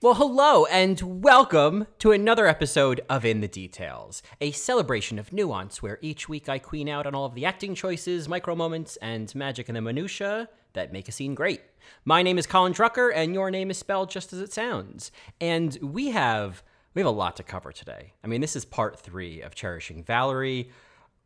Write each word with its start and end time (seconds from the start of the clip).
Well, 0.00 0.14
hello 0.14 0.64
and 0.66 1.24
welcome 1.24 1.88
to 1.98 2.12
another 2.12 2.46
episode 2.46 3.00
of 3.10 3.24
In 3.24 3.40
the 3.40 3.48
Details, 3.48 4.22
a 4.40 4.52
celebration 4.52 5.18
of 5.18 5.32
nuance 5.32 5.82
where 5.82 5.98
each 6.00 6.28
week 6.28 6.48
I 6.48 6.60
queen 6.60 6.88
out 6.88 7.04
on 7.04 7.16
all 7.16 7.24
of 7.24 7.34
the 7.34 7.44
acting 7.44 7.74
choices, 7.74 8.28
micro 8.28 8.54
moments, 8.54 8.94
and 9.02 9.34
magic 9.34 9.68
in 9.68 9.74
the 9.74 9.80
minutia 9.80 10.48
that 10.74 10.92
make 10.92 11.08
a 11.08 11.12
scene 11.12 11.34
great. 11.34 11.62
My 12.04 12.22
name 12.22 12.38
is 12.38 12.46
Colin 12.46 12.74
Drucker, 12.74 13.10
and 13.12 13.34
your 13.34 13.50
name 13.50 13.72
is 13.72 13.78
spelled 13.78 14.08
just 14.08 14.32
as 14.32 14.38
it 14.38 14.52
sounds. 14.52 15.10
And 15.40 15.76
we 15.82 16.10
have 16.10 16.62
we 16.94 17.00
have 17.00 17.08
a 17.08 17.10
lot 17.10 17.34
to 17.38 17.42
cover 17.42 17.72
today. 17.72 18.12
I 18.22 18.28
mean, 18.28 18.40
this 18.40 18.54
is 18.54 18.64
part 18.64 19.00
three 19.00 19.40
of 19.40 19.56
cherishing 19.56 20.04
Valerie 20.04 20.70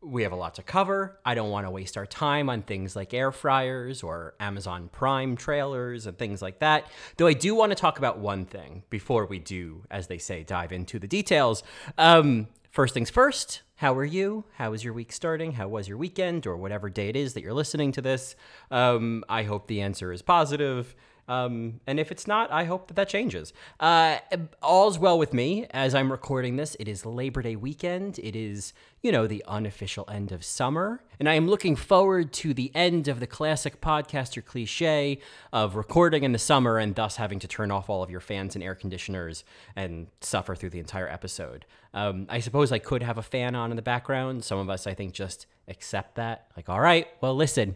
we 0.03 0.23
have 0.23 0.31
a 0.31 0.35
lot 0.37 0.55
to 0.55 0.63
cover. 0.63 1.17
I 1.25 1.35
don't 1.35 1.49
want 1.49 1.65
to 1.65 1.71
waste 1.71 1.97
our 1.97 2.05
time 2.05 2.49
on 2.49 2.61
things 2.61 2.95
like 2.95 3.13
air 3.13 3.31
fryers 3.31 4.03
or 4.03 4.35
Amazon 4.39 4.89
Prime 4.91 5.35
trailers 5.35 6.05
and 6.05 6.17
things 6.17 6.41
like 6.41 6.59
that. 6.59 6.87
Though 7.17 7.27
I 7.27 7.33
do 7.33 7.55
want 7.55 7.71
to 7.71 7.75
talk 7.75 7.97
about 7.97 8.19
one 8.19 8.45
thing 8.45 8.83
before 8.89 9.25
we 9.25 9.39
do, 9.39 9.83
as 9.89 10.07
they 10.07 10.17
say, 10.17 10.43
dive 10.43 10.71
into 10.71 10.99
the 10.99 11.07
details. 11.07 11.63
Um, 11.97 12.47
first 12.71 12.93
things 12.93 13.09
first, 13.09 13.61
how 13.75 13.93
are 13.95 14.05
you? 14.05 14.45
How 14.55 14.73
is 14.73 14.83
your 14.83 14.93
week 14.93 15.11
starting? 15.11 15.53
How 15.53 15.67
was 15.67 15.87
your 15.87 15.97
weekend 15.97 16.45
or 16.45 16.57
whatever 16.57 16.89
day 16.89 17.09
it 17.09 17.15
is 17.15 17.33
that 17.33 17.41
you're 17.41 17.53
listening 17.53 17.91
to 17.93 18.01
this? 18.01 18.35
Um, 18.71 19.23
I 19.29 19.43
hope 19.43 19.67
the 19.67 19.81
answer 19.81 20.11
is 20.11 20.21
positive. 20.21 20.95
Um, 21.27 21.79
and 21.87 21.99
if 21.99 22.11
it's 22.11 22.27
not, 22.27 22.51
I 22.51 22.65
hope 22.65 22.87
that 22.87 22.95
that 22.95 23.07
changes. 23.07 23.53
Uh, 23.79 24.17
all's 24.61 24.99
well 24.99 25.17
with 25.17 25.33
me 25.33 25.65
as 25.71 25.95
I'm 25.95 26.11
recording 26.11 26.57
this. 26.57 26.75
It 26.79 26.87
is 26.87 27.05
Labor 27.05 27.41
Day 27.41 27.55
weekend. 27.55 28.19
It 28.19 28.35
is, 28.35 28.73
you 29.01 29.11
know, 29.11 29.25
the 29.25 29.43
unofficial 29.47 30.05
end 30.11 30.31
of 30.31 30.43
summer. 30.43 31.01
And 31.19 31.29
I 31.29 31.35
am 31.35 31.47
looking 31.47 31.75
forward 31.75 32.33
to 32.33 32.53
the 32.53 32.71
end 32.75 33.07
of 33.07 33.19
the 33.19 33.27
classic 33.27 33.79
podcaster 33.79 34.43
cliche 34.43 35.19
of 35.53 35.75
recording 35.75 36.23
in 36.23 36.33
the 36.33 36.39
summer 36.39 36.77
and 36.77 36.95
thus 36.95 37.15
having 37.15 37.39
to 37.39 37.47
turn 37.47 37.71
off 37.71 37.89
all 37.89 38.03
of 38.03 38.09
your 38.09 38.19
fans 38.19 38.55
and 38.55 38.63
air 38.63 38.75
conditioners 38.75 39.45
and 39.75 40.07
suffer 40.19 40.55
through 40.55 40.71
the 40.71 40.79
entire 40.79 41.07
episode. 41.07 41.65
Um, 41.93 42.25
I 42.29 42.39
suppose 42.39 42.71
I 42.71 42.79
could 42.79 43.03
have 43.03 43.17
a 43.17 43.21
fan 43.21 43.55
on 43.55 43.71
in 43.71 43.75
the 43.75 43.81
background. 43.83 44.43
Some 44.43 44.57
of 44.57 44.69
us, 44.69 44.87
I 44.87 44.93
think, 44.93 45.13
just 45.13 45.45
accept 45.67 46.15
that. 46.15 46.47
Like, 46.57 46.67
all 46.67 46.81
right, 46.81 47.07
well, 47.21 47.35
listen, 47.35 47.75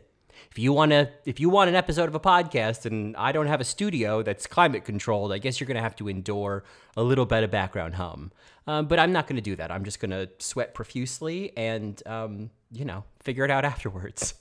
if 0.52 0.59
you 0.59 0.73
want 0.73 0.91
to 0.91 1.09
if 1.25 1.39
you 1.39 1.49
want 1.49 1.69
an 1.69 1.75
episode 1.75 2.07
of 2.07 2.16
a 2.16 2.19
podcast 2.19 2.85
and 2.85 3.16
I 3.17 3.31
don't 3.31 3.47
have 3.47 3.61
a 3.61 3.63
studio 3.63 4.21
that's 4.23 4.47
climate 4.47 4.85
controlled, 4.85 5.31
I 5.31 5.38
guess 5.38 5.59
you're 5.59 5.67
going 5.67 5.75
to 5.75 5.81
have 5.81 5.95
to 5.97 6.07
endure 6.07 6.63
a 6.95 7.03
little 7.03 7.25
bit 7.25 7.43
of 7.43 7.52
background 7.52 7.95
hum. 7.95 8.31
Um, 8.67 8.88
but 8.88 8.99
I'm 8.99 9.13
not 9.13 9.27
going 9.27 9.38
to 9.38 9.41
do 9.41 9.55
that. 9.55 9.71
I'm 9.71 9.85
just 9.85 9.99
going 9.99 10.11
to 10.11 10.30
sweat 10.39 10.73
profusely 10.73 11.55
and 11.55 12.02
um, 12.05 12.49
you 12.71 12.85
know 12.85 13.03
figure 13.23 13.45
it 13.45 13.52
out 13.52 13.65
afterwards. 13.73 14.33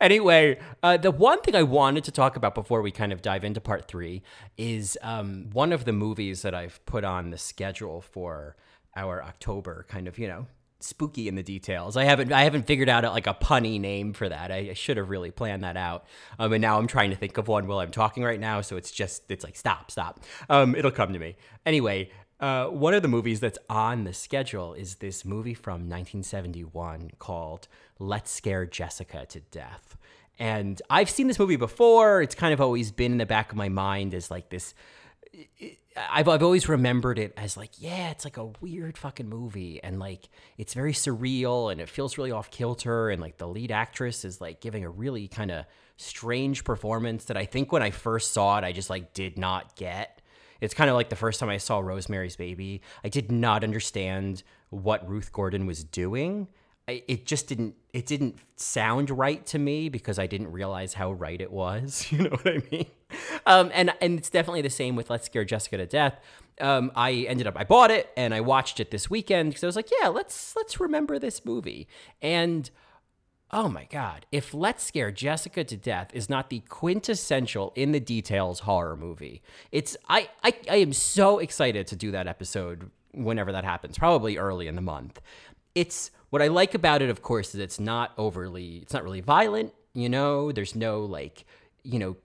anyway, 0.00 0.58
uh, 0.82 0.96
the 0.96 1.10
one 1.10 1.40
thing 1.42 1.54
I 1.54 1.62
wanted 1.62 2.04
to 2.04 2.10
talk 2.10 2.36
about 2.36 2.54
before 2.54 2.82
we 2.82 2.90
kind 2.90 3.12
of 3.12 3.22
dive 3.22 3.44
into 3.44 3.60
part 3.60 3.86
three 3.86 4.22
is 4.56 4.98
um, 5.02 5.50
one 5.52 5.72
of 5.72 5.84
the 5.84 5.92
movies 5.92 6.42
that 6.42 6.54
I've 6.54 6.84
put 6.86 7.04
on 7.04 7.30
the 7.30 7.38
schedule 7.38 8.00
for 8.00 8.56
our 8.96 9.22
October 9.22 9.84
kind 9.88 10.06
of 10.06 10.18
you 10.18 10.28
know 10.28 10.46
spooky 10.80 11.28
in 11.28 11.34
the 11.34 11.42
details. 11.42 11.96
I 11.96 12.04
haven't 12.04 12.32
I 12.32 12.44
haven't 12.44 12.66
figured 12.66 12.88
out 12.88 13.04
like 13.04 13.26
a 13.26 13.34
punny 13.34 13.80
name 13.80 14.12
for 14.12 14.28
that. 14.28 14.50
I, 14.50 14.70
I 14.70 14.74
should 14.74 14.96
have 14.96 15.08
really 15.08 15.30
planned 15.30 15.64
that 15.64 15.76
out. 15.76 16.04
Um, 16.38 16.52
and 16.52 16.62
now 16.62 16.78
I'm 16.78 16.86
trying 16.86 17.10
to 17.10 17.16
think 17.16 17.38
of 17.38 17.48
one 17.48 17.66
while 17.66 17.78
I'm 17.78 17.90
talking 17.90 18.22
right 18.22 18.40
now. 18.40 18.60
So 18.60 18.76
it's 18.76 18.90
just 18.90 19.30
it's 19.30 19.44
like 19.44 19.56
stop, 19.56 19.90
stop. 19.90 20.20
Um, 20.48 20.74
it'll 20.74 20.90
come 20.90 21.12
to 21.12 21.18
me 21.18 21.36
anyway. 21.64 22.10
Uh, 22.40 22.66
one 22.66 22.92
of 22.92 23.02
the 23.02 23.08
movies 23.08 23.40
that's 23.40 23.58
on 23.70 24.04
the 24.04 24.12
schedule 24.12 24.74
is 24.74 24.96
this 24.96 25.24
movie 25.24 25.54
from 25.54 25.88
1971 25.88 27.12
called 27.18 27.68
Let's 27.98 28.30
Scare 28.30 28.66
Jessica 28.66 29.24
to 29.26 29.40
Death. 29.40 29.96
And 30.38 30.82
I've 30.90 31.08
seen 31.08 31.28
this 31.28 31.38
movie 31.38 31.56
before. 31.56 32.20
It's 32.20 32.34
kind 32.34 32.52
of 32.52 32.60
always 32.60 32.90
been 32.90 33.12
in 33.12 33.18
the 33.18 33.26
back 33.26 33.52
of 33.52 33.56
my 33.56 33.68
mind 33.68 34.14
as 34.14 34.30
like 34.30 34.50
this 34.50 34.74
I've 35.96 36.28
I've 36.28 36.42
always 36.42 36.68
remembered 36.68 37.18
it 37.18 37.32
as 37.36 37.56
like, 37.56 37.70
yeah, 37.78 38.10
it's 38.10 38.24
like 38.24 38.36
a 38.36 38.46
weird 38.60 38.98
fucking 38.98 39.28
movie, 39.28 39.82
and 39.82 39.98
like 39.98 40.28
it's 40.58 40.74
very 40.74 40.92
surreal, 40.92 41.70
and 41.70 41.80
it 41.80 41.88
feels 41.88 42.18
really 42.18 42.32
off 42.32 42.50
kilter, 42.50 43.10
and 43.10 43.20
like 43.20 43.38
the 43.38 43.48
lead 43.48 43.70
actress 43.70 44.24
is 44.24 44.40
like 44.40 44.60
giving 44.60 44.84
a 44.84 44.90
really 44.90 45.28
kind 45.28 45.50
of 45.50 45.64
strange 45.96 46.64
performance 46.64 47.26
that 47.26 47.36
I 47.36 47.44
think 47.46 47.72
when 47.72 47.82
I 47.82 47.90
first 47.90 48.32
saw 48.32 48.58
it, 48.58 48.64
I 48.64 48.72
just 48.72 48.90
like 48.90 49.14
did 49.14 49.38
not 49.38 49.76
get. 49.76 50.20
It's 50.60 50.74
kind 50.74 50.88
of 50.88 50.96
like 50.96 51.10
the 51.10 51.16
first 51.16 51.40
time 51.40 51.48
I 51.48 51.58
saw 51.58 51.78
Rosemary's 51.80 52.36
Baby. 52.36 52.80
I 53.02 53.08
did 53.08 53.30
not 53.30 53.62
understand 53.62 54.42
what 54.70 55.08
Ruth 55.08 55.32
Gordon 55.32 55.66
was 55.66 55.84
doing. 55.84 56.48
I, 56.86 57.02
it 57.08 57.26
just 57.26 57.48
didn't 57.48 57.76
it 57.92 58.06
didn't 58.06 58.36
sound 58.56 59.10
right 59.10 59.44
to 59.46 59.58
me 59.58 59.88
because 59.88 60.18
I 60.18 60.26
didn't 60.26 60.52
realize 60.52 60.94
how 60.94 61.12
right 61.12 61.40
it 61.40 61.52
was. 61.52 62.06
You 62.12 62.24
know 62.24 62.30
what 62.30 62.46
I 62.46 62.62
mean? 62.70 62.86
Um, 63.46 63.70
and 63.74 63.92
and 64.00 64.18
it's 64.18 64.30
definitely 64.30 64.62
the 64.62 64.70
same 64.70 64.96
with 64.96 65.10
Let's 65.10 65.26
Scare 65.26 65.44
Jessica 65.44 65.76
to 65.76 65.86
Death. 65.86 66.20
Um, 66.60 66.92
I 66.94 67.12
ended 67.28 67.46
up 67.46 67.54
I 67.56 67.64
bought 67.64 67.90
it 67.90 68.10
and 68.16 68.32
I 68.32 68.40
watched 68.40 68.80
it 68.80 68.90
this 68.90 69.10
weekend 69.10 69.50
because 69.50 69.64
I 69.64 69.66
was 69.66 69.76
like, 69.76 69.90
yeah, 70.00 70.08
let's 70.08 70.54
let's 70.56 70.80
remember 70.80 71.18
this 71.18 71.44
movie. 71.44 71.88
And 72.22 72.70
oh 73.50 73.68
my 73.68 73.84
god, 73.84 74.26
if 74.32 74.54
Let's 74.54 74.84
Scare 74.84 75.10
Jessica 75.10 75.64
to 75.64 75.76
Death 75.76 76.10
is 76.12 76.28
not 76.28 76.50
the 76.50 76.60
quintessential 76.60 77.72
in 77.76 77.92
the 77.92 78.00
details 78.00 78.60
horror 78.60 78.96
movie, 78.96 79.42
it's 79.72 79.96
I 80.08 80.28
I, 80.42 80.54
I 80.70 80.76
am 80.76 80.92
so 80.92 81.38
excited 81.38 81.86
to 81.88 81.96
do 81.96 82.10
that 82.12 82.26
episode 82.26 82.90
whenever 83.12 83.52
that 83.52 83.64
happens, 83.64 83.98
probably 83.98 84.36
early 84.36 84.66
in 84.66 84.74
the 84.74 84.82
month. 84.82 85.20
It's 85.74 86.10
what 86.30 86.42
I 86.42 86.48
like 86.48 86.74
about 86.74 87.02
it, 87.02 87.10
of 87.10 87.22
course, 87.22 87.54
is 87.54 87.60
it's 87.60 87.80
not 87.80 88.12
overly, 88.18 88.78
it's 88.78 88.92
not 88.92 89.04
really 89.04 89.20
violent. 89.20 89.72
You 89.92 90.08
know, 90.08 90.50
there's 90.50 90.74
no 90.74 91.00
like, 91.04 91.44
you 91.84 91.98
know, 91.98 92.16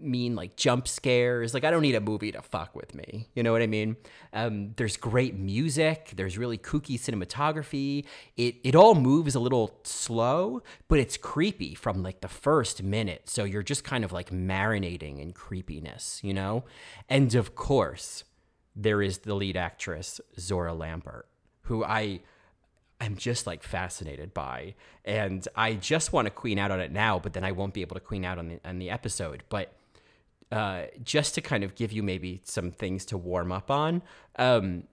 mean 0.00 0.34
like 0.34 0.56
jump 0.56 0.88
scares. 0.88 1.52
Like 1.52 1.64
I 1.64 1.70
don't 1.70 1.82
need 1.82 1.94
a 1.94 2.00
movie 2.00 2.32
to 2.32 2.40
fuck 2.40 2.74
with 2.74 2.94
me. 2.94 3.28
You 3.34 3.42
know 3.42 3.52
what 3.52 3.60
I 3.60 3.66
mean? 3.66 3.96
Um, 4.32 4.72
there's 4.76 4.96
great 4.96 5.36
music. 5.36 6.12
There's 6.16 6.38
really 6.38 6.56
kooky 6.58 6.98
cinematography. 6.98 8.06
It 8.36 8.56
it 8.64 8.74
all 8.74 8.94
moves 8.94 9.34
a 9.34 9.40
little 9.40 9.78
slow, 9.84 10.62
but 10.88 10.98
it's 10.98 11.18
creepy 11.18 11.74
from 11.74 12.02
like 12.02 12.22
the 12.22 12.28
first 12.28 12.82
minute. 12.82 13.28
So 13.28 13.44
you're 13.44 13.62
just 13.62 13.84
kind 13.84 14.02
of 14.02 14.12
like 14.12 14.30
marinating 14.30 15.20
in 15.20 15.32
creepiness. 15.32 16.20
You 16.22 16.32
know, 16.32 16.64
and 17.08 17.34
of 17.34 17.54
course, 17.54 18.24
there 18.74 19.02
is 19.02 19.18
the 19.18 19.34
lead 19.34 19.58
actress 19.58 20.22
Zohra 20.38 20.76
Lampert, 20.76 21.24
who 21.62 21.84
I 21.84 22.20
I'm 23.02 23.16
just 23.16 23.48
like 23.48 23.64
fascinated 23.64 24.32
by. 24.32 24.74
And 25.04 25.46
I 25.56 25.74
just 25.74 26.12
want 26.12 26.26
to 26.26 26.30
queen 26.30 26.56
out 26.56 26.70
on 26.70 26.78
it 26.78 26.92
now, 26.92 27.18
but 27.18 27.32
then 27.32 27.42
I 27.42 27.50
won't 27.50 27.74
be 27.74 27.80
able 27.80 27.94
to 27.94 28.00
queen 28.00 28.24
out 28.24 28.38
on 28.38 28.48
the 28.48 28.60
on 28.64 28.78
the 28.78 28.90
episode. 28.90 29.42
But 29.48 29.74
uh, 30.52 30.84
just 31.02 31.34
to 31.34 31.40
kind 31.40 31.64
of 31.64 31.74
give 31.74 31.90
you 31.90 32.02
maybe 32.02 32.40
some 32.44 32.70
things 32.70 33.04
to 33.06 33.18
warm 33.18 33.50
up 33.50 33.72
on. 33.72 34.02
Um, 34.36 34.84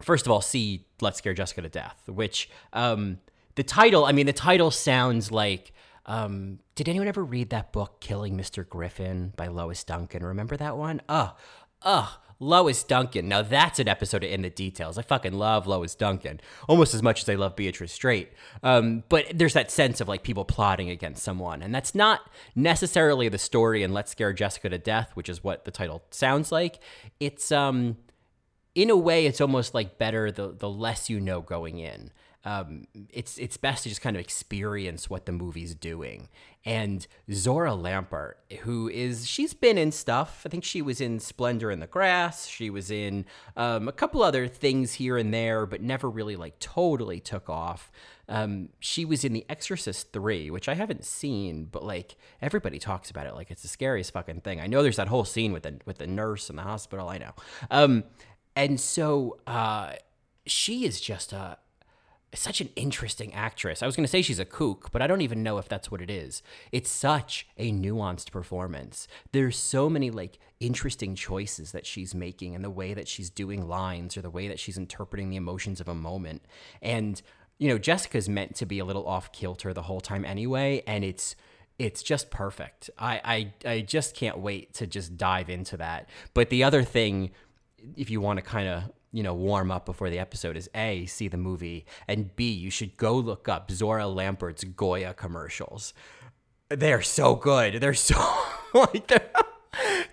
first 0.00 0.26
of 0.26 0.32
all, 0.32 0.40
see 0.40 0.86
Let's 1.00 1.18
Scare 1.18 1.34
Jessica 1.34 1.62
to 1.62 1.68
Death, 1.68 2.02
which 2.06 2.50
um, 2.72 3.18
the 3.54 3.62
title, 3.62 4.06
I 4.06 4.12
mean, 4.12 4.26
the 4.26 4.32
title 4.32 4.70
sounds 4.70 5.30
like. 5.30 5.72
Um, 6.06 6.58
did 6.74 6.88
anyone 6.88 7.06
ever 7.06 7.22
read 7.22 7.50
that 7.50 7.72
book, 7.72 8.00
Killing 8.00 8.36
Mr. 8.36 8.68
Griffin 8.68 9.32
by 9.36 9.46
Lois 9.46 9.84
Duncan? 9.84 10.24
Remember 10.24 10.56
that 10.56 10.76
one? 10.76 11.02
Oh, 11.08 11.36
oh, 11.82 12.18
Lois 12.40 12.82
Duncan. 12.82 13.28
Now 13.28 13.42
that's 13.42 13.78
an 13.78 13.86
episode 13.86 14.24
In 14.24 14.42
the 14.42 14.50
Details. 14.50 14.96
I 14.98 15.02
fucking 15.02 15.34
love 15.34 15.66
Lois 15.66 15.94
Duncan 15.94 16.40
almost 16.68 16.94
as 16.94 17.02
much 17.02 17.22
as 17.22 17.28
I 17.28 17.34
love 17.34 17.54
Beatrice 17.54 17.92
Straight. 17.92 18.32
Um, 18.62 19.04
but 19.10 19.26
there's 19.32 19.52
that 19.52 19.70
sense 19.70 20.00
of 20.00 20.08
like 20.08 20.22
people 20.22 20.44
plotting 20.44 20.88
against 20.88 21.22
someone, 21.22 21.62
and 21.62 21.74
that's 21.74 21.94
not 21.94 22.20
necessarily 22.54 23.28
the 23.28 23.38
story 23.38 23.82
in 23.82 23.92
Let's 23.92 24.10
Scare 24.10 24.32
Jessica 24.32 24.70
to 24.70 24.78
Death, 24.78 25.10
which 25.14 25.28
is 25.28 25.44
what 25.44 25.66
the 25.66 25.70
title 25.70 26.02
sounds 26.10 26.50
like. 26.50 26.80
It's 27.20 27.52
um, 27.52 27.98
in 28.74 28.90
a 28.90 28.96
way, 28.96 29.26
it's 29.26 29.40
almost 29.40 29.74
like 29.74 29.98
better 29.98 30.30
the 30.30 30.52
the 30.52 30.68
less 30.68 31.10
you 31.10 31.20
know 31.20 31.40
going 31.40 31.78
in 31.78 32.12
um, 32.44 32.86
it's 33.10 33.36
it's 33.36 33.56
best 33.58 33.82
to 33.82 33.90
just 33.90 34.00
kind 34.00 34.16
of 34.16 34.20
experience 34.20 35.10
what 35.10 35.26
the 35.26 35.32
movie's 35.32 35.74
doing. 35.74 36.28
And 36.64 37.06
Zohra 37.28 37.78
Lampert, 37.78 38.34
who 38.60 38.88
is 38.88 39.26
she's 39.26 39.52
been 39.52 39.76
in 39.76 39.92
stuff. 39.92 40.42
I 40.46 40.48
think 40.48 40.64
she 40.64 40.80
was 40.80 41.00
in 41.00 41.18
Splendor 41.20 41.70
in 41.70 41.80
the 41.80 41.86
Grass. 41.86 42.46
She 42.46 42.70
was 42.70 42.90
in 42.90 43.26
um, 43.56 43.88
a 43.88 43.92
couple 43.92 44.22
other 44.22 44.46
things 44.48 44.94
here 44.94 45.18
and 45.18 45.32
there, 45.32 45.66
but 45.66 45.82
never 45.82 46.08
really 46.08 46.36
like 46.36 46.58
totally 46.58 47.20
took 47.20 47.48
off. 47.50 47.90
Um, 48.28 48.68
she 48.78 49.04
was 49.04 49.24
in 49.24 49.32
The 49.32 49.44
Exorcist 49.48 50.12
3, 50.12 50.50
which 50.50 50.68
I 50.68 50.74
haven't 50.74 51.04
seen, 51.04 51.64
but 51.64 51.82
like 51.82 52.16
everybody 52.40 52.78
talks 52.78 53.10
about 53.10 53.26
it 53.26 53.34
like 53.34 53.50
it's 53.50 53.62
the 53.62 53.68
scariest 53.68 54.12
fucking 54.12 54.42
thing. 54.42 54.60
I 54.60 54.66
know 54.66 54.82
there's 54.82 54.96
that 54.96 55.08
whole 55.08 55.24
scene 55.24 55.52
with 55.52 55.64
the 55.64 55.78
with 55.84 55.98
the 55.98 56.06
nurse 56.06 56.48
in 56.48 56.56
the 56.56 56.62
hospital. 56.62 57.08
I 57.08 57.18
know. 57.18 58.02
And 58.56 58.80
so 58.80 59.38
uh, 59.46 59.94
she 60.46 60.84
is 60.84 61.00
just 61.00 61.32
a 61.32 61.58
such 62.32 62.60
an 62.60 62.68
interesting 62.76 63.34
actress. 63.34 63.82
I 63.82 63.86
was 63.86 63.96
going 63.96 64.04
to 64.04 64.10
say 64.10 64.22
she's 64.22 64.38
a 64.38 64.44
kook, 64.44 64.90
but 64.92 65.02
I 65.02 65.06
don't 65.06 65.20
even 65.20 65.42
know 65.42 65.58
if 65.58 65.68
that's 65.68 65.90
what 65.90 66.00
it 66.00 66.10
is. 66.10 66.42
It's 66.70 66.90
such 66.90 67.48
a 67.56 67.72
nuanced 67.72 68.30
performance. 68.30 69.08
There's 69.32 69.58
so 69.58 69.90
many 69.90 70.10
like 70.10 70.38
interesting 70.60 71.14
choices 71.16 71.72
that 71.72 71.86
she's 71.86 72.14
making 72.14 72.54
and 72.54 72.64
the 72.64 72.70
way 72.70 72.94
that 72.94 73.08
she's 73.08 73.30
doing 73.30 73.66
lines 73.66 74.16
or 74.16 74.22
the 74.22 74.30
way 74.30 74.46
that 74.46 74.60
she's 74.60 74.78
interpreting 74.78 75.30
the 75.30 75.36
emotions 75.36 75.80
of 75.80 75.88
a 75.88 75.94
moment. 75.94 76.42
And 76.80 77.20
you 77.58 77.68
know, 77.68 77.78
Jessica's 77.78 78.28
meant 78.28 78.54
to 78.56 78.66
be 78.66 78.78
a 78.78 78.84
little 78.84 79.06
off 79.06 79.32
kilter 79.32 79.74
the 79.74 79.82
whole 79.82 80.00
time 80.00 80.24
anyway, 80.24 80.82
and 80.86 81.04
it's 81.04 81.36
it's 81.78 82.02
just 82.02 82.30
perfect. 82.30 82.90
I 82.98 83.52
I 83.64 83.70
I 83.70 83.80
just 83.80 84.14
can't 84.14 84.38
wait 84.38 84.72
to 84.74 84.86
just 84.86 85.16
dive 85.16 85.50
into 85.50 85.76
that. 85.76 86.08
But 86.32 86.48
the 86.48 86.64
other 86.64 86.82
thing 86.82 87.32
if 87.96 88.10
you 88.10 88.20
want 88.20 88.38
to 88.38 88.42
kind 88.42 88.68
of 88.68 88.84
you 89.12 89.22
know, 89.22 89.34
warm 89.34 89.70
up 89.70 89.86
before 89.86 90.08
the 90.08 90.18
episode 90.18 90.56
is 90.56 90.70
A, 90.74 91.06
see 91.06 91.28
the 91.28 91.36
movie, 91.36 91.84
and 92.06 92.34
B, 92.36 92.50
you 92.50 92.70
should 92.70 92.96
go 92.96 93.16
look 93.16 93.48
up 93.48 93.68
Zohra 93.68 94.04
Lampert's 94.14 94.64
Goya 94.64 95.14
commercials. 95.14 95.92
They're 96.68 97.02
so 97.02 97.34
good. 97.34 97.80
They're 97.80 97.94
so 97.94 98.16
like 98.74 99.08
they're, 99.08 99.28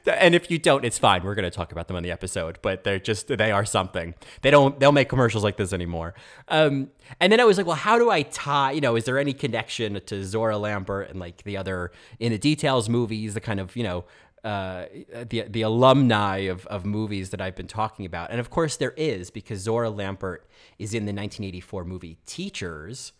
and 0.08 0.36
if 0.36 0.50
you 0.50 0.58
don't, 0.58 0.86
it's 0.86 0.98
fine. 0.98 1.24
We're 1.24 1.36
going 1.36 1.50
to 1.50 1.56
talk 1.56 1.72
about 1.72 1.88
them 1.88 1.98
on 1.98 2.04
the 2.04 2.12
episode, 2.12 2.60
but 2.62 2.84
they're 2.84 3.00
just 3.00 3.28
they 3.28 3.52
are 3.52 3.66
something. 3.66 4.16
They 4.42 4.50
don't 4.50 4.80
they'll 4.80 4.92
make 4.92 5.10
commercials 5.10 5.44
like 5.44 5.58
this 5.58 5.74
anymore. 5.74 6.14
Um, 6.48 6.90
and 7.20 7.32
then 7.32 7.40
I 7.40 7.44
was 7.44 7.58
like, 7.58 7.68
well, 7.68 7.76
how 7.76 7.98
do 7.98 8.10
I 8.10 8.22
tie? 8.24 8.72
You 8.72 8.82
know, 8.82 8.96
is 8.96 9.06
there 9.06 9.18
any 9.18 9.34
connection 9.34 9.94
to 9.94 10.16
Zohra 10.22 10.60
Lampert 10.60 11.10
and 11.10 11.20
like 11.20 11.44
the 11.44 11.58
other 11.58 11.92
in 12.20 12.32
the 12.32 12.38
details 12.38 12.90
movies, 12.90 13.34
the 13.34 13.42
kind 13.42 13.60
of 13.60 13.76
you 13.76 13.84
know 13.84 14.06
uh, 14.44 14.86
the 15.30 15.46
the 15.50 15.62
alumni 15.62 16.38
of, 16.38 16.66
of 16.68 16.86
movies 16.86 17.32
that 17.32 17.42
I've 17.42 17.56
been 17.56 17.68
talking 17.68 18.06
about. 18.06 18.32
And 18.32 18.40
of 18.40 18.50
course 18.50 18.78
there 18.78 18.94
is 18.96 19.30
because 19.30 19.66
Zohra 19.66 19.94
Lampert 19.94 20.40
is 20.78 20.94
in 20.94 21.06
the 21.06 21.12
1984 21.12 21.84
movie 21.86 22.18
Teachers, 22.26 23.14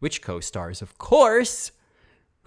which 0.00 0.20
co-stars 0.20 0.82
of 0.82 0.98
course 0.98 1.72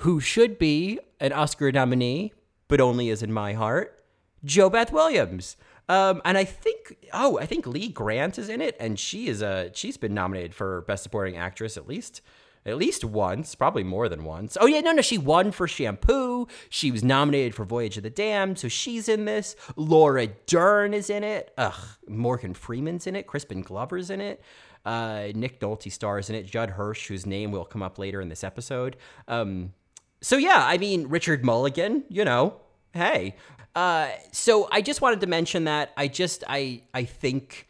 who 0.01 0.19
should 0.19 0.59
be 0.59 0.99
an 1.19 1.33
Oscar 1.33 1.71
nominee, 1.71 2.33
but 2.67 2.79
only 2.79 3.09
is 3.09 3.23
in 3.23 3.33
my 3.33 3.53
heart, 3.53 4.03
JoBeth 4.45 4.91
Williams. 4.91 5.57
Um, 5.89 6.21
and 6.25 6.37
I 6.37 6.43
think 6.43 7.09
oh, 7.13 7.39
I 7.39 7.45
think 7.45 7.65
Lee 7.65 7.87
Grant 7.87 8.37
is 8.37 8.49
in 8.49 8.61
it 8.61 8.75
and 8.79 8.99
she 8.99 9.29
is 9.29 9.41
a 9.41 9.71
she's 9.73 9.95
been 9.95 10.13
nominated 10.13 10.53
for 10.53 10.81
best 10.81 11.03
supporting 11.03 11.37
actress 11.37 11.77
at 11.77 11.87
least 11.87 12.21
at 12.67 12.77
least 12.77 13.05
once, 13.05 13.55
probably 13.55 13.83
more 13.83 14.09
than 14.09 14.25
once. 14.25 14.57
Oh 14.59 14.65
yeah, 14.65 14.81
no, 14.81 14.91
no, 14.91 15.01
she 15.01 15.17
won 15.17 15.51
for 15.51 15.67
Shampoo. 15.67 16.47
She 16.69 16.91
was 16.91 17.03
nominated 17.03 17.55
for 17.55 17.63
Voyage 17.63 17.95
of 17.97 18.03
the 18.03 18.09
Damned, 18.09 18.59
so 18.59 18.67
she's 18.67 19.07
in 19.07 19.25
this. 19.25 19.55
Laura 19.77 20.27
Dern 20.27 20.93
is 20.93 21.09
in 21.09 21.23
it. 21.23 21.53
Ugh, 21.57 21.79
Morgan 22.07 22.53
Freeman's 22.53 23.07
in 23.07 23.15
it. 23.15 23.25
Crispin 23.25 23.61
Glover's 23.61 24.09
in 24.09 24.19
it. 24.19 24.43
Uh, 24.85 25.29
Nick 25.33 25.59
Nolte 25.61 25.91
stars 25.91 26.29
in 26.29 26.35
it. 26.35 26.45
Judd 26.45 26.71
Hirsch, 26.71 27.07
whose 27.07 27.25
name 27.25 27.51
will 27.51 27.65
come 27.65 27.81
up 27.81 27.97
later 27.97 28.19
in 28.19 28.29
this 28.29 28.43
episode. 28.43 28.97
Um, 29.27 29.73
so 30.21 30.35
yeah, 30.35 30.63
I 30.65 30.77
mean 30.77 31.07
Richard 31.07 31.45
Mulligan. 31.45 32.03
You 32.09 32.25
know, 32.25 32.59
hey. 32.93 33.35
Uh, 33.75 34.09
so 34.31 34.67
I 34.71 34.81
just 34.81 35.01
wanted 35.01 35.21
to 35.21 35.27
mention 35.27 35.65
that. 35.65 35.93
I 35.95 36.07
just 36.07 36.43
I 36.47 36.81
I 36.93 37.05
think 37.05 37.66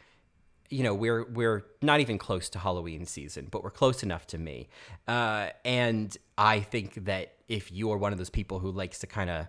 you 0.69 0.83
know 0.83 0.93
we're 0.93 1.23
we're 1.25 1.63
not 1.81 1.99
even 1.99 2.17
close 2.17 2.49
to 2.49 2.59
Halloween 2.59 3.05
season, 3.05 3.47
but 3.49 3.63
we're 3.63 3.71
close 3.71 4.03
enough 4.03 4.27
to 4.27 4.37
me. 4.37 4.69
Uh, 5.07 5.49
and 5.63 6.15
I 6.37 6.59
think 6.59 7.05
that 7.05 7.35
if 7.47 7.71
you 7.71 7.91
are 7.91 7.97
one 7.97 8.11
of 8.11 8.17
those 8.17 8.29
people 8.29 8.59
who 8.59 8.71
likes 8.71 8.99
to 8.99 9.07
kind 9.07 9.29
of, 9.29 9.47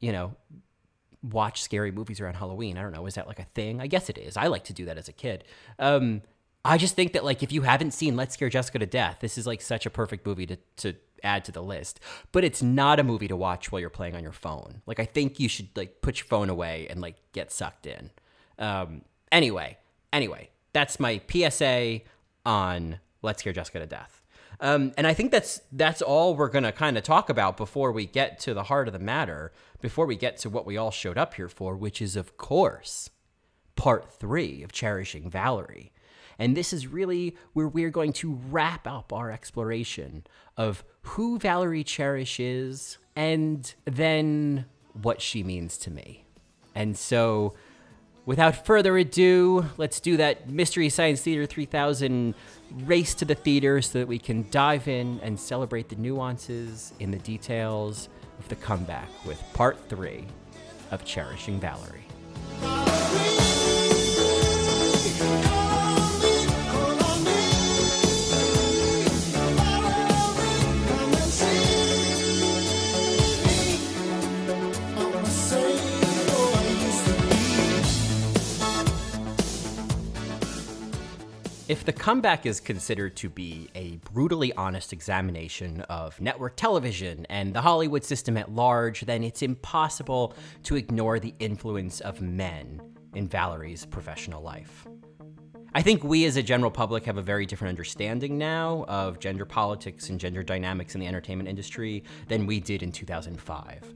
you 0.00 0.12
know, 0.12 0.34
watch 1.22 1.62
scary 1.62 1.92
movies 1.92 2.20
around 2.20 2.34
Halloween, 2.34 2.76
I 2.76 2.82
don't 2.82 2.92
know, 2.92 3.06
is 3.06 3.14
that 3.14 3.28
like 3.28 3.38
a 3.38 3.46
thing? 3.54 3.80
I 3.80 3.86
guess 3.86 4.08
it 4.08 4.18
is. 4.18 4.36
I 4.36 4.48
like 4.48 4.64
to 4.64 4.72
do 4.72 4.86
that 4.86 4.98
as 4.98 5.08
a 5.08 5.12
kid. 5.12 5.44
Um, 5.78 6.22
I 6.64 6.78
just 6.78 6.94
think 6.94 7.12
that 7.12 7.24
like 7.24 7.42
if 7.42 7.52
you 7.52 7.62
haven't 7.62 7.92
seen 7.92 8.16
Let's 8.16 8.34
Scare 8.34 8.48
Jessica 8.48 8.78
to 8.78 8.86
Death, 8.86 9.18
this 9.20 9.38
is 9.38 9.46
like 9.46 9.60
such 9.60 9.86
a 9.86 9.90
perfect 9.90 10.26
movie 10.26 10.46
to 10.46 10.56
to 10.78 10.94
add 11.22 11.44
to 11.44 11.52
the 11.52 11.62
list. 11.62 12.00
But 12.32 12.44
it's 12.44 12.62
not 12.62 12.98
a 12.98 13.04
movie 13.04 13.28
to 13.28 13.36
watch 13.36 13.70
while 13.70 13.80
you're 13.80 13.90
playing 13.90 14.16
on 14.16 14.22
your 14.22 14.32
phone. 14.32 14.82
Like 14.86 15.00
I 15.00 15.04
think 15.04 15.40
you 15.40 15.48
should 15.48 15.68
like 15.76 16.00
put 16.02 16.18
your 16.18 16.26
phone 16.26 16.50
away 16.50 16.86
and 16.88 17.00
like 17.00 17.16
get 17.32 17.52
sucked 17.52 17.86
in. 17.86 18.10
Um, 18.58 19.02
anyway, 19.30 19.78
Anyway, 20.12 20.50
that's 20.72 21.00
my 21.00 21.20
PSA 21.30 22.00
on 22.44 22.98
Let's 23.22 23.40
Scare 23.40 23.52
Jessica 23.52 23.78
to 23.78 23.86
Death. 23.86 24.22
Um, 24.60 24.92
and 24.96 25.06
I 25.06 25.14
think 25.14 25.32
that's 25.32 25.60
that's 25.72 26.02
all 26.02 26.36
we're 26.36 26.48
gonna 26.48 26.72
kind 26.72 26.96
of 26.96 27.02
talk 27.02 27.28
about 27.28 27.56
before 27.56 27.90
we 27.90 28.06
get 28.06 28.38
to 28.40 28.54
the 28.54 28.64
heart 28.64 28.86
of 28.86 28.92
the 28.92 29.00
matter, 29.00 29.52
before 29.80 30.06
we 30.06 30.14
get 30.14 30.36
to 30.38 30.50
what 30.50 30.66
we 30.66 30.76
all 30.76 30.90
showed 30.90 31.18
up 31.18 31.34
here 31.34 31.48
for, 31.48 31.76
which 31.76 32.00
is 32.00 32.14
of 32.14 32.36
course 32.36 33.10
part 33.74 34.12
three 34.12 34.62
of 34.62 34.70
Cherishing 34.70 35.28
Valerie. 35.28 35.92
And 36.38 36.56
this 36.56 36.72
is 36.72 36.86
really 36.86 37.36
where 37.52 37.68
we're 37.68 37.90
going 37.90 38.12
to 38.14 38.38
wrap 38.50 38.86
up 38.86 39.12
our 39.12 39.30
exploration 39.30 40.24
of 40.56 40.84
who 41.02 41.38
Valerie 41.38 41.84
Cherish 41.84 42.40
is 42.40 42.98
and 43.14 43.74
then 43.84 44.66
what 44.92 45.20
she 45.20 45.42
means 45.42 45.76
to 45.78 45.90
me. 45.90 46.24
And 46.74 46.96
so 46.96 47.54
without 48.26 48.66
further 48.66 48.96
ado, 48.96 49.66
let's 49.76 50.00
do 50.00 50.16
that 50.18 50.48
Mystery 50.48 50.88
Science 50.88 51.20
Theater 51.22 51.46
3000 51.46 52.34
race 52.84 53.14
to 53.14 53.24
the 53.24 53.34
theater 53.34 53.82
so 53.82 53.98
that 53.98 54.08
we 54.08 54.18
can 54.18 54.46
dive 54.50 54.88
in 54.88 55.20
and 55.22 55.38
celebrate 55.38 55.88
the 55.88 55.96
nuances 55.96 56.92
in 57.00 57.10
the 57.10 57.18
details 57.18 58.08
of 58.38 58.48
the 58.48 58.56
comeback 58.56 59.08
with 59.26 59.42
part 59.52 59.76
three 59.88 60.24
of 60.90 61.04
Cherishing 61.04 61.60
Valerie. 61.60 62.06
If 81.68 81.84
the 81.84 81.92
comeback 81.92 82.44
is 82.44 82.58
considered 82.58 83.14
to 83.16 83.28
be 83.28 83.68
a 83.76 83.96
brutally 84.12 84.52
honest 84.54 84.92
examination 84.92 85.82
of 85.82 86.20
network 86.20 86.56
television 86.56 87.24
and 87.30 87.54
the 87.54 87.60
Hollywood 87.60 88.04
system 88.04 88.36
at 88.36 88.50
large, 88.50 89.02
then 89.02 89.22
it's 89.22 89.42
impossible 89.42 90.34
to 90.64 90.74
ignore 90.74 91.20
the 91.20 91.34
influence 91.38 92.00
of 92.00 92.20
men 92.20 92.82
in 93.14 93.28
Valerie's 93.28 93.86
professional 93.86 94.42
life. 94.42 94.88
I 95.72 95.82
think 95.82 96.02
we 96.02 96.24
as 96.24 96.36
a 96.36 96.42
general 96.42 96.70
public 96.70 97.04
have 97.04 97.16
a 97.16 97.22
very 97.22 97.46
different 97.46 97.70
understanding 97.70 98.36
now 98.36 98.84
of 98.88 99.20
gender 99.20 99.44
politics 99.44 100.10
and 100.10 100.18
gender 100.18 100.42
dynamics 100.42 100.96
in 100.96 101.00
the 101.00 101.06
entertainment 101.06 101.48
industry 101.48 102.02
than 102.26 102.44
we 102.44 102.58
did 102.58 102.82
in 102.82 102.90
2005. 102.90 103.94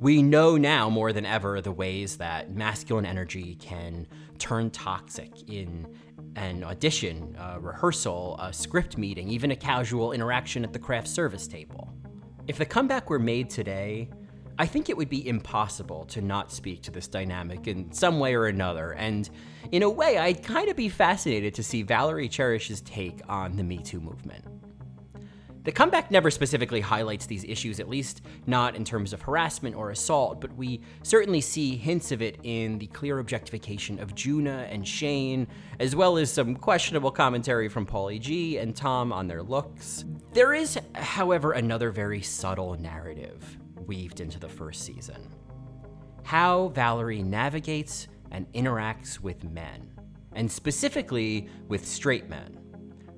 We 0.00 0.22
know 0.22 0.56
now 0.56 0.90
more 0.90 1.12
than 1.12 1.24
ever 1.24 1.60
the 1.60 1.72
ways 1.72 2.16
that 2.16 2.50
masculine 2.50 3.06
energy 3.06 3.54
can 3.54 4.08
turn 4.38 4.70
toxic 4.70 5.48
in 5.48 5.86
an 6.36 6.64
audition, 6.64 7.36
a 7.38 7.60
rehearsal, 7.60 8.36
a 8.40 8.52
script 8.52 8.98
meeting, 8.98 9.28
even 9.28 9.50
a 9.50 9.56
casual 9.56 10.12
interaction 10.12 10.64
at 10.64 10.72
the 10.72 10.78
craft 10.78 11.08
service 11.08 11.46
table. 11.46 11.92
If 12.46 12.58
the 12.58 12.66
comeback 12.66 13.10
were 13.10 13.18
made 13.18 13.50
today, 13.50 14.08
I 14.58 14.66
think 14.66 14.88
it 14.88 14.96
would 14.96 15.08
be 15.08 15.26
impossible 15.26 16.04
to 16.06 16.20
not 16.20 16.52
speak 16.52 16.82
to 16.82 16.90
this 16.90 17.08
dynamic 17.08 17.66
in 17.66 17.90
some 17.92 18.20
way 18.20 18.34
or 18.34 18.46
another, 18.46 18.92
and 18.92 19.28
in 19.72 19.82
a 19.82 19.90
way, 19.90 20.18
I'd 20.18 20.42
kind 20.42 20.68
of 20.68 20.76
be 20.76 20.88
fascinated 20.88 21.54
to 21.54 21.62
see 21.62 21.82
Valerie 21.82 22.28
Cherish's 22.28 22.80
take 22.82 23.20
on 23.28 23.56
the 23.56 23.64
Me 23.64 23.78
Too 23.78 24.00
movement. 24.00 24.44
The 25.64 25.72
comeback 25.72 26.10
never 26.10 26.30
specifically 26.30 26.82
highlights 26.82 27.24
these 27.24 27.42
issues, 27.44 27.80
at 27.80 27.88
least 27.88 28.20
not 28.46 28.76
in 28.76 28.84
terms 28.84 29.14
of 29.14 29.22
harassment 29.22 29.74
or 29.74 29.90
assault, 29.90 30.38
but 30.38 30.54
we 30.54 30.82
certainly 31.02 31.40
see 31.40 31.76
hints 31.76 32.12
of 32.12 32.20
it 32.20 32.38
in 32.42 32.78
the 32.78 32.86
clear 32.88 33.18
objectification 33.18 33.98
of 33.98 34.14
Juna 34.14 34.68
and 34.70 34.86
Shane, 34.86 35.48
as 35.80 35.96
well 35.96 36.18
as 36.18 36.30
some 36.30 36.54
questionable 36.54 37.10
commentary 37.10 37.70
from 37.70 37.86
Paulie 37.86 38.20
G 38.20 38.58
and 38.58 38.76
Tom 38.76 39.10
on 39.10 39.26
their 39.26 39.42
looks. 39.42 40.04
There 40.34 40.52
is, 40.52 40.78
however, 40.94 41.52
another 41.52 41.90
very 41.90 42.20
subtle 42.20 42.74
narrative 42.74 43.58
weaved 43.86 44.20
into 44.20 44.38
the 44.38 44.48
first 44.48 44.84
season 44.84 45.28
how 46.24 46.68
Valerie 46.68 47.22
navigates 47.22 48.08
and 48.30 48.50
interacts 48.54 49.20
with 49.20 49.44
men, 49.44 49.92
and 50.32 50.50
specifically 50.50 51.48
with 51.68 51.86
straight 51.86 52.30
men 52.30 52.63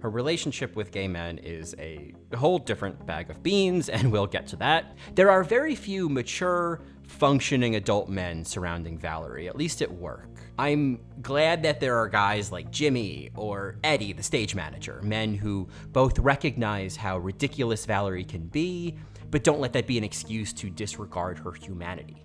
her 0.06 0.10
relationship 0.10 0.76
with 0.76 0.92
gay 0.92 1.08
men 1.08 1.36
is 1.38 1.74
a 1.80 2.14
whole 2.36 2.60
different 2.60 3.04
bag 3.06 3.28
of 3.28 3.42
beans, 3.42 3.88
and 3.94 4.12
we'll 4.12 4.28
get 4.28 4.46
to 4.46 4.54
that. 4.54 4.96
There 5.16 5.32
are 5.32 5.42
very 5.42 5.74
few 5.74 6.08
mature, 6.08 6.80
functioning 7.08 7.74
adult 7.74 8.08
men 8.08 8.44
surrounding 8.44 8.98
Valerie, 8.98 9.48
at 9.48 9.56
least 9.56 9.82
at 9.82 9.90
work. 9.90 10.28
I'm 10.60 11.00
glad 11.22 11.60
that 11.64 11.80
there 11.80 11.96
are 11.96 12.08
guys 12.08 12.52
like 12.52 12.70
Jimmy 12.70 13.30
or 13.34 13.78
Eddie, 13.82 14.12
the 14.12 14.22
stage 14.22 14.54
manager, 14.54 15.00
men 15.02 15.34
who 15.34 15.66
both 15.88 16.20
recognize 16.20 16.94
how 16.94 17.18
ridiculous 17.18 17.84
Valerie 17.84 18.22
can 18.22 18.46
be, 18.46 18.94
but 19.32 19.42
don't 19.42 19.58
let 19.58 19.72
that 19.72 19.88
be 19.88 19.98
an 19.98 20.04
excuse 20.04 20.52
to 20.52 20.70
disregard 20.70 21.36
her 21.40 21.50
humanity. 21.50 22.24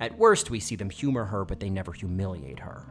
At 0.00 0.16
worst, 0.16 0.50
we 0.50 0.60
see 0.60 0.76
them 0.76 0.88
humor 0.88 1.24
her, 1.24 1.44
but 1.44 1.58
they 1.58 1.68
never 1.68 1.90
humiliate 1.90 2.60
her. 2.60 2.86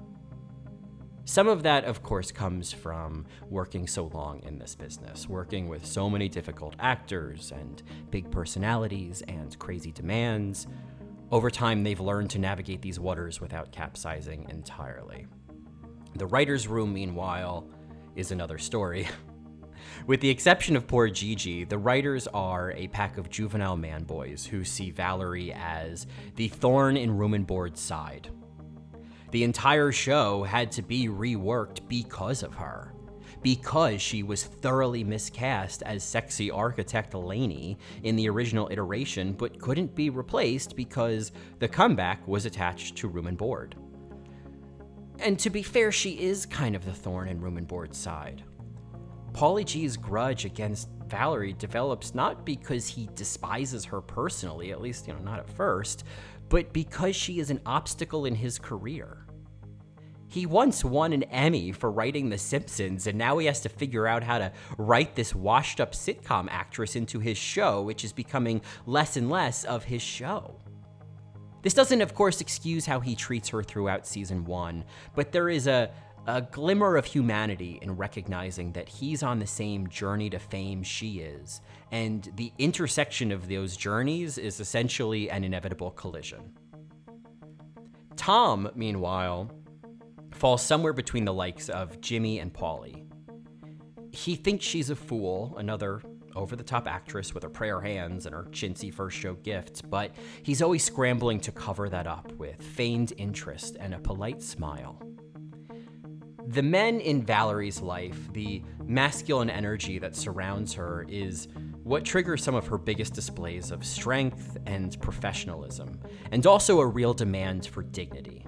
Some 1.28 1.50
of 1.50 1.64
that, 1.64 1.84
of 1.84 2.04
course, 2.04 2.32
comes 2.32 2.72
from 2.72 3.26
working 3.50 3.86
so 3.86 4.06
long 4.14 4.42
in 4.44 4.58
this 4.58 4.76
business, 4.76 5.28
working 5.28 5.68
with 5.68 5.86
so 5.86 6.10
many 6.10 6.30
difficult 6.30 6.78
actors 6.80 7.52
and 7.52 7.84
big 8.10 8.32
personalities 8.32 9.22
and 9.28 9.60
crazy 9.60 9.92
demands. 9.92 10.68
Over 11.30 11.50
time, 11.50 11.84
they've 11.84 12.00
learned 12.00 12.30
to 12.30 12.40
navigate 12.40 12.82
these 12.82 12.98
waters 12.98 13.42
without 13.42 13.74
capsizing 13.74 14.48
entirely. 14.50 15.28
The 16.16 16.28
writer's 16.28 16.66
room, 16.66 16.94
meanwhile, 16.94 17.68
is 18.16 18.32
another 18.32 18.58
story. 18.58 19.06
With 20.08 20.22
the 20.22 20.30
exception 20.30 20.78
of 20.78 20.88
poor 20.88 21.10
Gigi, 21.10 21.66
the 21.66 21.78
writers 21.78 22.28
are 22.28 22.72
a 22.72 22.88
pack 22.88 23.18
of 23.18 23.30
juvenile 23.30 23.76
man 23.76 24.06
boys 24.06 24.46
who 24.46 24.64
see 24.64 24.92
Valerie 24.92 25.52
as 25.52 26.08
the 26.38 26.48
thorn 26.48 26.96
in 26.96 27.18
Room 27.18 27.34
and 27.34 27.46
Board's 27.46 27.82
side, 27.82 28.30
the 29.32 29.44
entire 29.44 29.92
show 29.92 30.44
had 30.44 30.72
to 30.74 30.82
be 30.82 31.08
reworked 31.08 31.88
because 31.88 32.44
of 32.44 32.54
her. 32.56 32.94
Because 33.42 34.02
she 34.02 34.24
was 34.24 34.44
thoroughly 34.44 35.04
miscast 35.04 35.84
as 35.84 36.04
sexy 36.04 36.50
architect 36.50 37.14
Lainey 37.14 37.78
in 38.04 38.16
the 38.16 38.30
original 38.30 38.68
iteration, 38.72 39.34
but 39.34 39.60
couldn't 39.60 39.96
be 39.96 40.10
replaced 40.10 40.76
because 40.76 41.32
the 41.60 41.68
comeback 41.68 42.28
was 42.28 42.46
attached 42.46 42.96
to 42.98 43.08
Room 43.08 43.28
and 43.28 43.38
Board. 43.38 43.76
And 45.20 45.38
to 45.40 45.50
be 45.50 45.64
fair, 45.64 45.92
she 45.92 46.12
is 46.12 46.46
kind 46.46 46.76
of 46.76 46.86
the 46.86 46.94
thorn 46.94 47.28
in 47.28 47.42
Room 47.42 47.58
and 47.58 47.68
Board's 47.68 47.98
side. 47.98 48.44
Paulie 49.34 49.66
G's 49.66 49.98
grudge 49.98 50.46
against 50.46 50.90
Valerie 51.08 51.54
develops 51.54 52.16
not 52.16 52.46
because 52.46 52.88
he 52.88 53.10
despises 53.16 53.86
her 53.86 54.02
personally, 54.02 54.72
at 54.72 54.82
least, 54.82 55.08
you 55.08 55.14
know, 55.14 55.20
not 55.20 55.40
at 55.40 55.50
first, 55.50 56.04
but 56.50 56.74
because 56.74 57.16
she 57.16 57.40
is 57.40 57.50
an 57.50 57.62
obstacle 57.66 58.26
in 58.26 58.36
his 58.36 58.60
career. 58.60 59.26
He 60.30 60.46
once 60.46 60.84
won 60.84 61.14
an 61.14 61.24
Emmy 61.24 61.72
for 61.72 61.90
writing 61.90 62.30
The 62.30 62.38
Simpsons, 62.38 63.08
and 63.08 63.18
now 63.18 63.38
he 63.38 63.46
has 63.46 63.62
to 63.62 63.70
figure 63.70 64.08
out 64.08 64.24
how 64.24 64.40
to 64.40 64.52
write 64.78 65.16
this 65.16 65.34
washed 65.34 65.80
up 65.80 65.94
sitcom 65.94 66.48
actress 66.52 66.98
into 66.98 67.20
his 67.20 67.38
show, 67.38 67.82
which 67.82 68.04
is 68.04 68.12
becoming 68.12 68.62
less 68.86 69.16
and 69.16 69.30
less 69.30 69.64
of 69.64 69.86
his 69.86 70.02
show. 70.02 70.60
This 71.62 71.74
doesn't, 71.74 72.02
of 72.02 72.14
course, 72.14 72.42
excuse 72.42 72.86
how 72.86 73.00
he 73.00 73.16
treats 73.16 73.50
her 73.50 73.64
throughout 73.64 74.06
season 74.06 74.44
one, 74.44 74.84
but 75.16 75.32
there 75.32 75.50
is 75.50 75.66
a, 75.66 75.92
a 76.28 76.42
glimmer 76.42 76.98
of 76.98 77.06
humanity 77.06 77.80
in 77.82 77.96
recognizing 77.96 78.74
that 78.74 78.90
he's 78.90 79.24
on 79.24 79.40
the 79.40 79.48
same 79.48 79.88
journey 79.88 80.30
to 80.30 80.40
fame 80.40 80.84
she 80.84 81.20
is, 81.20 81.62
and 81.92 82.32
the 82.36 82.52
intersection 82.58 83.32
of 83.32 83.48
those 83.48 83.78
journeys 83.78 84.38
is 84.38 84.60
essentially 84.60 85.30
an 85.30 85.44
inevitable 85.44 85.92
collision. 85.92 86.54
Tom, 88.16 88.70
meanwhile, 88.76 89.52
falls 90.32 90.62
somewhere 90.62 90.94
between 90.94 91.26
the 91.26 91.34
likes 91.34 91.70
of 91.70 92.02
Jimmy 92.02 92.40
and 92.40 92.54
Paulie. 92.54 93.06
He 94.12 94.36
thinks 94.36 94.66
she's 94.66 94.90
a 94.90 94.96
fool, 94.96 95.56
another 95.58 96.02
over 96.36 96.56
the 96.56 96.64
top 96.64 96.88
actress 96.88 97.34
with 97.34 97.44
her 97.44 97.50
prayer 97.50 97.82
hands 97.82 98.26
and 98.26 98.36
her 98.36 98.44
chintzy 98.52 98.94
first 98.94 99.18
show 99.18 99.34
gifts, 99.34 99.82
but 99.82 100.12
he's 100.44 100.62
always 100.62 100.84
scrambling 100.84 101.40
to 101.40 101.52
cover 101.52 101.90
that 101.90 102.06
up 102.06 102.32
with 102.34 102.62
feigned 102.62 103.14
interest 103.18 103.76
and 103.80 103.94
a 103.94 104.00
polite 104.00 104.42
smile. 104.42 105.02
The 106.46 106.64
men 106.64 107.02
in 107.02 107.26
Valerie's 107.26 107.82
life, 107.82 108.32
the 108.32 108.62
masculine 108.86 109.50
energy 109.50 110.00
that 110.00 110.16
surrounds 110.16 110.74
her, 110.76 111.06
is 111.10 111.48
what 111.88 112.04
triggers 112.04 112.44
some 112.44 112.54
of 112.54 112.68
her 112.68 112.78
biggest 112.78 113.14
displays 113.14 113.72
of 113.72 113.86
strength 113.86 114.58
and 114.66 115.00
professionalism, 115.02 115.98
and 116.34 116.46
also 116.46 116.82
a 116.82 116.86
real 116.86 117.14
demand 117.14 117.66
for 117.66 117.82
dignity. 117.82 118.46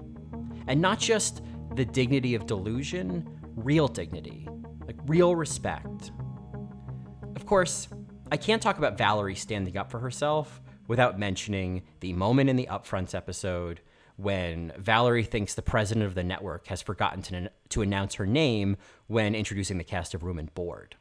And 0.66 0.78
not 0.78 0.98
just 0.98 1.40
the 1.74 1.86
dignity 1.86 2.34
of 2.34 2.44
delusion, 2.44 3.26
real 3.56 3.88
dignity, 3.88 4.46
like 4.86 4.96
real 5.06 5.34
respect. 5.34 6.12
Of 7.34 7.46
course, 7.46 7.88
I 8.30 8.36
can't 8.36 8.60
talk 8.60 8.76
about 8.76 8.98
Valerie 8.98 9.34
standing 9.34 9.78
up 9.78 9.90
for 9.90 10.00
herself 10.00 10.60
without 10.86 11.18
mentioning 11.18 11.84
the 12.00 12.12
moment 12.12 12.50
in 12.50 12.56
the 12.56 12.68
Upfronts 12.70 13.14
episode 13.14 13.80
when 14.16 14.70
Valerie 14.76 15.24
thinks 15.24 15.54
the 15.54 15.62
president 15.62 16.04
of 16.04 16.14
the 16.14 16.22
network 16.22 16.66
has 16.66 16.82
forgotten 16.82 17.22
to, 17.22 17.50
to 17.70 17.80
announce 17.80 18.16
her 18.16 18.26
name 18.26 18.76
when 19.06 19.34
introducing 19.34 19.78
the 19.78 19.84
cast 19.84 20.12
of 20.12 20.24
Room 20.24 20.38
and 20.38 20.52
Board. 20.52 20.96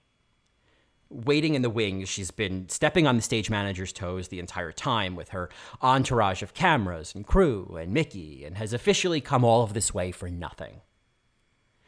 Waiting 1.11 1.55
in 1.55 1.63
the 1.63 1.69
wings, 1.69 2.07
she's 2.07 2.29
been 2.29 2.69
stepping 2.69 3.07
on 3.07 3.15
the 3.15 3.21
stage 3.21 3.49
manager's 3.49 3.91
toes 3.91 4.27
the 4.27 4.39
entire 4.39 4.71
time 4.71 5.15
with 5.15 5.29
her 5.29 5.49
entourage 5.81 6.43
of 6.43 6.53
cameras 6.53 7.15
and 7.15 7.25
crew 7.25 7.77
and 7.81 7.91
Mickey, 7.91 8.45
and 8.45 8.57
has 8.57 8.73
officially 8.73 9.19
come 9.19 9.43
all 9.43 9.63
of 9.63 9.73
this 9.73 9.91
way 9.93 10.11
for 10.11 10.29
nothing. 10.29 10.81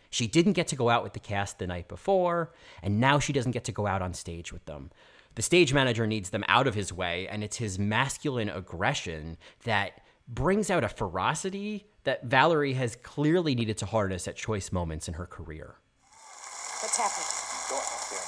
She 0.10 0.28
didn't 0.28 0.54
get 0.54 0.68
to 0.68 0.75
go 0.75 0.90
out 0.90 1.04
with 1.04 1.13
the 1.13 1.20
cast 1.20 1.60
the 1.60 1.68
night 1.68 1.88
before, 1.88 2.51
and 2.82 3.00
now 3.00 3.20
she 3.20 3.32
doesn't 3.32 3.51
get 3.51 3.63
to 3.66 3.72
go 3.72 3.86
out 3.86 4.01
on 4.01 4.13
stage 4.13 4.51
with 4.51 4.66
them. 4.66 4.90
The 5.36 5.42
stage 5.42 5.74
manager 5.74 6.06
needs 6.08 6.32
them 6.32 6.44
out 6.48 6.68
of 6.68 6.75
his 6.75 6.92
way, 6.92 7.28
and 7.28 7.44
it's 7.44 7.58
his 7.58 7.80
masculine 7.80 8.50
aggression 8.50 9.38
that 9.63 10.01
brings 10.28 10.70
out 10.70 10.84
a 10.84 10.90
ferocity 10.90 11.86
that 12.04 12.25
Valerie 12.25 12.74
has 12.74 12.96
clearly 12.98 13.56
needed 13.56 13.78
to 13.78 13.86
harness 13.86 14.28
at 14.28 14.36
choice 14.36 14.72
moments 14.72 15.08
in 15.08 15.13
her 15.13 15.25
career. 15.25 15.75
What's 16.82 16.98
happening? 16.98 17.28
Go 17.70 17.75
out 17.78 18.10
there. 18.10 18.20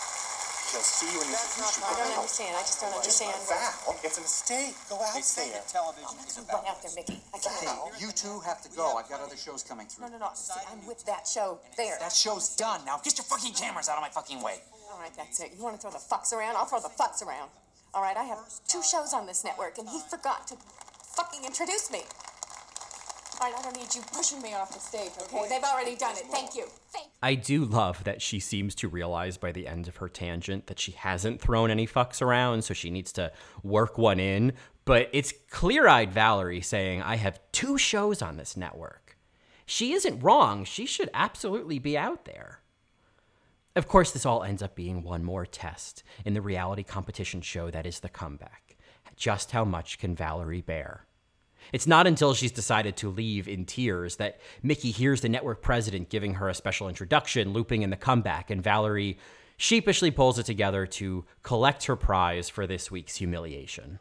She'll 0.72 0.73
see 0.84 1.10
you 1.12 1.20
and 1.24 1.32
That's 1.32 1.56
you 1.58 1.64
not 1.64 1.74
I 1.80 1.94
don't 2.04 2.18
understand. 2.20 2.52
I 2.56 2.62
just 2.62 2.80
don't 2.84 2.94
understand. 2.96 3.36
Val, 3.48 3.96
it's 4.04 4.18
a 4.18 4.24
mistake. 4.24 4.76
Go 4.90 5.00
out 5.00 5.16
They 5.16 5.24
say 5.24 5.50
there. 5.50 5.64
that 5.64 5.68
television 5.72 6.16
is 6.28 6.38
about 6.38 6.64
run 6.64 6.76
out 6.76 6.80
there, 6.84 6.94
Mickey. 6.96 7.18
I 7.34 7.38
can't. 7.40 7.56
Val. 7.64 7.92
You 8.00 8.12
two 8.12 8.40
have 8.44 8.62
to 8.64 8.70
go. 8.76 8.96
I've 9.00 9.10
got 9.10 9.22
other 9.24 9.38
shows 9.38 9.64
coming 9.64 9.88
through. 9.88 10.08
No, 10.08 10.20
no, 10.20 10.20
no. 10.20 10.30
See, 10.36 10.60
I'm 10.72 10.84
with 10.86 11.04
that 11.06 11.26
show 11.28 11.60
there. 11.78 11.98
That 12.00 12.14
show's 12.14 12.56
done. 12.56 12.82
Now 12.86 13.00
get 13.04 13.18
your 13.18 13.26
fucking 13.26 13.54
cameras 13.54 13.88
out 13.90 13.98
of 13.98 14.04
my 14.04 14.10
fucking 14.12 14.42
way. 14.44 14.60
All 14.92 15.00
right, 15.00 15.14
that's 15.18 15.40
it. 15.42 15.52
You 15.58 15.64
want 15.64 15.76
to 15.76 15.82
throw 15.82 15.92
the 15.92 15.98
fucks 16.04 16.34
around? 16.34 16.56
I'll 16.56 16.66
throw 16.70 16.80
the 16.80 16.94
fucks 16.94 17.26
around. 17.26 17.50
All 17.94 18.02
right, 18.02 18.18
I 18.18 18.24
have 18.24 18.40
two 18.68 18.82
shows 18.84 19.14
on 19.14 19.26
this 19.26 19.44
network, 19.44 19.78
and 19.78 19.88
he 19.90 20.00
forgot 20.10 20.48
to 20.48 20.56
fucking 21.16 21.46
introduce 21.46 21.92
me. 21.92 22.02
All 23.44 23.52
right, 23.52 23.60
I 23.60 23.62
don't 23.62 23.76
need 23.76 23.94
you 23.94 24.02
pushing 24.16 24.42
me 24.42 24.54
off 24.54 24.74
the 24.74 24.80
stage, 24.80 25.12
okay? 25.22 25.50
They've 25.50 25.64
already 25.64 25.98
done 25.98 26.16
it. 26.16 26.24
Thank 26.28 26.56
you. 26.56 26.66
Thank 26.94 27.08
I 27.22 27.36
do 27.36 27.66
love 27.66 28.06
that 28.06 28.22
she 28.22 28.40
seems 28.40 28.74
to 28.76 28.88
realize 28.88 29.36
by 29.36 29.52
the 29.52 29.68
end 29.68 29.90
of 29.90 29.98
her 29.98 30.08
tangent 30.08 30.68
that 30.68 30.80
she 30.80 30.94
hasn't 30.94 31.42
thrown 31.42 31.70
any 31.70 31.86
fucks 31.86 32.22
around, 32.22 32.64
so 32.64 32.74
she 32.74 32.90
needs 32.90 33.12
to 33.14 33.34
work 33.62 33.98
one 33.98 34.18
in. 34.18 34.54
But 34.86 35.10
it's 35.12 35.34
clear 35.50 35.90
eyed 35.90 36.14
Valerie 36.14 36.62
saying, 36.62 37.02
I 37.02 37.18
have 37.18 37.42
two 37.52 37.78
shows 37.78 38.22
on 38.22 38.38
this 38.38 38.56
network. 38.56 39.18
She 39.66 39.92
isn't 39.92 40.24
wrong. 40.24 40.64
She 40.64 40.86
should 40.86 41.10
absolutely 41.14 41.80
be 41.80 41.98
out 41.98 42.24
there. 42.24 42.62
Of 43.76 43.90
course, 43.90 44.12
this 44.12 44.26
all 44.26 44.44
ends 44.44 44.64
up 44.64 44.74
being 44.74 45.04
one 45.04 45.26
more 45.26 45.46
test 45.46 46.02
in 46.24 46.34
the 46.34 46.42
reality 46.42 46.84
competition 46.84 47.42
show 47.42 47.70
that 47.72 47.86
is 47.86 48.00
the 48.00 48.08
comeback. 48.08 48.78
Just 49.18 49.52
how 49.52 49.66
much 49.66 50.00
can 50.00 50.16
Valerie 50.16 50.62
bear? 50.62 51.08
It's 51.72 51.88
not 51.88 52.08
until 52.08 52.34
she's 52.34 52.52
decided 52.52 52.98
to 52.98 53.10
leave 53.10 53.48
in 53.48 53.66
tears 53.66 54.18
that 54.18 54.40
Mickey 54.62 54.92
hears 54.92 55.22
the 55.22 55.30
network 55.30 55.62
president 55.62 56.10
giving 56.10 56.36
her 56.36 56.50
a 56.50 56.54
special 56.54 56.90
introduction, 56.90 57.54
looping 57.54 57.82
in 57.82 57.90
the 57.90 57.96
comeback, 57.96 58.50
and 58.50 58.62
Valerie 58.62 59.18
sheepishly 59.58 60.12
pulls 60.12 60.40
it 60.40 60.46
together 60.46 60.86
to 60.86 61.26
collect 61.42 61.86
her 61.86 61.96
prize 61.96 62.50
for 62.50 62.68
this 62.68 62.92
week's 62.92 63.16
humiliation. 63.16 64.00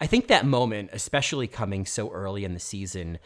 I 0.00 0.06
think 0.06 0.26
that 0.28 0.46
moment, 0.46 0.90
especially 0.92 1.46
coming 1.46 1.86
so 1.86 2.10
early 2.10 2.44
in 2.44 2.54
the 2.54 2.60
season, 2.60 3.18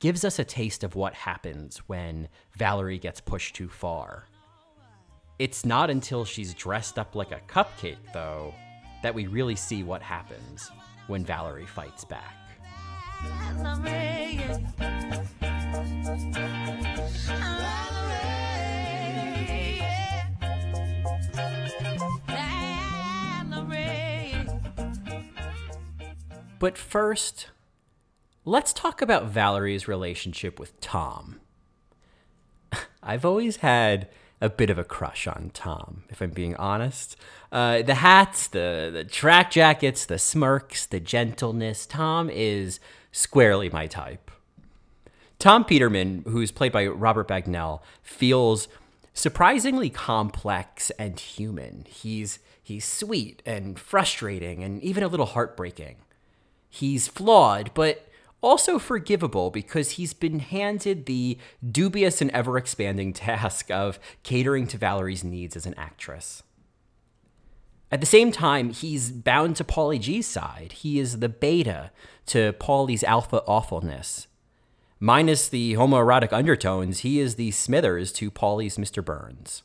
gives 0.00 0.24
us 0.24 0.38
a 0.38 0.44
taste 0.44 0.82
of 0.82 0.94
what 0.94 1.14
happens 1.14 1.78
when 1.86 2.28
Valerie 2.56 2.98
gets 2.98 3.20
pushed 3.20 3.54
too 3.54 3.68
far. 3.68 4.24
It's 5.38 5.64
not 5.64 5.88
until 5.88 6.24
she's 6.24 6.52
dressed 6.52 6.98
up 6.98 7.14
like 7.14 7.32
a 7.32 7.40
cupcake, 7.48 8.12
though, 8.12 8.54
that 9.02 9.14
we 9.14 9.26
really 9.26 9.56
see 9.56 9.82
what 9.82 10.02
happens 10.02 10.70
when 11.10 11.24
Valerie 11.24 11.66
fights 11.66 12.04
back. 12.04 12.36
But 26.60 26.78
first, 26.78 27.48
let's 28.44 28.72
talk 28.72 29.02
about 29.02 29.24
Valerie's 29.26 29.88
relationship 29.88 30.60
with 30.60 30.78
Tom. 30.80 31.40
I've 33.02 33.24
always 33.24 33.56
had 33.56 34.08
a 34.40 34.48
bit 34.48 34.70
of 34.70 34.78
a 34.78 34.84
crush 34.84 35.26
on 35.26 35.50
Tom, 35.52 36.04
if 36.08 36.20
I'm 36.20 36.30
being 36.30 36.56
honest. 36.56 37.16
Uh, 37.52 37.82
the 37.82 37.96
hats, 37.96 38.46
the, 38.48 38.90
the 38.92 39.04
track 39.04 39.50
jackets, 39.50 40.06
the 40.06 40.18
smirks, 40.18 40.86
the 40.86 41.00
gentleness. 41.00 41.84
Tom 41.86 42.30
is 42.30 42.80
squarely 43.12 43.68
my 43.68 43.86
type. 43.86 44.30
Tom 45.38 45.64
Peterman, 45.64 46.24
who's 46.26 46.50
played 46.50 46.72
by 46.72 46.86
Robert 46.86 47.28
Bagnell, 47.28 47.80
feels 48.02 48.68
surprisingly 49.14 49.90
complex 49.90 50.90
and 50.98 51.18
human. 51.18 51.84
He's 51.88 52.38
he's 52.62 52.84
sweet 52.84 53.42
and 53.44 53.78
frustrating 53.78 54.62
and 54.62 54.82
even 54.82 55.02
a 55.02 55.08
little 55.08 55.26
heartbreaking. 55.26 55.96
He's 56.68 57.08
flawed, 57.08 57.72
but 57.74 58.06
Also 58.42 58.78
forgivable 58.78 59.50
because 59.50 59.92
he's 59.92 60.14
been 60.14 60.38
handed 60.38 61.06
the 61.06 61.36
dubious 61.68 62.22
and 62.22 62.30
ever 62.30 62.56
expanding 62.56 63.12
task 63.12 63.70
of 63.70 63.98
catering 64.22 64.66
to 64.68 64.78
Valerie's 64.78 65.22
needs 65.22 65.56
as 65.56 65.66
an 65.66 65.74
actress. 65.74 66.42
At 67.92 68.00
the 68.00 68.06
same 68.06 68.30
time, 68.30 68.70
he's 68.70 69.10
bound 69.10 69.56
to 69.56 69.64
Paulie 69.64 70.00
G's 70.00 70.26
side. 70.26 70.72
He 70.72 71.00
is 71.00 71.18
the 71.18 71.28
beta 71.28 71.90
to 72.26 72.52
Paulie's 72.54 73.02
alpha 73.02 73.42
awfulness. 73.46 74.28
Minus 75.00 75.48
the 75.48 75.74
homoerotic 75.74 76.32
undertones, 76.32 77.00
he 77.00 77.18
is 77.18 77.34
the 77.34 77.50
Smithers 77.50 78.12
to 78.12 78.30
Paulie's 78.30 78.76
Mr. 78.76 79.04
Burns. 79.04 79.62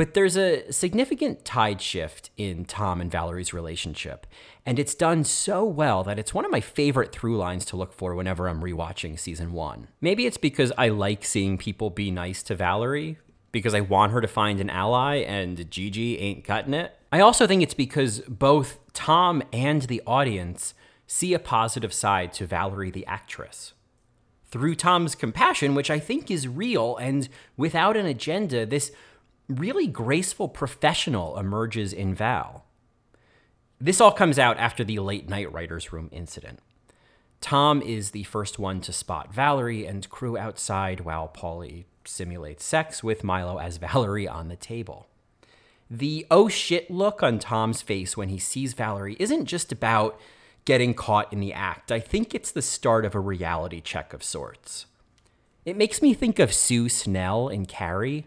But 0.00 0.14
there's 0.14 0.38
a 0.38 0.72
significant 0.72 1.44
tide 1.44 1.82
shift 1.82 2.30
in 2.38 2.64
Tom 2.64 3.02
and 3.02 3.10
Valerie's 3.10 3.52
relationship, 3.52 4.26
and 4.64 4.78
it's 4.78 4.94
done 4.94 5.24
so 5.24 5.62
well 5.62 6.02
that 6.04 6.18
it's 6.18 6.32
one 6.32 6.46
of 6.46 6.50
my 6.50 6.62
favorite 6.62 7.12
through 7.12 7.36
lines 7.36 7.66
to 7.66 7.76
look 7.76 7.92
for 7.92 8.14
whenever 8.14 8.48
I'm 8.48 8.62
rewatching 8.62 9.18
season 9.18 9.52
one. 9.52 9.88
Maybe 10.00 10.24
it's 10.24 10.38
because 10.38 10.72
I 10.78 10.88
like 10.88 11.22
seeing 11.26 11.58
people 11.58 11.90
be 11.90 12.10
nice 12.10 12.42
to 12.44 12.54
Valerie, 12.54 13.18
because 13.52 13.74
I 13.74 13.82
want 13.82 14.12
her 14.12 14.22
to 14.22 14.26
find 14.26 14.58
an 14.58 14.70
ally, 14.70 15.16
and 15.16 15.70
Gigi 15.70 16.16
ain't 16.16 16.44
cutting 16.44 16.72
it. 16.72 16.96
I 17.12 17.20
also 17.20 17.46
think 17.46 17.62
it's 17.62 17.74
because 17.74 18.20
both 18.20 18.78
Tom 18.94 19.42
and 19.52 19.82
the 19.82 20.00
audience 20.06 20.72
see 21.06 21.34
a 21.34 21.38
positive 21.38 21.92
side 21.92 22.32
to 22.32 22.46
Valerie 22.46 22.90
the 22.90 23.04
actress. 23.04 23.74
Through 24.46 24.76
Tom's 24.76 25.14
compassion, 25.14 25.74
which 25.74 25.90
I 25.90 25.98
think 25.98 26.30
is 26.30 26.48
real, 26.48 26.96
and 26.96 27.28
without 27.58 27.98
an 27.98 28.06
agenda, 28.06 28.64
this 28.64 28.92
really 29.58 29.86
graceful 29.86 30.48
professional 30.48 31.38
emerges 31.38 31.92
in 31.92 32.14
Val. 32.14 32.64
This 33.80 34.00
all 34.00 34.12
comes 34.12 34.38
out 34.38 34.58
after 34.58 34.84
the 34.84 34.98
late 34.98 35.28
night 35.28 35.52
writer's 35.52 35.92
room 35.92 36.08
incident. 36.12 36.60
Tom 37.40 37.80
is 37.80 38.10
the 38.10 38.24
first 38.24 38.58
one 38.58 38.80
to 38.82 38.92
spot 38.92 39.32
Valerie 39.32 39.86
and 39.86 40.08
crew 40.10 40.36
outside 40.36 41.00
while 41.00 41.30
Paulie 41.34 41.84
simulates 42.04 42.64
sex 42.64 43.02
with 43.02 43.24
Milo 43.24 43.58
as 43.58 43.76
Valerie 43.78 44.28
on 44.28 44.48
the 44.48 44.56
table. 44.56 45.06
The 45.90 46.26
oh 46.30 46.48
shit 46.48 46.90
look 46.90 47.22
on 47.22 47.38
Tom's 47.38 47.82
face 47.82 48.16
when 48.16 48.28
he 48.28 48.38
sees 48.38 48.74
Valerie 48.74 49.16
isn't 49.18 49.46
just 49.46 49.72
about 49.72 50.20
getting 50.64 50.94
caught 50.94 51.32
in 51.32 51.40
the 51.40 51.52
act. 51.52 51.90
I 51.90 51.98
think 51.98 52.34
it's 52.34 52.52
the 52.52 52.62
start 52.62 53.04
of 53.04 53.14
a 53.14 53.20
reality 53.20 53.80
check 53.80 54.12
of 54.12 54.22
sorts. 54.22 54.86
It 55.64 55.76
makes 55.76 56.00
me 56.00 56.14
think 56.14 56.38
of 56.38 56.52
Sue 56.52 56.88
Snell 56.88 57.48
in 57.48 57.66
Carrie, 57.66 58.26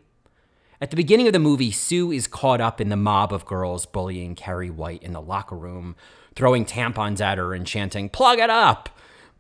at 0.84 0.90
the 0.90 0.98
beginning 0.98 1.28
of 1.28 1.34
the 1.34 1.40
movie, 1.40 1.72
Sue 1.72 2.12
is 2.12 2.28
caught 2.28 2.60
up 2.60 2.82
in 2.82 2.90
the 2.90 2.98
mob 2.98 3.32
of 3.32 3.46
girls 3.46 3.86
bullying 3.86 4.36
Carrie 4.36 4.70
White 4.70 5.02
in 5.02 5.14
the 5.14 5.22
locker 5.22 5.56
room, 5.56 5.96
throwing 6.36 6.66
tampons 6.66 7.22
at 7.22 7.38
her 7.38 7.54
and 7.54 7.66
chanting, 7.66 8.10
Plug 8.10 8.38
it 8.38 8.50
up! 8.50 8.90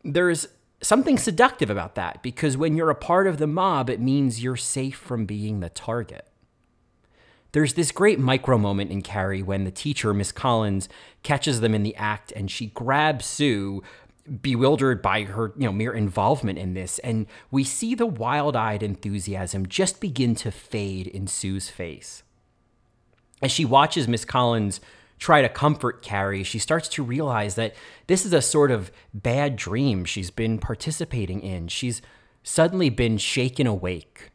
There's 0.06 0.48
something 0.82 1.18
seductive 1.18 1.70
about 1.70 1.96
that 1.96 2.24
because 2.24 2.56
when 2.56 2.78
you're 2.78 2.90
a 2.90 2.96
part 2.96 3.28
of 3.28 3.40
the 3.40 3.48
mob, 3.48 3.90
it 3.90 4.00
means 4.00 4.42
you're 4.42 4.56
safe 4.56 4.96
from 4.96 5.26
being 5.26 5.60
the 5.60 5.68
target. 5.68 6.30
There's 7.52 7.74
this 7.74 7.92
great 7.92 8.20
micro 8.20 8.58
moment 8.58 8.92
in 8.92 9.02
Carrie 9.02 9.44
when 9.44 9.66
the 9.66 9.72
teacher, 9.72 10.14
Miss 10.14 10.32
Collins, 10.32 10.88
catches 11.24 11.60
them 11.60 11.76
in 11.76 11.84
the 11.84 11.96
act 11.98 12.32
and 12.32 12.50
she 12.50 12.68
grabs 12.68 13.26
Sue, 13.26 13.84
bewildered 14.42 15.02
by 15.02 15.24
her 15.24 15.54
you 15.58 15.66
know 15.66 15.72
mere 15.72 15.94
involvement 15.94 16.58
in 16.58 16.74
this. 16.74 17.00
And 17.00 17.28
we 17.52 17.64
see 17.64 17.96
the 17.96 18.06
wild-eyed 18.06 18.84
enthusiasm 18.84 19.68
just 19.68 20.00
begin 20.00 20.36
to 20.36 20.52
fade 20.52 21.08
in 21.08 21.28
Sue's 21.28 21.70
face. 21.70 22.24
As 23.42 23.52
she 23.52 23.66
watches 23.66 24.08
Miss 24.08 24.26
Collins 24.26 24.80
try 25.20 25.42
to 25.42 25.50
comfort 25.50 26.02
Carrie 26.02 26.44
she 26.44 26.60
starts 26.60 26.88
to 26.90 27.04
realize 27.04 27.56
that 27.56 27.76
this 28.08 28.26
is 28.26 28.34
a 28.34 28.42
sort 28.42 28.72
of 28.72 28.92
bad 29.14 29.56
dream 29.56 30.06
she's 30.06 30.32
been 30.32 30.58
participating 30.58 31.42
in. 31.42 31.68
She's 31.68 32.02
suddenly 32.44 32.90
been 32.90 33.18
shaken 33.18 33.68
awake. 33.68 34.32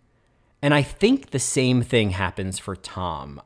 And 0.60 0.74
I 0.74 0.82
think 0.82 1.30
the 1.30 1.38
same 1.38 1.82
thing 1.82 2.10
happens 2.10 2.58
for 2.58 2.76
Tom. 2.76 3.40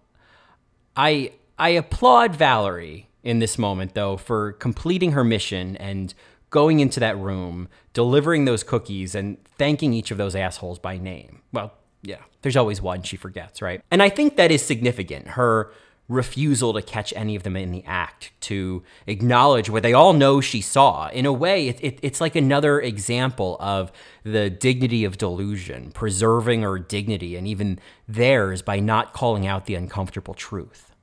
I 0.96 1.32
I 1.58 1.70
applaud 1.70 2.34
Valerie 2.34 3.08
in 3.22 3.38
this 3.38 3.58
moment 3.58 3.94
though 3.94 4.16
for 4.16 4.52
completing 4.52 5.12
her 5.12 5.22
mission 5.22 5.76
and 5.76 6.14
going 6.52 6.78
into 6.78 7.00
that 7.00 7.18
room, 7.18 7.68
delivering 7.92 8.44
those 8.44 8.62
cookies, 8.62 9.16
and 9.16 9.42
thanking 9.58 9.92
each 9.92 10.12
of 10.12 10.18
those 10.18 10.36
assholes 10.36 10.78
by 10.78 10.96
name. 10.96 11.42
Well, 11.52 11.72
yeah, 12.02 12.20
there's 12.42 12.56
always 12.56 12.80
one 12.80 13.02
she 13.02 13.16
forgets, 13.16 13.60
right? 13.60 13.82
And 13.90 14.00
I 14.00 14.08
think 14.08 14.36
that 14.36 14.52
is 14.52 14.62
significant. 14.62 15.28
Her 15.28 15.72
refusal 16.08 16.74
to 16.74 16.82
catch 16.82 17.12
any 17.16 17.34
of 17.34 17.42
them 17.42 17.56
in 17.56 17.72
the 17.72 17.82
act, 17.86 18.32
to 18.40 18.82
acknowledge 19.06 19.70
what 19.70 19.82
they 19.82 19.92
all 19.92 20.12
know 20.12 20.40
she 20.40 20.60
saw. 20.60 21.08
In 21.08 21.26
a 21.26 21.32
way, 21.32 21.68
it, 21.68 21.82
it, 21.82 21.98
it's 22.02 22.20
like 22.20 22.36
another 22.36 22.80
example 22.80 23.56
of 23.58 23.90
the 24.22 24.50
dignity 24.50 25.04
of 25.04 25.16
delusion, 25.16 25.90
preserving 25.92 26.62
her 26.62 26.78
dignity 26.78 27.34
and 27.36 27.48
even 27.48 27.78
theirs 28.06 28.62
by 28.62 28.78
not 28.78 29.12
calling 29.14 29.46
out 29.46 29.66
the 29.66 29.74
uncomfortable 29.74 30.34
truth. 30.34 30.94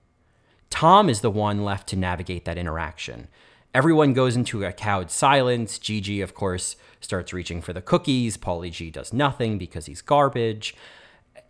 Tom 0.69 1.09
is 1.09 1.21
the 1.21 1.31
one 1.31 1.63
left 1.63 1.88
to 1.89 1.95
navigate 1.95 2.45
that 2.45 2.57
interaction. 2.57 3.29
Everyone 3.73 4.13
goes 4.13 4.36
into 4.36 4.63
a 4.63 4.71
cowed 4.71 5.12
silence. 5.12 5.77
Gigi, 5.77 6.21
of 6.21 6.34
course, 6.34 6.75
starts 7.01 7.32
reaching 7.34 7.62
for 7.62 7.71
the 7.71 7.82
cookies. 7.82 8.36
Paulie 8.38 8.71
G 8.71 8.89
does 8.89 9.13
nothing 9.13 9.58
because 9.58 9.86
he's 9.86 10.01
garbage. 10.01 10.75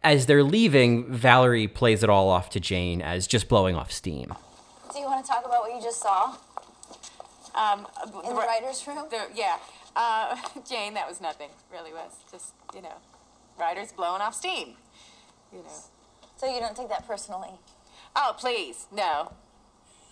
As 0.03 0.25
they're 0.25 0.43
leaving, 0.43 1.11
Valerie 1.13 1.67
plays 1.67 2.03
it 2.03 2.09
all 2.09 2.29
off 2.29 2.49
to 2.51 2.59
Jane 2.59 3.01
as 3.01 3.25
just 3.27 3.47
blowing 3.47 3.75
off 3.75 3.91
steam. 3.91 4.33
Do 4.93 4.99
you 4.99 5.05
want 5.05 5.25
to 5.25 5.31
talk 5.31 5.45
about 5.45 5.61
what 5.61 5.73
you 5.75 5.81
just 5.81 6.01
saw 6.01 6.35
Um, 7.55 7.87
in 8.25 8.29
the 8.35 8.41
writer's 8.41 8.85
room? 8.87 9.05
the, 9.09 9.27
yeah. 9.33 9.57
Uh, 9.95 10.35
Jane, 10.69 10.93
that 10.95 11.07
was 11.07 11.21
nothing. 11.21 11.49
Really 11.71 11.91
was. 11.93 12.11
Just, 12.31 12.53
you 12.75 12.81
know, 12.81 12.95
writers 13.57 13.91
blowing 13.93 14.21
off 14.21 14.35
steam. 14.35 14.75
You 15.53 15.59
know. 15.59 15.69
So 16.37 16.53
you 16.53 16.59
don't 16.59 16.75
take 16.75 16.89
that 16.89 17.07
personally? 17.07 17.51
Oh, 18.15 18.35
please. 18.37 18.87
No. 18.93 19.31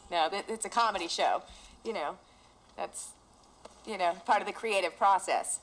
No, 0.09 0.29
th- 0.29 0.45
it's 0.47 0.65
a 0.65 0.69
comedy 0.69 1.07
show. 1.07 1.43
You 1.87 1.93
know, 1.93 2.17
that's, 2.75 3.11
you 3.85 3.97
know, 3.97 4.11
part 4.25 4.41
of 4.41 4.47
the 4.47 4.51
creative 4.51 4.97
process. 4.97 5.59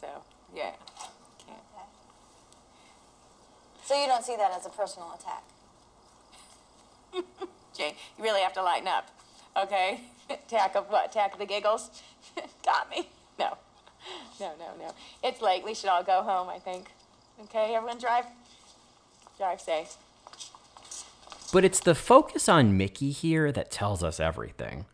So, 0.00 0.06
yeah. 0.54 0.70
Can't. 1.44 1.58
So 3.84 4.00
you 4.00 4.06
don't 4.06 4.22
see 4.22 4.36
that 4.36 4.52
as 4.52 4.66
a 4.66 4.68
personal 4.68 5.18
attack? 5.18 5.42
Jane, 7.76 7.94
you 8.16 8.22
really 8.22 8.40
have 8.40 8.52
to 8.52 8.62
lighten 8.62 8.86
up. 8.86 9.08
Okay? 9.60 10.02
Tack 10.48 10.76
of 10.76 10.88
what? 10.88 11.10
Tack 11.10 11.32
of 11.32 11.40
the 11.40 11.46
giggles? 11.46 11.90
Got 12.64 12.88
me. 12.88 13.08
No. 13.36 13.58
No, 14.38 14.52
no, 14.60 14.66
no. 14.78 14.94
It's 15.24 15.42
late. 15.42 15.64
We 15.64 15.74
should 15.74 15.90
all 15.90 16.04
go 16.04 16.22
home, 16.22 16.48
I 16.48 16.60
think. 16.60 16.86
Okay, 17.44 17.74
everyone 17.74 17.98
drive 17.98 18.26
drive 19.38 19.60
safe. 19.60 19.96
But 21.52 21.64
it's 21.64 21.80
the 21.80 21.96
focus 21.96 22.48
on 22.48 22.76
Mickey 22.76 23.10
here 23.10 23.50
that 23.50 23.72
tells 23.72 24.04
us 24.04 24.20
everything. 24.20 24.86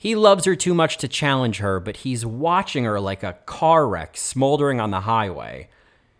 He 0.00 0.14
loves 0.14 0.46
her 0.46 0.56
too 0.56 0.72
much 0.72 0.96
to 0.96 1.08
challenge 1.08 1.58
her, 1.58 1.78
but 1.78 1.98
he's 1.98 2.24
watching 2.24 2.84
her 2.84 2.98
like 2.98 3.22
a 3.22 3.36
car 3.44 3.86
wreck 3.86 4.16
smoldering 4.16 4.80
on 4.80 4.90
the 4.90 5.02
highway. 5.02 5.68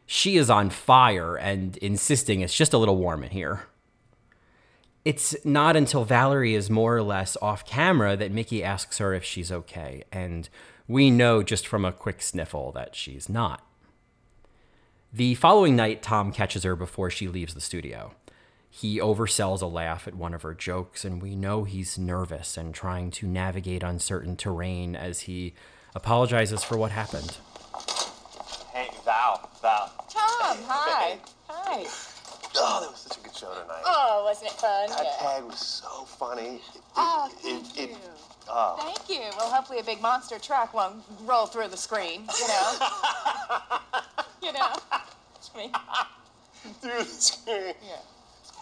She 0.05 0.37
is 0.37 0.51
on 0.51 0.69
fire 0.69 1.35
and 1.35 1.79
insisting 1.79 2.43
it's 2.43 2.55
just 2.55 2.75
a 2.75 2.79
little 2.79 2.99
warm 2.99 3.25
in 3.25 3.31
here. 3.31 3.63
It's 5.03 5.35
not 5.47 5.77
until 5.77 6.05
Valerie 6.05 6.55
is 6.55 6.69
more 6.69 6.95
or 6.95 7.03
less 7.03 7.39
off 7.41 7.65
camera 7.65 8.19
that 8.19 8.31
Mickey 8.31 8.63
asks 8.63 8.99
her 8.99 9.15
if 9.15 9.25
she's 9.25 9.51
okay, 9.51 10.05
and 10.13 10.51
we 10.87 11.11
know 11.11 11.43
just 11.43 11.67
from 11.67 11.87
a 11.87 11.93
quick 11.93 12.21
sniffle 12.21 12.73
that 12.73 12.95
she's 12.95 13.31
not. 13.31 13.67
The 15.11 15.37
following 15.37 15.75
night, 15.75 16.03
Tom 16.03 16.33
catches 16.33 16.65
her 16.65 16.77
before 16.77 17.09
she 17.09 17.29
leaves 17.29 17.55
the 17.55 17.63
studio. 17.63 18.13
He 18.71 18.99
oversells 19.01 19.63
a 19.63 19.67
laugh 19.67 20.07
at 20.07 20.15
one 20.15 20.33
of 20.33 20.43
her 20.43 20.55
jokes, 20.55 21.05
and 21.05 21.21
we 21.21 21.35
know 21.35 21.65
he's 21.65 21.99
nervous 21.99 22.57
and 22.57 22.73
trying 22.75 23.11
to 23.13 23.27
navigate 23.27 23.83
uncertain 23.83 24.37
terrain 24.37 24.95
as 24.95 25.23
he 25.23 25.55
apologizes 25.95 26.63
for 26.63 26.77
what 26.79 26.93
happened. 26.93 27.37
Hey, 28.73 28.89
Val, 29.05 29.51
Val. 29.61 29.91
Tom, 30.09 30.57
hi. 30.67 31.19
Hi. 31.49 31.85
Oh, 32.57 32.81
that 32.81 32.91
was 32.91 33.01
such 33.09 33.19
a 33.19 33.21
good 33.23 33.35
show 33.37 33.53
tonight. 33.53 33.83
Oh, 33.85 34.23
wasn't 34.25 34.51
it 34.53 34.57
fun? 34.57 34.89
that 34.91 35.05
Yeah. 35.05 35.17
tag 35.27 35.45
was 35.45 35.59
so 35.59 36.05
funny. 36.05 36.57
It- 36.75 36.83
Oh, 36.97 37.29
it- 37.33 37.39
thank 37.43 37.79
it- 37.79 37.91
you. 37.91 37.97
oh. 38.49 38.77
Thank 38.81 39.09
you. 39.09 39.31
Well, 39.37 39.51
hopefully 39.53 39.81
a 39.81 39.85
big 39.85 40.01
monster 40.01 40.39
truck 40.39 40.73
won't 40.75 41.05
roll 41.23 41.47
through 41.47 41.69
the 41.69 41.77
screen, 41.77 42.29
you 42.39 42.49
know? 42.49 42.73
you 44.43 44.53
know? 44.53 44.73
I 44.93 45.03
mean, 45.57 45.73
Through 46.81 46.99
the 46.99 47.05
screen. 47.05 47.75
yeah. 47.85 47.97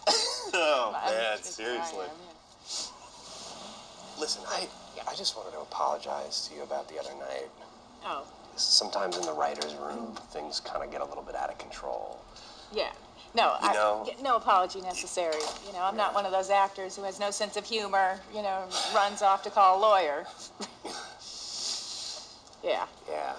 Oh, 0.53 0.95
I'm 0.95 1.13
man, 1.13 1.37
seriously. 1.43 1.99
I 1.99 2.03
am, 2.05 2.09
yeah. 2.25 4.19
Listen, 4.19 4.41
I, 4.47 4.67
I 5.07 5.13
just 5.15 5.37
wanted 5.37 5.51
to 5.51 5.59
apologize 5.59 6.47
to 6.49 6.55
you 6.55 6.63
about 6.63 6.89
the 6.89 6.99
other 6.99 7.11
night. 7.19 7.47
Oh, 8.05 8.23
Sometimes 8.55 9.15
in 9.17 9.23
the 9.23 9.31
writer's 9.33 9.75
room, 9.75 10.17
things 10.31 10.59
kind 10.59 10.83
of 10.83 10.91
get 10.91 11.01
a 11.01 11.05
little 11.05 11.23
bit 11.23 11.35
out 11.35 11.49
of 11.49 11.57
control. 11.57 12.19
yeah. 12.73 12.91
No, 13.35 13.57
I, 13.61 13.73
know- 13.73 14.05
yeah, 14.07 14.15
no 14.23 14.37
apology 14.37 14.81
necessary. 14.81 15.35
You 15.67 15.73
know, 15.73 15.83
I'm 15.83 15.95
not 15.95 16.15
one 16.15 16.25
of 16.25 16.31
those 16.31 16.49
actors 16.49 16.95
who 16.95 17.03
has 17.03 17.19
no 17.19 17.29
sense 17.29 17.57
of 17.57 17.63
humor, 17.65 18.19
you 18.33 18.41
know, 18.41 18.63
runs 18.95 19.21
off 19.21 19.43
to 19.43 19.51
call 19.51 19.77
a 19.77 19.81
lawyer. 19.81 20.25
Yeah. 22.63 22.85
Yeah. 23.09 23.33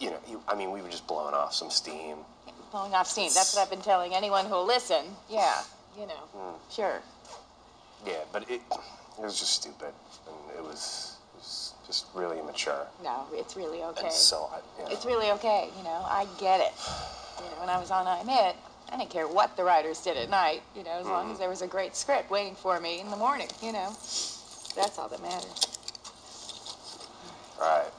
You 0.00 0.10
know, 0.10 0.18
you, 0.28 0.42
I 0.46 0.54
mean, 0.54 0.70
we 0.72 0.82
were 0.82 0.90
just 0.90 1.06
blowing 1.06 1.34
off 1.34 1.54
some 1.54 1.70
steam. 1.70 2.18
Blowing 2.70 2.94
off 2.94 3.06
steam. 3.06 3.30
That's 3.34 3.54
what 3.54 3.62
I've 3.62 3.70
been 3.70 3.80
telling 3.80 4.14
anyone 4.14 4.46
who'll 4.46 4.66
listen. 4.66 5.04
Yeah. 5.30 5.62
You 5.98 6.06
know. 6.06 6.22
Hmm. 6.34 6.72
Sure. 6.72 7.00
Yeah, 8.06 8.18
but 8.32 8.48
it, 8.50 8.60
it 8.70 9.24
was 9.24 9.38
just 9.38 9.52
stupid, 9.52 9.92
and 10.26 10.56
it 10.56 10.62
was, 10.62 11.16
it 11.34 11.38
was 11.38 11.74
just 11.86 12.06
really 12.14 12.38
immature. 12.38 12.86
No, 13.02 13.26
it's 13.32 13.56
really 13.56 13.82
okay. 13.82 14.04
And 14.04 14.12
so, 14.12 14.50
I, 14.52 14.58
you 14.78 14.84
know, 14.84 14.90
It's 14.92 15.04
really 15.04 15.30
okay, 15.32 15.70
you 15.76 15.82
know. 15.82 16.04
I 16.06 16.26
get 16.38 16.60
it. 16.60 16.72
You 17.38 17.44
know, 17.44 17.60
when 17.60 17.68
I 17.68 17.78
was 17.78 17.90
on 17.90 18.06
I'm 18.06 18.28
I 18.90 18.96
didn't 18.96 19.10
care 19.10 19.26
what 19.28 19.56
the 19.56 19.64
writers 19.64 20.00
did 20.00 20.16
at 20.16 20.30
night, 20.30 20.62
you 20.74 20.82
know, 20.82 20.92
as 20.92 21.06
long 21.06 21.24
mm-hmm. 21.24 21.32
as 21.32 21.38
there 21.38 21.48
was 21.48 21.62
a 21.62 21.66
great 21.66 21.94
script 21.94 22.30
waiting 22.30 22.54
for 22.54 22.80
me 22.80 23.00
in 23.00 23.10
the 23.10 23.16
morning, 23.16 23.48
you 23.62 23.72
know. 23.72 23.90
That's 24.76 24.98
all 24.98 25.08
that 25.08 25.20
matters. 25.20 25.78
all 27.60 27.82
right. 27.82 27.92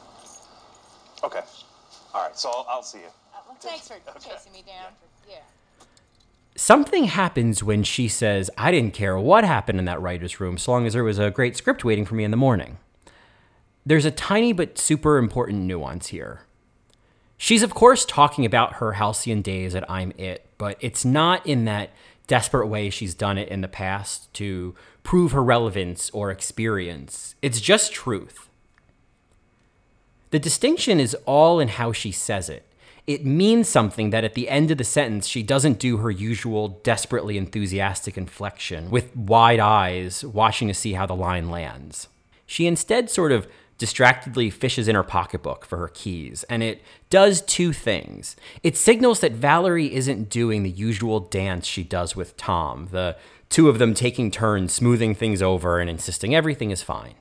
Okay. 1.24 1.42
All 2.14 2.24
right. 2.26 2.38
So 2.38 2.50
I'll, 2.50 2.66
I'll 2.70 2.84
see 2.84 3.00
you. 3.00 3.12
Well, 3.50 3.58
thanks 3.60 3.88
for 3.88 3.96
chasing 4.20 4.54
me 4.54 4.64
down. 4.66 4.92
For, 4.94 5.32
yeah. 5.32 5.40
Something 6.56 7.06
happens 7.06 7.64
when 7.64 7.84
she 7.84 8.08
says, 8.08 8.52
I 8.60 8.70
didn't 8.70 8.94
care 8.94 9.18
what 9.18 9.44
happened 9.44 9.80
in 9.80 9.86
that 9.86 10.00
writer's 10.00 10.40
room 10.40 10.60
so 10.60 10.72
long 10.72 10.86
as 10.86 10.94
there 10.94 11.04
was 11.04 11.18
a 11.18 11.32
great 11.32 11.58
script 11.58 11.84
waiting 11.84 12.06
for 12.06 12.14
me 12.14 12.24
in 12.24 12.30
the 12.30 12.38
morning. 12.38 12.78
There's 13.84 14.06
a 14.06 14.12
tiny 14.12 14.54
but 14.54 14.78
super 14.78 15.18
important 15.18 15.64
nuance 15.64 16.10
here. 16.10 16.42
She's, 17.38 17.64
of 17.64 17.74
course, 17.74 18.06
talking 18.06 18.46
about 18.46 18.74
her 18.74 18.94
halcyon 18.94 19.42
days 19.42 19.74
at 19.74 19.90
I'm 19.90 20.14
It, 20.16 20.46
but 20.60 20.78
it's 20.80 21.04
not 21.04 21.44
in 21.48 21.66
that 21.66 21.90
desperate 22.28 22.68
way 22.68 22.92
she's 22.92 23.16
done 23.16 23.40
it 23.40 23.50
in 23.50 23.62
the 23.62 23.68
past 23.68 24.32
to 24.36 24.76
prove 25.02 25.32
her 25.32 25.44
relevance 25.44 26.12
or 26.12 26.30
experience. 26.30 27.34
It's 27.42 27.62
just 27.62 27.94
truth. 27.94 28.48
The 30.30 30.38
distinction 30.38 31.00
is 31.00 31.16
all 31.26 31.60
in 31.60 31.70
how 31.70 31.92
she 31.94 32.12
says 32.12 32.48
it. 32.48 32.68
It 33.10 33.26
means 33.26 33.68
something 33.68 34.12
that 34.12 34.24
at 34.24 34.36
the 34.36 34.48
end 34.50 34.70
of 34.70 34.78
the 34.78 34.84
sentence, 34.84 35.26
she 35.26 35.42
doesn't 35.42 35.80
do 35.80 35.98
her 35.98 36.12
usual 36.12 36.80
desperately 36.84 37.40
enthusiastic 37.40 38.20
inflection 38.20 38.92
with 38.92 39.16
wide 39.16 39.60
eyes, 39.60 40.24
watching 40.24 40.68
to 40.68 40.76
see 40.76 40.94
how 40.94 41.08
the 41.08 41.16
line 41.16 41.50
lands. 41.50 42.08
She 42.46 42.68
instead 42.68 43.10
sort 43.10 43.32
of 43.32 43.48
distractedly 43.80 44.52
fishes 44.52 44.88
in 44.88 44.94
her 44.94 45.02
pocketbook 45.02 45.66
for 45.66 45.78
her 45.78 45.88
keys, 45.88 46.44
and 46.52 46.62
it 46.62 46.84
does 47.10 47.42
two 47.42 47.74
things. 47.74 48.36
It 48.62 48.78
signals 48.78 49.22
that 49.22 49.32
Valerie 49.32 49.92
isn't 49.92 50.30
doing 50.30 50.62
the 50.62 50.70
usual 50.70 51.20
dance 51.20 51.66
she 51.66 51.84
does 51.84 52.16
with 52.16 52.38
Tom, 52.38 52.90
the 52.92 53.18
two 53.50 53.70
of 53.70 53.80
them 53.80 53.96
taking 53.96 54.30
turns 54.30 54.72
smoothing 54.72 55.16
things 55.16 55.42
over 55.42 55.80
and 55.80 55.90
insisting 55.90 56.36
everything 56.36 56.70
is 56.70 56.84
fine. 56.84 57.16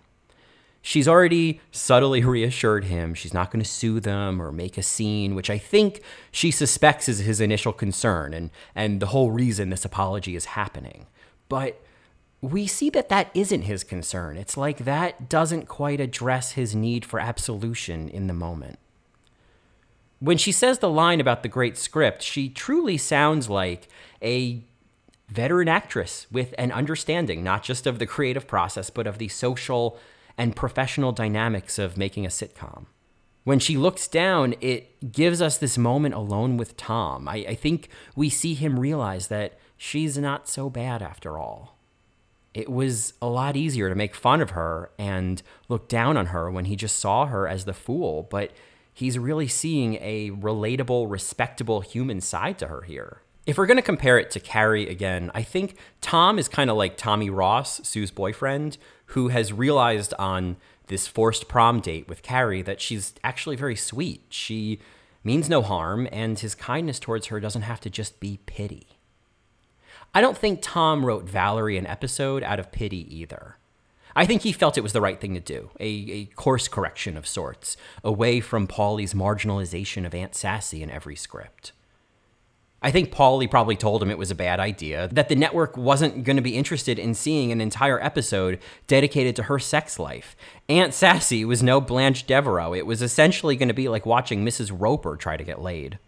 She's 0.80 1.08
already 1.08 1.60
subtly 1.70 2.22
reassured 2.24 2.84
him 2.84 3.14
she's 3.14 3.34
not 3.34 3.50
going 3.50 3.62
to 3.62 3.68
sue 3.68 4.00
them 4.00 4.40
or 4.40 4.52
make 4.52 4.78
a 4.78 4.82
scene, 4.82 5.34
which 5.34 5.50
I 5.50 5.58
think 5.58 6.00
she 6.30 6.50
suspects 6.50 7.08
is 7.08 7.18
his 7.18 7.40
initial 7.40 7.72
concern 7.72 8.32
and, 8.32 8.50
and 8.74 9.00
the 9.00 9.06
whole 9.06 9.30
reason 9.30 9.70
this 9.70 9.84
apology 9.84 10.36
is 10.36 10.46
happening. 10.46 11.06
But 11.48 11.82
we 12.40 12.66
see 12.66 12.90
that 12.90 13.08
that 13.08 13.30
isn't 13.34 13.62
his 13.62 13.82
concern. 13.82 14.36
It's 14.36 14.56
like 14.56 14.78
that 14.78 15.28
doesn't 15.28 15.66
quite 15.66 16.00
address 16.00 16.52
his 16.52 16.74
need 16.74 17.04
for 17.04 17.18
absolution 17.18 18.08
in 18.08 18.28
the 18.28 18.34
moment. 18.34 18.78
When 20.20 20.38
she 20.38 20.52
says 20.52 20.78
the 20.78 20.90
line 20.90 21.20
about 21.20 21.42
the 21.42 21.48
great 21.48 21.76
script, 21.76 22.22
she 22.22 22.48
truly 22.48 22.96
sounds 22.96 23.48
like 23.48 23.88
a 24.22 24.62
veteran 25.28 25.68
actress 25.68 26.26
with 26.30 26.54
an 26.58 26.72
understanding 26.72 27.44
not 27.44 27.62
just 27.62 27.86
of 27.86 27.98
the 27.98 28.06
creative 28.06 28.46
process, 28.46 28.90
but 28.90 29.06
of 29.06 29.18
the 29.18 29.28
social 29.28 29.98
and 30.38 30.57
professional 30.57 31.12
dynamics 31.12 31.79
of 31.79 31.98
making 31.98 32.24
a 32.24 32.31
sitcom. 32.31 32.87
When 33.44 33.59
she 33.59 33.77
looks 33.77 34.07
down, 34.07 34.55
it 34.61 35.11
gives 35.11 35.42
us 35.42 35.59
this 35.59 35.77
moment 35.77 36.14
alone 36.14 36.57
with 36.57 36.77
Tom. 36.77 37.29
I, 37.29 37.37
I 37.48 37.55
think 37.55 37.88
we 38.14 38.31
see 38.31 38.55
him 38.55 38.79
realize 38.79 39.29
that 39.29 39.59
she's 39.77 40.16
not 40.16 40.48
so 40.48 40.70
bad 40.70 41.03
after 41.03 41.38
all. 41.38 41.79
It 42.55 42.70
was 42.70 43.14
a 43.20 43.29
lot 43.29 43.57
easier 43.57 43.88
to 43.88 43.94
make 43.94 44.14
fun 44.14 44.40
of 44.40 44.51
her 44.51 44.90
and 44.98 45.42
look 45.68 45.88
down 45.88 46.16
on 46.16 46.27
her 46.27 46.51
when 46.51 46.66
he 46.66 46.77
just 46.77 46.98
saw 46.98 47.27
her 47.27 47.48
as 47.48 47.64
the 47.64 47.74
fool, 47.74 48.27
but 48.31 48.53
he's 48.92 49.18
really 49.18 49.48
seeing 49.48 49.94
a 49.94 50.31
relatable, 50.31 51.11
respectable 51.11 51.81
human 51.81 52.20
side 52.20 52.59
to 52.59 52.66
her 52.66 52.83
here. 52.83 53.22
If 53.46 53.57
we're 53.57 53.66
going 53.66 53.79
to 53.79 53.83
compare 53.83 54.18
it 54.18 54.31
to 54.33 54.40
Carrie 54.40 54.88
again, 54.90 55.31
I 55.35 55.42
think 55.42 55.77
Tom 56.03 56.38
is 56.38 56.48
kind 56.48 56.68
of 56.68 56.77
like 56.77 56.98
Tommy 56.98 57.31
Ross, 57.31 57.81
Sue's 57.88 58.11
boyfriend, 58.11 58.77
who 59.09 59.29
has 59.29 59.53
realized 59.53 60.14
on 60.18 60.57
this 60.88 61.07
forced 61.07 61.49
prom 61.49 61.81
date 61.81 62.09
with 62.09 62.23
Carrie 62.23 62.62
that 62.62 62.81
she's 62.81 63.14
actually 63.23 63.57
very 63.57 63.77
sweet. 63.77 64.23
She 64.31 64.81
means 65.25 65.49
no 65.49 65.62
harm, 65.62 66.09
and 66.11 66.38
his 66.38 66.55
kindness 66.55 66.99
towards 66.99 67.27
her 67.27 67.40
doesn't 67.40 67.62
have 67.62 67.81
to 67.81 67.90
just 67.90 68.21
be 68.21 68.38
pity. 68.47 68.87
I 70.14 70.21
don't 70.21 70.37
think 70.37 70.61
Tom 70.62 71.05
wrote 71.05 71.25
Valerie 71.25 71.77
an 71.77 71.87
episode 71.87 72.42
out 72.42 72.59
of 72.59 72.73
pity 72.73 73.14
either. 73.14 73.57
I 74.16 74.27
think 74.27 74.42
he 74.42 74.53
felt 74.53 74.79
it 74.79 74.83
was 74.83 74.94
the 74.94 75.01
right 75.01 75.21
thing 75.21 75.35
to 75.35 75.40
do, 75.40 75.71
a, 75.79 75.87
a 75.87 76.25
course 76.35 76.66
correction 76.66 77.16
of 77.16 77.27
sorts, 77.27 77.77
away 78.03 78.40
from 78.40 78.66
Paulie's 78.66 79.14
marginalization 79.14 80.07
of 80.07 80.14
Aunt 80.14 80.35
Sassy 80.35 80.83
in 80.83 80.90
every 80.90 81.14
script. 81.14 81.73
I 82.80 82.92
think 82.92 83.12
Paulie 83.12 83.50
probably 83.50 83.74
told 83.74 84.02
him 84.02 84.10
it 84.10 84.18
was 84.18 84.30
a 84.30 84.36
bad 84.36 84.60
idea, 84.60 85.08
that 85.08 85.28
the 85.28 85.34
network 85.34 85.76
wasn't 85.76 86.22
going 86.22 86.36
to 86.36 86.42
be 86.42 86.56
interested 86.56 86.96
in 86.98 87.14
seeing 87.14 87.50
an 87.50 87.60
entire 87.60 88.00
episode 88.02 88.60
dedicated 88.86 89.34
to 89.36 89.44
her 89.44 89.58
sex 89.58 89.98
life. 89.98 90.36
Aunt 90.68 90.94
Sassy 90.94 91.44
was 91.44 91.62
no 91.62 91.80
Blanche 91.80 92.24
Devereaux. 92.26 92.74
It 92.74 92.86
was 92.86 93.02
essentially 93.02 93.56
going 93.56 93.68
to 93.68 93.74
be 93.74 93.88
like 93.88 94.06
watching 94.06 94.44
Mrs. 94.44 94.70
Roper 94.72 95.16
try 95.16 95.36
to 95.36 95.42
get 95.42 95.60
laid. 95.60 95.98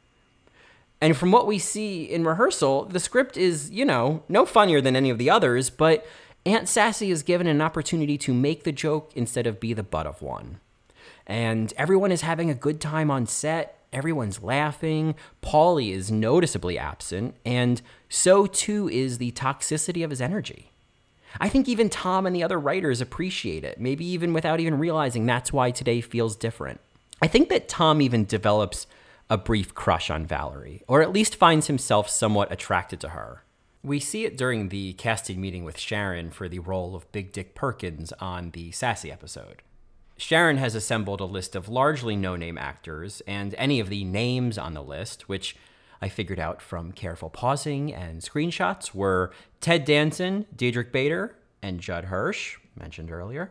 And 1.00 1.16
from 1.16 1.33
what 1.33 1.46
we 1.46 1.59
see 1.59 2.04
in 2.04 2.24
rehearsal, 2.24 2.85
the 2.85 3.00
script 3.00 3.37
is, 3.37 3.70
you 3.70 3.85
know, 3.85 4.22
no 4.28 4.46
funnier 4.46 4.80
than 4.80 4.94
any 4.94 5.11
of 5.11 5.18
the 5.18 5.30
others, 5.30 5.70
but 5.70 6.06
Aunt 6.46 6.68
Sassy 6.68 7.11
is 7.11 7.22
given 7.22 7.46
an 7.46 7.61
opportunity 7.61 8.16
to 8.18 8.33
make 8.33 8.64
the 8.64 8.72
joke 8.72 9.11
instead 9.16 9.46
of 9.46 9.61
be 9.61 9.72
the 9.72 9.83
butt 9.83 10.06
of 10.06 10.22
one. 10.22 10.61
And 11.26 11.72
everyone 11.76 12.12
is 12.12 12.20
having 12.20 12.50
a 12.50 12.54
good 12.54 12.80
time 12.80 13.11
on 13.11 13.26
set. 13.26 13.80
Everyone's 13.92 14.42
laughing. 14.42 15.14
Paulie 15.42 15.92
is 15.92 16.11
noticeably 16.11 16.79
absent, 16.79 17.35
and 17.44 17.83
so 18.09 18.46
too 18.46 18.88
is 18.88 19.18
the 19.18 19.33
toxicity 19.33 20.05
of 20.05 20.11
his 20.11 20.20
energy. 20.20 20.70
I 21.40 21.48
think 21.48 21.68
even 21.68 21.88
Tom 21.88 22.26
and 22.26 22.35
the 22.35 22.42
other 22.42 22.59
writers 22.59 23.00
appreciate 23.00 23.64
it, 23.64 23.81
maybe 23.81 24.05
even 24.05 24.33
without 24.33 24.61
even 24.61 24.79
realizing 24.79 25.26
that's 25.26 25.53
why 25.53 25.70
today 25.70 26.00
feels 26.00 26.37
different. 26.37 26.81
I 27.22 27.26
think 27.26 27.48
that 27.50 27.68
Tom 27.68 28.00
even 28.00 28.24
develops 28.24 28.87
a 29.29 29.38
brief 29.38 29.74
crush 29.74 30.11
on 30.11 30.26
Valerie, 30.26 30.83
or 30.88 31.03
at 31.03 31.12
least 31.12 31.37
finds 31.37 31.68
himself 31.68 32.09
somewhat 32.09 32.50
attracted 32.50 33.00
to 33.00 33.11
her. 33.11 33.44
We 33.83 34.00
see 34.00 34.24
it 34.24 34.37
during 34.37 34.68
the 34.68 34.92
casting 34.94 35.40
meeting 35.40 35.64
with 35.64 35.79
Sharon 35.79 36.31
for 36.31 36.48
the 36.48 36.59
role 36.59 36.96
of 36.96 37.11
Big 37.12 37.33
Dick 37.33 37.55
Perkins 37.55 38.12
on 38.20 38.50
the 38.50 38.72
Sassy 38.72 39.11
episode. 39.12 39.62
Sharon 40.20 40.59
has 40.59 40.74
assembled 40.74 41.22
a 41.22 41.24
list 41.24 41.56
of 41.56 41.70
largely 41.70 42.14
no 42.14 42.37
name 42.37 42.59
actors, 42.59 43.22
and 43.26 43.54
any 43.56 43.80
of 43.80 43.88
the 43.88 44.04
names 44.04 44.59
on 44.59 44.74
the 44.74 44.83
list, 44.83 45.30
which 45.30 45.56
I 46.02 46.11
figured 46.11 46.38
out 46.38 46.61
from 46.61 46.92
careful 46.92 47.30
pausing 47.30 47.94
and 47.94 48.20
screenshots, 48.20 48.94
were 48.94 49.33
Ted 49.62 49.87
Danson, 49.87 50.44
Diedrich 50.54 50.92
Bader, 50.92 51.37
and 51.62 51.80
Judd 51.80 52.04
Hirsch, 52.04 52.59
mentioned 52.78 53.11
earlier, 53.11 53.50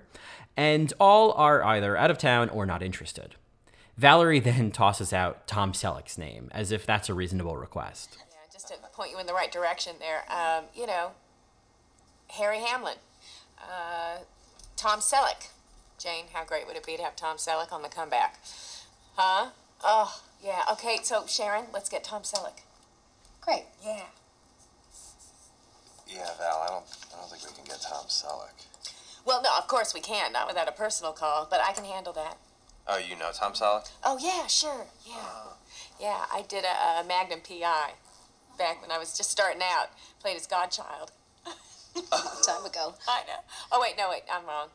and 0.55 0.93
all 0.99 1.31
are 1.33 1.63
either 1.63 1.97
out 1.97 2.11
of 2.11 2.19
town 2.19 2.49
or 2.49 2.67
not 2.67 2.83
interested. 2.83 3.33
Valerie 3.97 4.39
then 4.39 4.71
tosses 4.71 5.11
out 5.11 5.47
Tom 5.47 5.73
Selleck's 5.73 6.19
name, 6.19 6.49
as 6.51 6.71
if 6.71 6.85
that's 6.85 7.09
a 7.09 7.15
reasonable 7.15 7.57
request. 7.57 8.15
Yeah, 8.19 8.35
just 8.53 8.67
to 8.67 8.75
point 8.93 9.09
you 9.09 9.17
in 9.19 9.25
the 9.25 9.33
right 9.33 9.51
direction 9.51 9.95
there. 9.99 10.23
Um, 10.31 10.65
you 10.75 10.85
know, 10.85 11.13
Harry 12.27 12.59
Hamlin, 12.59 12.97
uh, 13.59 14.19
Tom 14.75 14.99
Selleck. 14.99 15.47
Jane, 15.99 16.25
how 16.31 16.45
great 16.45 16.65
would 16.65 16.77
it 16.77 16.85
be 16.85 16.95
to 16.95 17.03
have 17.03 17.17
Tom 17.17 17.35
Selleck 17.35 17.73
on 17.73 17.81
the 17.81 17.89
comeback? 17.89 18.39
Huh? 19.15 19.49
Oh, 19.83 20.21
yeah. 20.41 20.61
Okay, 20.71 20.99
so 21.03 21.25
Sharon, 21.27 21.65
let's 21.73 21.89
get 21.89 22.05
Tom 22.05 22.21
Selleck. 22.21 22.61
Great. 23.41 23.65
Yeah. 23.83 24.03
Yeah, 26.07 26.29
Val, 26.37 26.63
I 26.63 26.67
don't, 26.67 26.85
I 27.13 27.19
don't 27.19 27.29
think 27.29 27.43
we 27.43 27.55
can 27.55 27.65
get 27.65 27.81
Tom 27.81 28.05
Selleck. 28.07 28.65
Well, 29.25 29.41
no, 29.41 29.49
of 29.57 29.67
course 29.67 29.93
we 29.93 29.99
can, 29.99 30.31
not 30.31 30.47
without 30.47 30.69
a 30.69 30.71
personal 30.71 31.11
call, 31.11 31.47
but 31.49 31.59
I 31.59 31.73
can 31.73 31.83
handle 31.83 32.13
that. 32.13 32.37
Oh, 32.87 32.97
you 32.97 33.17
know 33.17 33.31
Tom 33.33 33.51
Selleck? 33.51 33.91
Oh, 34.03 34.17
yeah, 34.21 34.47
sure. 34.47 34.85
Yeah. 35.05 35.15
Ah. 35.17 35.53
Yeah, 35.99 36.25
I 36.31 36.43
did 36.47 36.63
a, 36.63 37.01
a 37.01 37.03
Magnum 37.05 37.41
PI 37.41 37.91
back 38.57 38.81
when 38.81 38.89
I 38.89 38.97
was 38.97 39.17
just 39.17 39.31
starting 39.31 39.61
out. 39.61 39.89
Played 40.21 40.35
his 40.35 40.47
godchild. 40.47 41.11
A 41.45 41.49
Long 42.11 42.41
time 42.45 42.65
ago. 42.65 42.95
I 43.05 43.21
know. 43.27 43.43
Oh, 43.71 43.81
wait, 43.81 43.95
no, 43.97 44.09
wait, 44.09 44.23
I'm 44.31 44.45
wrong. 44.45 44.69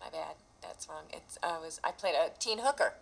My 0.00 0.10
bad. 0.10 0.34
That's 0.62 0.88
wrong. 0.88 1.04
It's 1.12 1.38
I 1.42 1.58
was 1.58 1.80
I 1.84 1.90
played 1.92 2.14
a 2.14 2.30
teen 2.38 2.58
hooker 2.58 2.94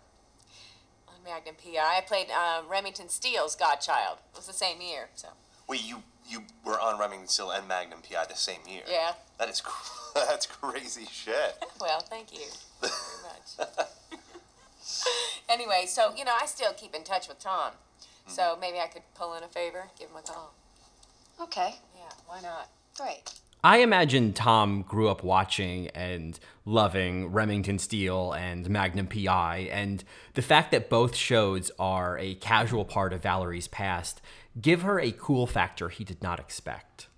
on 1.09 1.15
Magnum 1.25 1.55
PI. 1.63 1.79
I 1.79 2.01
played 2.01 2.29
um, 2.31 2.69
Remington 2.69 3.09
Steele's 3.09 3.55
godchild. 3.57 4.19
It 4.33 4.37
was 4.37 4.47
the 4.47 4.53
same 4.53 4.81
year, 4.81 5.09
so 5.15 5.29
Wait, 5.69 5.85
you 5.85 6.03
you 6.29 6.43
were 6.65 6.79
on 6.81 6.99
Remington 6.99 7.29
Steele 7.29 7.51
and 7.51 7.67
Magnum 7.67 8.01
PI 8.09 8.27
the 8.29 8.35
same 8.37 8.61
year? 8.69 8.83
yeah. 8.89 9.13
That 9.39 9.49
is 9.49 9.61
cr- 9.61 9.97
that's 10.15 10.47
crazy 10.47 11.07
shit. 11.11 11.57
Well, 11.81 12.01
thank 12.01 12.33
you 12.33 12.41
very 12.81 12.93
much. 13.23 13.69
anyway, 15.49 15.85
so, 15.87 16.13
you 16.17 16.25
know, 16.25 16.35
I 16.41 16.45
still 16.47 16.73
keep 16.73 16.93
in 16.95 17.05
touch 17.05 17.29
with 17.29 17.39
Tom. 17.39 17.73
So 18.27 18.59
maybe 18.61 18.79
I 18.79 18.89
could 18.89 19.03
pull 19.15 19.35
in 19.35 19.43
a 19.45 19.49
favor, 19.49 19.85
give 19.99 20.11
him 20.11 20.17
a 20.17 20.23
call. 20.23 20.53
Okay, 21.41 21.77
Yeah, 21.97 22.11
why 22.27 22.41
not? 22.43 22.69
great. 22.97 23.23
I 23.63 23.79
imagine 23.79 24.33
Tom 24.33 24.83
grew 24.83 25.09
up 25.09 25.25
watching 25.25 25.89
and 25.89 26.39
loving 26.65 27.33
Remington 27.33 27.79
Steele 27.81 28.33
and 28.33 28.71
Magnum 28.71 29.09
PI, 29.09 29.69
and 29.73 30.05
the 30.35 30.43
fact 30.43 30.71
that 30.71 30.89
both 30.89 31.17
shows 31.17 31.73
are 31.79 32.17
a 32.19 32.37
casual 32.37 32.85
part 32.85 33.13
of 33.13 33.23
Valerie's 33.23 33.67
past 33.67 34.21
give 34.61 34.83
her 34.83 35.01
a 35.01 35.11
cool 35.13 35.47
factor 35.47 35.89
he 35.89 36.05
did 36.05 36.23
not 36.23 36.39
expect. 36.39 37.09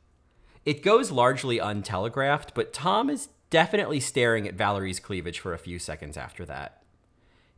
It 0.65 0.83
goes 0.83 1.11
largely 1.11 1.59
untelegraphed, 1.59 2.55
but 2.55 2.73
Tom 2.73 3.11
is 3.11 3.29
definitely 3.51 4.01
staring 4.01 4.49
at 4.49 4.55
Valerie's 4.55 5.01
cleavage 5.01 5.41
for 5.41 5.53
a 5.53 5.59
few 5.59 5.79
seconds 5.79 6.17
after 6.17 6.45
that. 6.47 6.83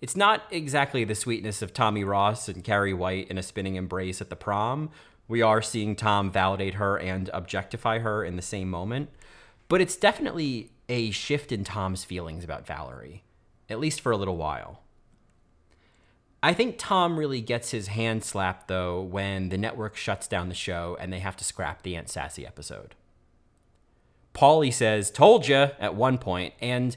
It's 0.01 0.16
not 0.16 0.42
exactly 0.51 1.05
the 1.05 1.14
sweetness 1.14 1.62
of 1.62 1.73
Tommy 1.73 2.03
Ross 2.03 2.49
and 2.49 2.64
Carrie 2.64 2.92
White 2.92 3.29
in 3.29 3.38
a 3.38 3.42
spinning 3.42 3.77
embrace 3.77 4.21
at 4.21 4.31
the 4.31 4.37
prom. 4.37 4.90
We 5.28 5.42
are 5.42 5.62
seeing 5.62 5.96
Tom 5.96 6.30
validate 6.30 6.74
her 6.74 6.98
and 6.98 7.30
objectify 7.32 8.00
her 8.00 8.24
in 8.24 8.37
the 8.37 8.42
same 8.42 8.68
moment, 8.68 9.11
but 9.68 9.80
it's 9.80 9.96
definitely 9.96 10.70
a 10.88 11.11
shift 11.11 11.52
in 11.52 11.64
Tom's 11.64 12.04
feelings 12.04 12.44
about 12.44 12.66
Valerie, 12.66 13.22
at 13.70 13.80
least 13.80 14.00
for 14.00 14.12
a 14.12 14.16
little 14.16 14.37
while. 14.37 14.80
I 16.42 16.52
think 16.52 16.74
Tom 16.76 17.18
really 17.18 17.40
gets 17.40 17.70
his 17.70 17.87
hand 17.87 18.24
slapped 18.24 18.66
though 18.66 19.00
when 19.00 19.48
the 19.50 19.58
network 19.58 19.96
shuts 19.96 20.26
down 20.26 20.48
the 20.48 20.54
show 20.54 20.96
and 21.00 21.12
they 21.12 21.20
have 21.20 21.37
to 21.37 21.44
scrap 21.44 21.82
the 21.82 21.96
Aunt 21.96 22.08
Sassy 22.08 22.44
episode. 22.44 22.94
Paulie 24.35 24.72
says, 24.72 25.11
Told 25.11 25.46
ya, 25.46 25.68
at 25.78 25.94
one 25.94 26.18
point, 26.18 26.54
and 26.61 26.96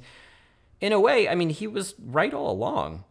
in 0.81 0.93
a 0.93 0.99
way, 0.99 1.29
I 1.29 1.35
mean, 1.35 1.49
he 1.49 1.67
was 1.67 1.93
right 2.03 2.33
all 2.33 2.51
along. 2.51 3.03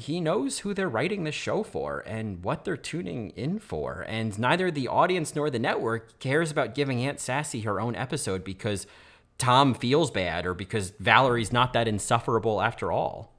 He 0.00 0.18
knows 0.18 0.60
who 0.60 0.72
they're 0.72 0.88
writing 0.88 1.24
the 1.24 1.32
show 1.32 1.62
for 1.62 2.00
and 2.06 2.42
what 2.42 2.64
they're 2.64 2.76
tuning 2.78 3.30
in 3.36 3.58
for, 3.58 4.06
and 4.08 4.36
neither 4.38 4.70
the 4.70 4.88
audience 4.88 5.36
nor 5.36 5.50
the 5.50 5.58
network 5.58 6.18
cares 6.18 6.50
about 6.50 6.74
giving 6.74 7.04
Aunt 7.04 7.20
Sassy 7.20 7.60
her 7.60 7.78
own 7.78 7.94
episode 7.94 8.42
because 8.42 8.86
Tom 9.36 9.74
feels 9.74 10.10
bad 10.10 10.46
or 10.46 10.54
because 10.54 10.94
Valerie's 10.98 11.52
not 11.52 11.74
that 11.74 11.86
insufferable 11.86 12.62
after 12.62 12.90
all. 12.90 13.34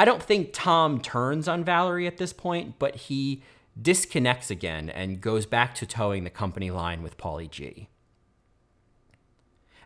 I 0.00 0.04
don't 0.04 0.22
think 0.22 0.50
Tom 0.52 1.00
turns 1.00 1.46
on 1.46 1.62
Valerie 1.62 2.08
at 2.08 2.16
this 2.16 2.32
point, 2.32 2.80
but 2.80 2.96
he 2.96 3.44
disconnects 3.80 4.50
again 4.50 4.90
and 4.90 5.20
goes 5.20 5.46
back 5.46 5.76
to 5.76 5.86
toeing 5.86 6.24
the 6.24 6.30
company 6.30 6.72
line 6.72 7.04
with 7.04 7.16
Paulie 7.16 7.48
G. 7.48 7.88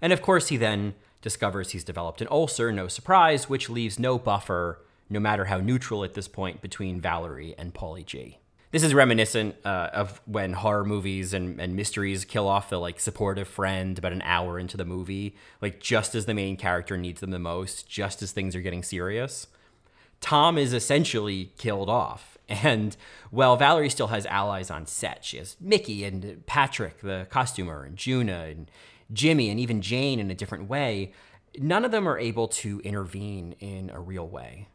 And 0.01 0.11
of 0.11 0.23
course, 0.23 0.49
he 0.49 0.57
then 0.57 0.95
discovers 1.21 1.73
he's 1.73 1.85
developed 1.85 2.23
an 2.23 2.29
ulcer, 2.31 2.73
no 2.73 2.89
surprise, 2.89 3.49
which 3.49 3.69
leaves 3.69 3.99
no 3.99 4.19
buffer, 4.19 4.81
no 5.15 5.21
matter 5.21 5.47
how 5.47 5.59
neutral 5.59 6.05
at 6.05 6.13
this 6.13 6.29
point, 6.29 6.61
between 6.61 7.01
Valerie 7.01 7.55
and 7.57 7.73
Paulie 7.73 8.05
G. 8.05 8.39
This 8.73 8.83
is 8.83 8.93
reminiscent 8.93 9.55
uh, 9.65 9.91
of 9.93 10.21
when 10.27 10.53
horror 10.53 10.85
movies 10.85 11.33
and, 11.33 11.61
and 11.61 11.77
mysteries 11.77 12.25
kill 12.25 12.49
off 12.49 12.69
the 12.71 12.81
like 12.81 12.99
supportive 12.99 13.47
friend 13.47 13.97
about 13.97 14.13
an 14.13 14.23
hour 14.23 14.59
into 14.59 14.77
the 14.77 14.85
movie, 14.85 15.37
like 15.63 15.79
just 15.79 16.17
as 16.17 16.27
the 16.27 16.35
main 16.35 16.57
character 16.57 16.97
needs 16.97 17.21
them 17.21 17.31
the 17.31 17.39
most, 17.39 17.89
just 17.89 18.21
as 18.21 18.33
things 18.33 18.57
are 18.57 18.61
getting 18.61 18.83
serious. 18.83 19.47
Tom 20.21 20.59
is 20.59 20.73
essentially 20.73 21.53
killed 21.57 21.89
off. 21.89 22.37
And 22.49 22.97
while 23.31 23.57
Valerie 23.57 23.91
still 23.91 24.09
has 24.09 24.27
allies 24.27 24.71
on 24.71 24.87
set, 24.87 25.25
she 25.25 25.39
has 25.39 25.57
Mickey 25.61 26.03
and 26.03 26.45
Patrick, 26.47 27.01
the 27.01 27.29
costumer, 27.31 27.85
and 27.85 27.97
Juna 27.97 28.47
and 28.51 28.71
Jimmy, 29.13 29.51
and 29.51 29.61
even 29.61 29.81
Jane 29.81 30.19
in 30.19 30.33
a 30.33 30.35
different 30.35 30.69
way. 30.69 31.13
None 31.57 31.85
of 31.85 31.93
them 31.93 32.09
are 32.09 32.19
able 32.19 32.49
to 32.49 32.81
intervene 32.81 33.55
in 33.61 33.91
a 33.91 34.01
real 34.01 34.27
way. 34.27 34.67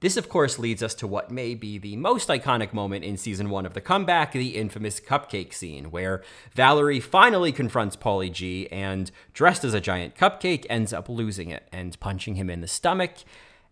This, 0.00 0.16
of 0.16 0.28
course, 0.28 0.58
leads 0.58 0.82
us 0.82 0.94
to 0.96 1.06
what 1.06 1.30
may 1.30 1.54
be 1.54 1.78
the 1.78 1.96
most 1.96 2.28
iconic 2.28 2.74
moment 2.74 3.04
in 3.04 3.16
season 3.16 3.48
one 3.48 3.64
of 3.64 3.72
the 3.72 3.80
comeback 3.80 4.32
the 4.32 4.56
infamous 4.56 5.00
cupcake 5.00 5.54
scene, 5.54 5.90
where 5.90 6.22
Valerie 6.54 7.00
finally 7.00 7.50
confronts 7.50 7.96
Paulie 7.96 8.32
G 8.32 8.68
and, 8.70 9.10
dressed 9.32 9.64
as 9.64 9.72
a 9.72 9.80
giant 9.80 10.14
cupcake, 10.14 10.66
ends 10.68 10.92
up 10.92 11.08
losing 11.08 11.50
it 11.50 11.66
and 11.72 11.98
punching 11.98 12.34
him 12.34 12.50
in 12.50 12.60
the 12.60 12.68
stomach 12.68 13.14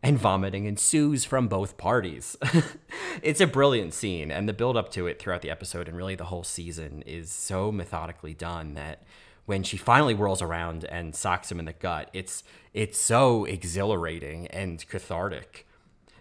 and 0.03 0.19
vomiting 0.19 0.67
ensues 0.67 1.25
from 1.25 1.49
both 1.49 1.77
parties. 1.77 2.37
it's 3.23 3.41
a 3.41 3.47
brilliant 3.47 3.93
scene, 3.95 4.31
and 4.31 4.49
the 4.49 4.53
build 4.53 4.77
up 4.77 4.91
to 4.93 5.07
it 5.07 5.19
throughout 5.19 5.43
the 5.43 5.51
episode 5.51 5.89
and 5.89 5.97
really 5.97 6.15
the 6.15 6.25
whole 6.25 6.45
season 6.45 7.03
is 7.03 7.31
so 7.31 7.71
methodically 7.71 8.35
done 8.35 8.75
that 8.75 9.03
when 9.47 9.63
she 9.63 9.77
finally 9.77 10.15
whirls 10.15 10.41
around 10.41 10.85
and 10.85 11.15
socks 11.15 11.51
him 11.51 11.59
in 11.59 11.67
the 11.67 11.73
gut, 11.73 12.09
it's 12.13 12.45
it's 12.73 12.99
so 12.99 13.45
exhilarating 13.45 14.47
and 14.49 14.87
cathartic. 14.89 15.67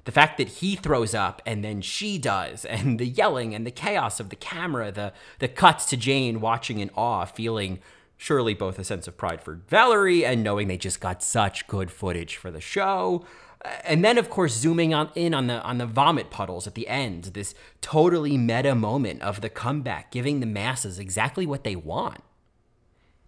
The 0.06 0.12
fact 0.12 0.38
that 0.38 0.48
he 0.48 0.76
throws 0.76 1.14
up 1.14 1.42
and 1.46 1.64
then 1.64 1.82
she 1.82 2.18
does, 2.18 2.66
and 2.74 3.00
the 3.00 3.08
yelling 3.08 3.54
and 3.56 3.66
the 3.66 3.72
chaos 3.72 4.20
of 4.20 4.30
the 4.30 4.36
camera, 4.36 4.92
the 4.92 5.14
the 5.40 5.48
cuts 5.48 5.86
to 5.88 5.98
Jane 5.98 6.42
watching 6.42 6.80
in 6.80 6.90
awe, 6.96 7.26
feeling 7.26 7.80
surely 8.18 8.54
both 8.54 8.80
a 8.80 8.84
sense 8.84 9.08
of 9.08 9.18
pride 9.18 9.42
for 9.42 9.56
Valerie 9.68 10.26
and 10.26 10.44
knowing 10.44 10.68
they 10.68 10.78
just 10.78 11.02
got 11.02 11.22
such 11.22 11.68
good 11.68 11.92
footage 11.92 12.38
for 12.38 12.52
the 12.52 12.62
show. 12.62 13.26
Uh, 13.64 13.70
and 13.84 14.04
then 14.04 14.18
of 14.18 14.30
course 14.30 14.54
zooming 14.54 14.94
on 14.94 15.10
in 15.16 15.34
on 15.34 15.48
the 15.48 15.62
on 15.62 15.78
the 15.78 15.86
vomit 15.86 16.30
puddles 16.30 16.68
at 16.68 16.76
the 16.76 16.88
end 16.88 17.26
this 17.26 17.56
totally 17.82 18.38
meta 18.38 18.76
moment 18.76 19.22
of 19.22 19.40
the 19.42 19.50
comeback 19.50 20.12
giving 20.12 20.42
the 20.42 20.46
masses 20.46 21.00
exactly 21.00 21.46
what 21.46 21.64
they 21.64 21.76
want 21.76 22.22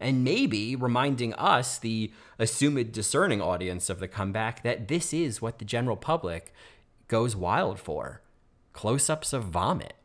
and 0.05 0.23
maybe 0.23 0.75
reminding 0.75 1.33
us 1.33 1.79
the 1.79 2.11
assumed 2.37 2.91
discerning 2.91 3.41
audience 3.41 3.89
of 3.89 3.99
the 3.99 4.07
comeback 4.07 4.61
that 4.61 4.87
this 4.87 5.11
is 5.11 5.41
what 5.41 5.57
the 5.57 5.65
general 5.65 5.97
public 5.97 6.53
goes 7.07 7.35
wild 7.35 7.79
for. 7.79 8.21
Close-ups 8.71 9.33
of 9.33 9.45
vomit. 9.45 9.95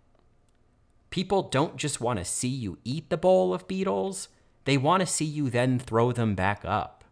People 1.10 1.42
don't 1.42 1.76
just 1.76 2.00
want 2.00 2.18
to 2.18 2.24
see 2.24 2.48
you 2.48 2.78
eat 2.82 3.10
the 3.10 3.18
bowl 3.18 3.52
of 3.52 3.68
beetles 3.68 4.28
they 4.64 4.78
want 4.78 5.00
to 5.00 5.06
see 5.06 5.24
you 5.24 5.50
then 5.50 5.78
throw 5.78 6.12
them 6.12 6.34
back 6.34 6.62
up. 6.64 7.04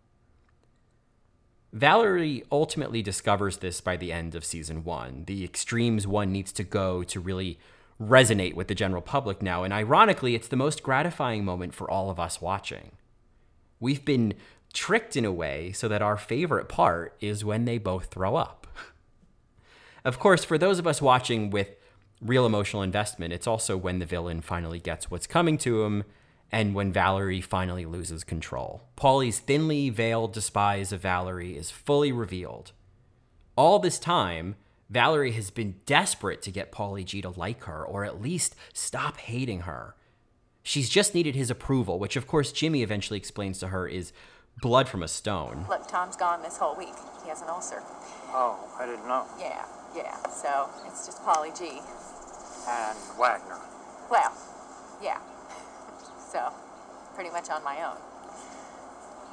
Valerie 1.72 2.44
ultimately 2.50 3.02
discovers 3.02 3.58
this 3.58 3.80
by 3.82 3.96
the 3.96 4.12
end 4.12 4.34
of 4.34 4.44
season 4.44 4.84
one. 4.84 5.24
The 5.26 5.44
extremes 5.44 6.06
one 6.06 6.32
needs 6.32 6.52
to 6.52 6.64
go 6.64 7.02
to 7.04 7.20
really 7.20 7.58
resonate 8.00 8.54
with 8.54 8.68
the 8.68 8.74
general 8.74 9.02
public 9.02 9.42
now. 9.42 9.64
And 9.64 9.72
ironically, 9.72 10.34
it's 10.34 10.48
the 10.48 10.56
most 10.56 10.82
gratifying 10.82 11.44
moment 11.44 11.74
for 11.74 11.90
all 11.90 12.10
of 12.10 12.20
us 12.20 12.40
watching. 12.40 12.92
We've 13.80 14.04
been 14.04 14.34
tricked 14.72 15.16
in 15.16 15.24
a 15.24 15.32
way 15.32 15.72
so 15.72 15.88
that 15.88 16.02
our 16.02 16.16
favorite 16.16 16.68
part 16.68 17.16
is 17.20 17.44
when 17.44 17.64
they 17.64 17.78
both 17.78 18.06
throw 18.06 18.36
up. 18.36 18.66
Of 20.04 20.18
course, 20.18 20.44
for 20.44 20.58
those 20.58 20.78
of 20.78 20.86
us 20.86 21.02
watching 21.02 21.50
with 21.50 21.76
real 22.20 22.46
emotional 22.46 22.82
investment, 22.82 23.32
it's 23.32 23.46
also 23.46 23.76
when 23.76 23.98
the 23.98 24.06
villain 24.06 24.40
finally 24.40 24.78
gets 24.78 25.10
what's 25.10 25.26
coming 25.26 25.58
to 25.58 25.82
him 25.82 26.04
and 26.50 26.74
when 26.74 26.92
Valerie 26.92 27.40
finally 27.40 27.84
loses 27.84 28.24
control. 28.24 28.82
Paulie's 28.96 29.38
thinly 29.38 29.90
veiled 29.90 30.32
despise 30.32 30.92
of 30.92 31.02
Valerie 31.02 31.56
is 31.56 31.70
fully 31.70 32.10
revealed. 32.10 32.72
All 33.56 33.78
this 33.78 33.98
time, 33.98 34.56
Valerie 34.90 35.32
has 35.32 35.50
been 35.50 35.76
desperate 35.84 36.40
to 36.42 36.50
get 36.50 36.72
Paulie 36.72 37.04
G 37.04 37.20
to 37.22 37.30
like 37.30 37.64
her 37.64 37.84
or 37.84 38.04
at 38.04 38.22
least 38.22 38.56
stop 38.72 39.18
hating 39.18 39.60
her. 39.60 39.94
She's 40.62 40.88
just 40.88 41.14
needed 41.14 41.34
his 41.34 41.50
approval, 41.50 41.98
which 41.98 42.16
of 42.16 42.26
course 42.26 42.52
Jimmy 42.52 42.82
eventually 42.82 43.18
explains 43.18 43.58
to 43.58 43.68
her 43.68 43.86
is 43.86 44.12
blood 44.60 44.88
from 44.88 45.02
a 45.02 45.08
stone. 45.08 45.66
Look, 45.68 45.88
Tom's 45.88 46.16
gone 46.16 46.42
this 46.42 46.56
whole 46.56 46.76
week. 46.76 46.94
He 47.22 47.28
has 47.28 47.42
an 47.42 47.48
ulcer. 47.48 47.82
Oh, 48.32 48.58
I 48.78 48.86
didn't 48.86 49.06
know. 49.06 49.26
Yeah, 49.38 49.64
yeah. 49.94 50.16
So 50.28 50.68
it's 50.86 51.06
just 51.06 51.22
Paulie 51.22 51.56
G. 51.56 51.80
And 52.68 52.98
Wagner. 53.18 53.58
Well, 54.10 54.32
yeah. 55.02 55.20
So, 56.28 56.52
pretty 57.14 57.30
much 57.30 57.48
on 57.48 57.64
my 57.64 57.82
own. 57.88 57.96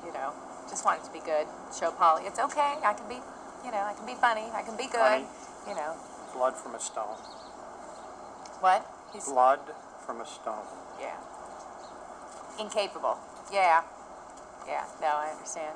You 0.06 0.14
know, 0.14 0.32
just 0.70 0.86
wanted 0.86 1.04
to 1.04 1.12
be 1.12 1.20
good. 1.20 1.46
Show 1.78 1.92
Paulie 1.92 2.26
it's 2.26 2.40
okay. 2.40 2.76
I 2.82 2.94
can 2.94 3.10
be, 3.10 3.20
you 3.66 3.72
know, 3.72 3.82
I 3.82 3.94
can 3.94 4.06
be 4.06 4.14
funny. 4.16 4.46
I 4.54 4.62
can 4.62 4.78
be 4.78 4.84
good. 4.86 5.02
Funny. 5.02 5.26
You 5.68 5.76
know, 5.76 5.96
Blood 6.34 6.56
from 6.56 6.76
a 6.76 6.80
stone. 6.80 7.18
what? 8.62 8.86
He's 9.14 9.26
Blood 9.26 9.60
from 10.06 10.22
a 10.22 10.26
stone. 10.26 10.66
yeah. 11.02 11.16
Incapable. 12.60 13.18
Yeah. 13.52 13.82
Yeah. 14.68 14.86
No, 15.02 15.08
I 15.08 15.30
understand. 15.32 15.76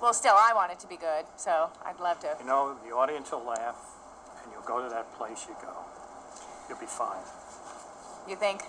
Well, 0.00 0.12
still, 0.14 0.34
I 0.36 0.52
want 0.54 0.72
it 0.72 0.78
to 0.80 0.88
be 0.88 0.96
good, 0.96 1.24
so 1.36 1.70
I'd 1.84 2.00
love 2.00 2.18
to. 2.20 2.36
You 2.40 2.46
know, 2.46 2.76
the 2.84 2.94
audience 2.94 3.30
will 3.30 3.44
laugh, 3.44 3.76
and 4.42 4.52
you'll 4.52 4.62
go 4.62 4.82
to 4.82 4.88
that 4.88 5.12
place 5.16 5.46
you 5.48 5.54
go. 5.62 5.72
You'll 6.68 6.78
be 6.78 6.86
fine. 6.86 7.22
You 8.28 8.34
think? 8.36 8.62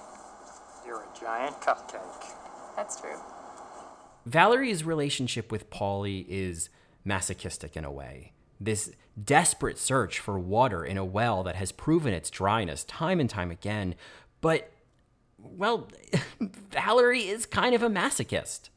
You're 0.86 1.02
a 1.02 1.20
giant 1.20 1.60
cupcake. 1.62 2.34
That's 2.76 3.00
true. 3.02 3.18
Valerie's 4.28 4.84
relationship 4.84 5.52
with 5.52 5.70
Paulie 5.72 6.26
is 6.28 6.70
masochistic 7.04 7.76
in 7.76 7.84
a 7.84 7.92
way. 7.92 8.34
This 8.60 8.92
desperate 9.22 9.78
search 9.78 10.20
for 10.20 10.38
water 10.38 10.84
in 10.84 10.98
a 10.98 11.06
well 11.06 11.44
that 11.44 11.56
has 11.56 11.72
proven 11.72 12.14
its 12.14 12.30
dryness 12.30 12.84
time 12.84 13.20
and 13.20 13.30
time 13.30 13.52
again. 13.52 13.96
But, 14.42 14.72
well, 15.38 15.90
Valerie 16.40 17.28
is 17.28 17.46
kind 17.46 17.74
of 17.74 17.84
a 17.84 17.90
masochist. 17.90 18.70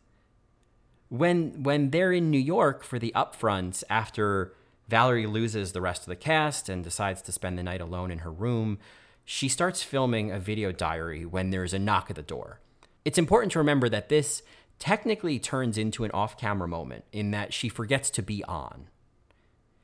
When 1.08 1.64
when 1.64 1.90
they're 1.90 2.12
in 2.12 2.30
New 2.30 2.38
York 2.38 2.84
for 2.84 2.98
the 2.98 3.12
upfronts 3.16 3.82
after 3.90 4.54
Valerie 4.88 5.26
loses 5.26 5.72
the 5.72 5.80
rest 5.80 6.02
of 6.02 6.08
the 6.08 6.16
cast 6.16 6.68
and 6.68 6.84
decides 6.84 7.20
to 7.22 7.32
spend 7.32 7.58
the 7.58 7.62
night 7.62 7.80
alone 7.80 8.10
in 8.10 8.18
her 8.18 8.30
room, 8.30 8.78
she 9.24 9.48
starts 9.48 9.82
filming 9.82 10.30
a 10.30 10.38
video 10.38 10.72
diary 10.72 11.24
when 11.24 11.50
there's 11.50 11.74
a 11.74 11.78
knock 11.78 12.10
at 12.10 12.16
the 12.16 12.22
door. 12.22 12.60
It's 13.04 13.18
important 13.18 13.52
to 13.52 13.58
remember 13.58 13.88
that 13.88 14.08
this 14.08 14.42
technically 14.78 15.38
turns 15.38 15.78
into 15.78 16.04
an 16.04 16.10
off-camera 16.12 16.66
moment 16.66 17.04
in 17.12 17.30
that 17.30 17.52
she 17.52 17.68
forgets 17.68 18.10
to 18.10 18.22
be 18.22 18.42
on. 18.44 18.88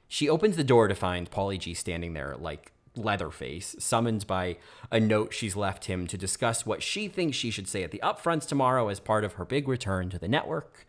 She 0.08 0.28
opens 0.28 0.56
the 0.56 0.64
door 0.64 0.88
to 0.88 0.94
find 0.94 1.30
Paulie 1.30 1.58
G 1.58 1.74
standing 1.74 2.14
there 2.14 2.36
like 2.38 2.72
Leatherface, 2.96 3.76
summoned 3.78 4.26
by 4.26 4.56
a 4.90 4.98
note 4.98 5.34
she's 5.34 5.56
left 5.56 5.84
him 5.84 6.06
to 6.06 6.16
discuss 6.16 6.64
what 6.64 6.82
she 6.82 7.08
thinks 7.08 7.36
she 7.36 7.50
should 7.50 7.68
say 7.68 7.82
at 7.82 7.90
the 7.90 8.00
upfronts 8.02 8.46
tomorrow 8.46 8.88
as 8.88 9.00
part 9.00 9.24
of 9.24 9.34
her 9.34 9.44
big 9.44 9.68
return 9.68 10.08
to 10.10 10.18
the 10.18 10.28
network. 10.28 10.86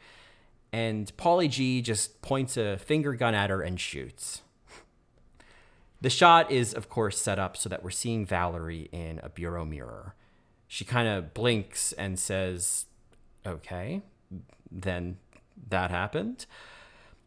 And 0.72 1.16
Paulie 1.18 1.50
G 1.50 1.82
just 1.82 2.22
points 2.22 2.58
a 2.58 2.78
finger 2.78 3.14
gun 3.14 3.34
at 3.36 3.50
her 3.50 3.62
and 3.62 3.80
shoots. 3.80 4.42
The 6.00 6.10
shot 6.10 6.52
is, 6.52 6.74
of 6.74 6.90
course, 6.90 7.20
set 7.20 7.40
up 7.40 7.58
so 7.58 7.70
that 7.70 7.84
we're 7.84 7.90
seeing 7.90 8.26
Valerie 8.26 8.88
in 8.92 9.20
a 9.24 9.30
bureau 9.30 9.66
mirror. 9.66 10.16
She 10.68 10.86
kind 10.86 11.08
of 11.08 11.34
blinks 11.34 11.92
and 11.94 12.20
says, 12.20 12.86
Okay, 13.46 14.02
then 14.70 15.18
that 15.70 15.90
happened. 15.90 16.46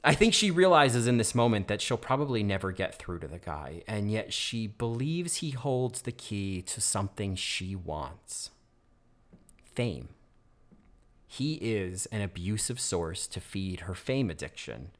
I 0.02 0.14
think 0.14 0.32
she 0.32 0.50
realizes 0.50 1.06
in 1.06 1.18
this 1.18 1.34
moment 1.34 1.68
that 1.68 1.82
she'll 1.82 1.98
probably 1.98 2.42
never 2.42 2.72
get 2.72 2.94
through 2.94 3.18
to 3.20 3.28
the 3.28 3.38
guy, 3.38 3.82
and 3.86 4.10
yet 4.10 4.32
she 4.32 4.66
believes 4.66 5.36
he 5.36 5.50
holds 5.50 6.02
the 6.02 6.12
key 6.12 6.62
to 6.62 6.80
something 6.80 7.34
she 7.34 7.76
wants 7.76 8.50
fame. 9.74 10.08
He 11.26 11.54
is 11.54 12.06
an 12.06 12.22
abusive 12.22 12.80
source 12.80 13.26
to 13.28 13.40
feed 13.40 13.80
her 13.80 13.94
fame 13.94 14.30
addiction. 14.30 14.90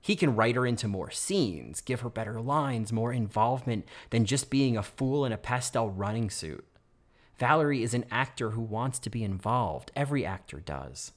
He 0.00 0.16
can 0.16 0.36
write 0.36 0.56
her 0.56 0.66
into 0.66 0.88
more 0.88 1.10
scenes, 1.10 1.80
give 1.80 2.00
her 2.00 2.08
better 2.08 2.40
lines, 2.40 2.92
more 2.92 3.12
involvement 3.12 3.86
than 4.10 4.24
just 4.24 4.48
being 4.48 4.76
a 4.76 4.82
fool 4.82 5.26
in 5.26 5.32
a 5.32 5.36
pastel 5.36 5.90
running 5.90 6.30
suit. 6.30 6.64
Valerie 7.38 7.82
is 7.82 7.94
an 7.94 8.04
actor 8.10 8.50
who 8.50 8.62
wants 8.62 8.98
to 9.00 9.10
be 9.10 9.24
involved. 9.24 9.90
Every 9.96 10.24
actor 10.24 10.60
does. 10.60 11.12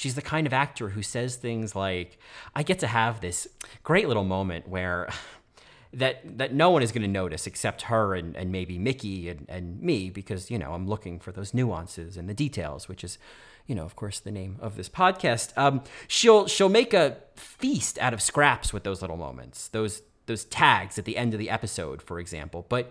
She's 0.00 0.14
the 0.14 0.22
kind 0.22 0.46
of 0.46 0.54
actor 0.54 0.88
who 0.88 1.02
says 1.02 1.36
things 1.36 1.76
like, 1.76 2.18
I 2.56 2.62
get 2.62 2.78
to 2.78 2.86
have 2.86 3.20
this 3.20 3.46
great 3.82 4.08
little 4.08 4.24
moment 4.24 4.66
where 4.66 5.10
that 5.92 6.38
that 6.38 6.54
no 6.54 6.70
one 6.70 6.82
is 6.82 6.90
going 6.90 7.02
to 7.02 7.08
notice 7.08 7.46
except 7.46 7.82
her 7.82 8.14
and, 8.14 8.34
and 8.34 8.50
maybe 8.50 8.78
Mickey 8.78 9.28
and, 9.28 9.44
and 9.46 9.82
me 9.82 10.08
because 10.08 10.50
you 10.50 10.58
know 10.58 10.72
I'm 10.72 10.86
looking 10.86 11.20
for 11.20 11.32
those 11.32 11.52
nuances 11.52 12.16
and 12.16 12.30
the 12.30 12.32
details, 12.32 12.88
which 12.88 13.04
is, 13.04 13.18
you 13.66 13.74
know, 13.74 13.84
of 13.84 13.94
course, 13.94 14.20
the 14.20 14.30
name 14.30 14.56
of 14.58 14.76
this 14.76 14.88
podcast. 14.88 15.52
Um, 15.58 15.82
she'll 16.08 16.46
she'll 16.46 16.70
make 16.70 16.94
a 16.94 17.18
feast 17.34 17.98
out 17.98 18.14
of 18.14 18.22
scraps 18.22 18.72
with 18.72 18.84
those 18.84 19.02
little 19.02 19.18
moments, 19.18 19.68
those 19.68 20.00
those 20.24 20.46
tags 20.46 20.98
at 20.98 21.04
the 21.04 21.18
end 21.18 21.34
of 21.34 21.38
the 21.38 21.50
episode, 21.50 22.00
for 22.00 22.18
example. 22.18 22.64
But 22.70 22.90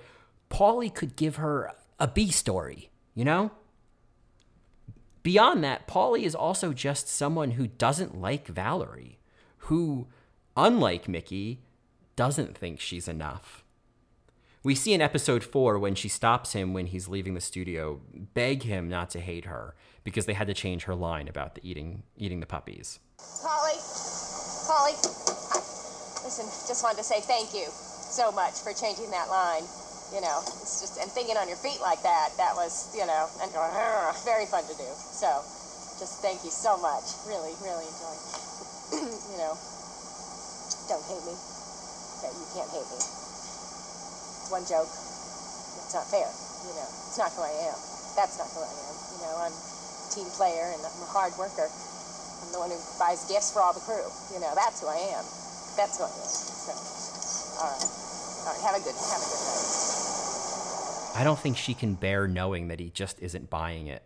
Paulie 0.52 0.94
could 0.94 1.16
give 1.16 1.38
her 1.38 1.74
a 2.00 2.08
B 2.08 2.30
story, 2.30 2.92
you 3.16 3.26
know. 3.26 3.50
Beyond 5.24 5.64
that, 5.64 5.88
Paulie 5.88 6.24
is 6.24 6.36
also 6.36 6.74
just 6.74 7.08
someone 7.10 7.52
who 7.52 7.68
doesn't 7.68 8.20
like 8.20 8.48
Valerie, 8.48 9.20
who, 9.58 10.08
unlike 10.56 11.08
Mickey, 11.10 11.62
doesn't 12.16 12.58
think 12.58 12.80
she's 12.80 13.08
enough. 13.08 13.64
We 14.62 14.76
see 14.76 14.94
in 14.94 15.02
episode 15.02 15.44
four 15.44 15.80
when 15.80 15.96
she 15.96 16.10
stops 16.10 16.54
him 16.54 16.74
when 16.74 16.88
he's 16.88 17.08
leaving 17.08 17.34
the 17.34 17.42
studio, 17.42 18.02
beg 18.34 18.64
him 18.64 18.90
not 18.90 19.10
to 19.12 19.20
hate 19.20 19.46
her 19.46 19.74
because 20.04 20.26
they 20.26 20.34
had 20.34 20.48
to 20.48 20.54
change 20.54 20.84
her 20.84 20.96
line 20.96 21.28
about 21.28 21.56
the 21.56 21.62
eating 21.70 22.04
eating 22.18 22.42
the 22.42 22.46
puppies. 22.46 23.00
Paulie, 23.20 23.80
Paulie, 24.68 24.96
listen, 26.26 26.46
just 26.68 26.84
wanted 26.84 26.98
to 26.98 27.04
say 27.04 27.22
thank 27.22 27.54
you 27.54 27.68
so 27.70 28.32
much 28.32 28.56
for 28.60 28.74
changing 28.74 29.10
that 29.12 29.30
line. 29.30 29.64
You 30.10 30.26
know, 30.26 30.42
it's 30.42 30.82
just, 30.82 30.98
and 30.98 31.06
thinking 31.14 31.38
on 31.38 31.46
your 31.46 31.60
feet 31.62 31.78
like 31.86 32.02
that, 32.02 32.34
that 32.42 32.58
was, 32.58 32.90
you 32.98 33.06
know, 33.06 33.30
and 33.46 33.54
going, 33.54 33.70
very 34.26 34.50
fun 34.50 34.66
to 34.66 34.74
do. 34.74 34.90
So, 35.14 35.30
just 36.02 36.26
thank 36.26 36.42
you 36.42 36.50
so 36.50 36.82
much. 36.82 37.14
Really, 37.30 37.54
really 37.62 37.86
enjoyed 37.86 38.22
You 39.30 39.38
know, 39.38 39.54
don't 40.90 41.06
hate 41.06 41.22
me. 41.30 41.36
You 41.38 42.48
can't 42.58 42.72
hate 42.74 42.90
me. 42.90 43.00
It's 43.00 44.50
one 44.50 44.66
joke. 44.66 44.90
It's 44.90 45.94
not 45.94 46.10
fair. 46.10 46.26
You 46.26 46.74
know, 46.74 46.90
it's 46.90 47.18
not 47.22 47.30
who 47.38 47.46
I 47.46 47.54
am. 47.70 47.78
That's 48.18 48.36
not 48.42 48.50
who 48.50 48.66
I 48.66 48.74
am. 48.74 48.96
You 49.14 49.20
know, 49.30 49.34
I'm 49.46 49.54
a 49.54 50.10
team 50.10 50.26
player 50.34 50.74
and 50.74 50.82
I'm 50.82 51.06
a 51.06 51.12
hard 51.14 51.38
worker. 51.38 51.70
I'm 51.70 52.50
the 52.50 52.60
one 52.60 52.74
who 52.74 52.82
buys 52.98 53.30
gifts 53.30 53.54
for 53.54 53.62
all 53.62 53.78
the 53.78 53.84
crew. 53.86 54.08
You 54.34 54.42
know, 54.42 54.52
that's 54.58 54.82
who 54.82 54.88
I 54.90 55.00
am. 55.14 55.26
That's 55.78 56.02
who 56.02 56.04
I 56.08 56.12
am. 56.12 56.32
So, 56.34 56.74
all 57.62 57.70
right. 57.70 57.86
All 57.86 58.54
right. 58.56 58.62
Have 58.66 58.76
a 58.80 58.84
good, 58.84 58.96
have 58.98 59.22
a 59.22 59.28
good 59.30 59.42
night. 59.46 59.79
I 61.16 61.24
don't 61.24 61.40
think 61.40 61.58
she 61.58 61.74
can 61.74 61.96
bear 61.96 62.28
knowing 62.28 62.68
that 62.70 62.80
he 62.80 62.90
just 62.90 63.20
isn't 63.20 63.50
buying 63.50 63.88
it. 63.88 64.04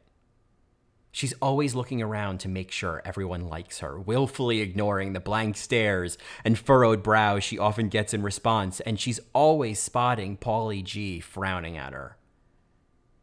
She's 1.12 1.34
always 1.42 1.76
looking 1.76 2.02
around 2.02 2.40
to 2.40 2.50
make 2.50 2.72
sure 2.72 3.04
everyone 3.06 3.48
likes 3.48 3.80
her, 3.80 4.00
willfully 4.00 4.62
ignoring 4.62 5.14
the 5.14 5.20
blank 5.20 5.58
stares 5.58 6.18
and 6.44 6.58
furrowed 6.58 7.04
brows 7.04 7.44
she 7.44 7.60
often 7.60 7.88
gets 7.88 8.16
in 8.16 8.24
response, 8.24 8.80
and 8.80 9.00
she's 9.00 9.20
always 9.32 9.80
spotting 9.80 10.38
Paulie 10.38 10.84
G 10.84 11.20
frowning 11.20 11.78
at 11.78 11.94
her. 11.94 12.18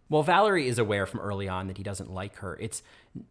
While 0.06 0.22
Valerie 0.22 0.68
is 0.68 0.78
aware 0.78 1.04
from 1.04 1.18
early 1.18 1.48
on 1.48 1.66
that 1.66 1.78
he 1.78 1.82
doesn't 1.82 2.12
like 2.12 2.36
her, 2.36 2.56
it's 2.60 2.82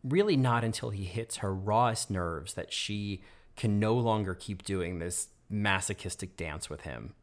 really 0.03 0.35
not 0.35 0.65
until 0.65 0.89
he 0.89 1.05
hits 1.05 1.37
her 1.37 1.53
rawest 1.53 2.09
nerves 2.09 2.55
that 2.55 2.73
she 2.73 3.21
can 3.55 3.79
no 3.79 3.95
longer 3.95 4.35
keep 4.35 4.63
doing 4.63 4.99
this 4.99 5.29
masochistic 5.49 6.35
dance 6.35 6.69
with 6.69 6.81
him. 6.81 7.13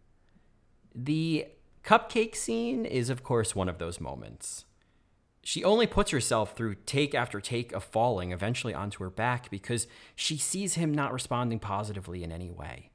The 0.95 1.47
cupcake 1.87 2.35
scene 2.35 2.85
is, 2.85 3.09
of 3.09 3.23
course, 3.23 3.55
one 3.55 3.69
of 3.69 3.79
those 3.79 4.01
moments. 4.01 4.65
She 5.43 5.63
only 5.63 5.87
puts 5.87 6.11
herself 6.11 6.57
through 6.57 6.75
take 6.75 7.15
after 7.15 7.41
take 7.41 7.73
of 7.73 7.85
falling 7.85 8.33
eventually 8.33 8.75
onto 8.75 9.05
her 9.05 9.11
back 9.11 9.49
because 9.49 9.87
she 10.17 10.37
sees 10.37 10.75
him 10.75 10.93
not 10.93 11.13
responding 11.13 11.61
positively 11.61 12.25
in 12.25 12.33
any 12.33 12.51
way. 12.51 12.91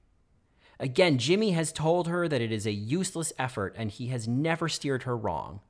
Again, 0.77 1.17
Jimmy 1.17 1.51
has 1.51 1.71
told 1.71 2.09
her 2.09 2.27
that 2.27 2.41
it 2.41 2.51
is 2.51 2.65
a 2.65 2.73
useless 2.73 3.31
effort 3.39 3.73
and 3.77 3.89
he 3.89 4.07
has 4.07 4.27
never 4.27 4.67
steered 4.67 5.03
her 5.03 5.15
wrong. 5.15 5.61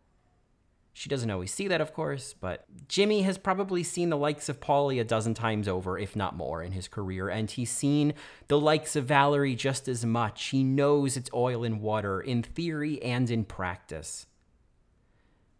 She 0.93 1.09
doesn't 1.09 1.31
always 1.31 1.53
see 1.53 1.67
that, 1.69 1.79
of 1.79 1.93
course, 1.93 2.33
but 2.33 2.65
Jimmy 2.87 3.21
has 3.21 3.37
probably 3.37 3.81
seen 3.81 4.09
the 4.09 4.17
likes 4.17 4.49
of 4.49 4.59
Paulie 4.59 4.99
a 4.99 5.05
dozen 5.05 5.33
times 5.33 5.67
over, 5.67 5.97
if 5.97 6.15
not 6.15 6.35
more, 6.35 6.61
in 6.61 6.73
his 6.73 6.89
career, 6.89 7.29
and 7.29 7.49
he's 7.49 7.71
seen 7.71 8.13
the 8.49 8.59
likes 8.59 8.97
of 8.97 9.05
Valerie 9.05 9.55
just 9.55 9.87
as 9.87 10.05
much. 10.05 10.47
He 10.47 10.63
knows 10.63 11.15
it's 11.15 11.29
oil 11.33 11.63
and 11.63 11.81
water, 11.81 12.19
in 12.19 12.43
theory 12.43 13.01
and 13.01 13.29
in 13.29 13.45
practice. 13.45 14.25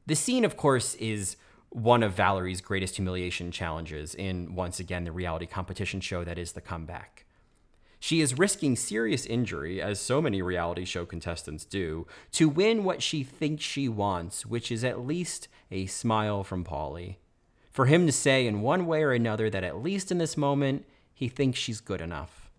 The 0.06 0.16
scene, 0.16 0.44
of 0.44 0.58
course, 0.58 0.96
is 0.96 1.38
one 1.70 2.04
of 2.04 2.14
Valerie's 2.14 2.60
greatest 2.60 2.98
humiliation 2.98 3.52
challenges 3.52 4.14
in, 4.14 4.56
once 4.56 4.82
again, 4.82 5.06
the 5.06 5.14
reality 5.14 5.46
competition 5.46 6.02
show 6.02 6.26
that 6.26 6.38
is 6.38 6.52
The 6.52 6.62
Comeback. 6.62 7.26
She 8.04 8.20
is 8.20 8.40
risking 8.40 8.76
serious 8.76 9.28
injury, 9.28 9.80
as 9.80 10.00
so 10.00 10.24
many 10.24 10.42
reality 10.42 10.86
show 10.86 11.06
contestants 11.06 11.66
do, 11.66 12.08
to 12.32 12.50
win 12.50 12.84
what 12.84 13.04
she 13.04 13.24
thinks 13.24 13.64
she 13.64 13.88
wants, 13.88 14.44
which 14.44 14.72
is 14.72 14.84
at 14.84 15.06
least 15.06 15.48
a 15.70 15.86
smile 15.86 16.44
from 16.44 16.66
Paulie. 16.66 17.18
For 17.70 17.86
him 17.86 18.08
to 18.08 18.12
say 18.12 18.48
in 18.48 18.62
one 18.62 18.88
way 18.88 19.04
or 19.04 19.12
another 19.12 19.52
that 19.52 19.64
at 19.64 19.84
least 19.84 20.12
in 20.12 20.18
this 20.18 20.36
moment, 20.36 20.84
he 21.14 21.30
thinks 21.30 21.60
she's 21.60 21.80
good 21.80 22.02
enough. 22.02 22.50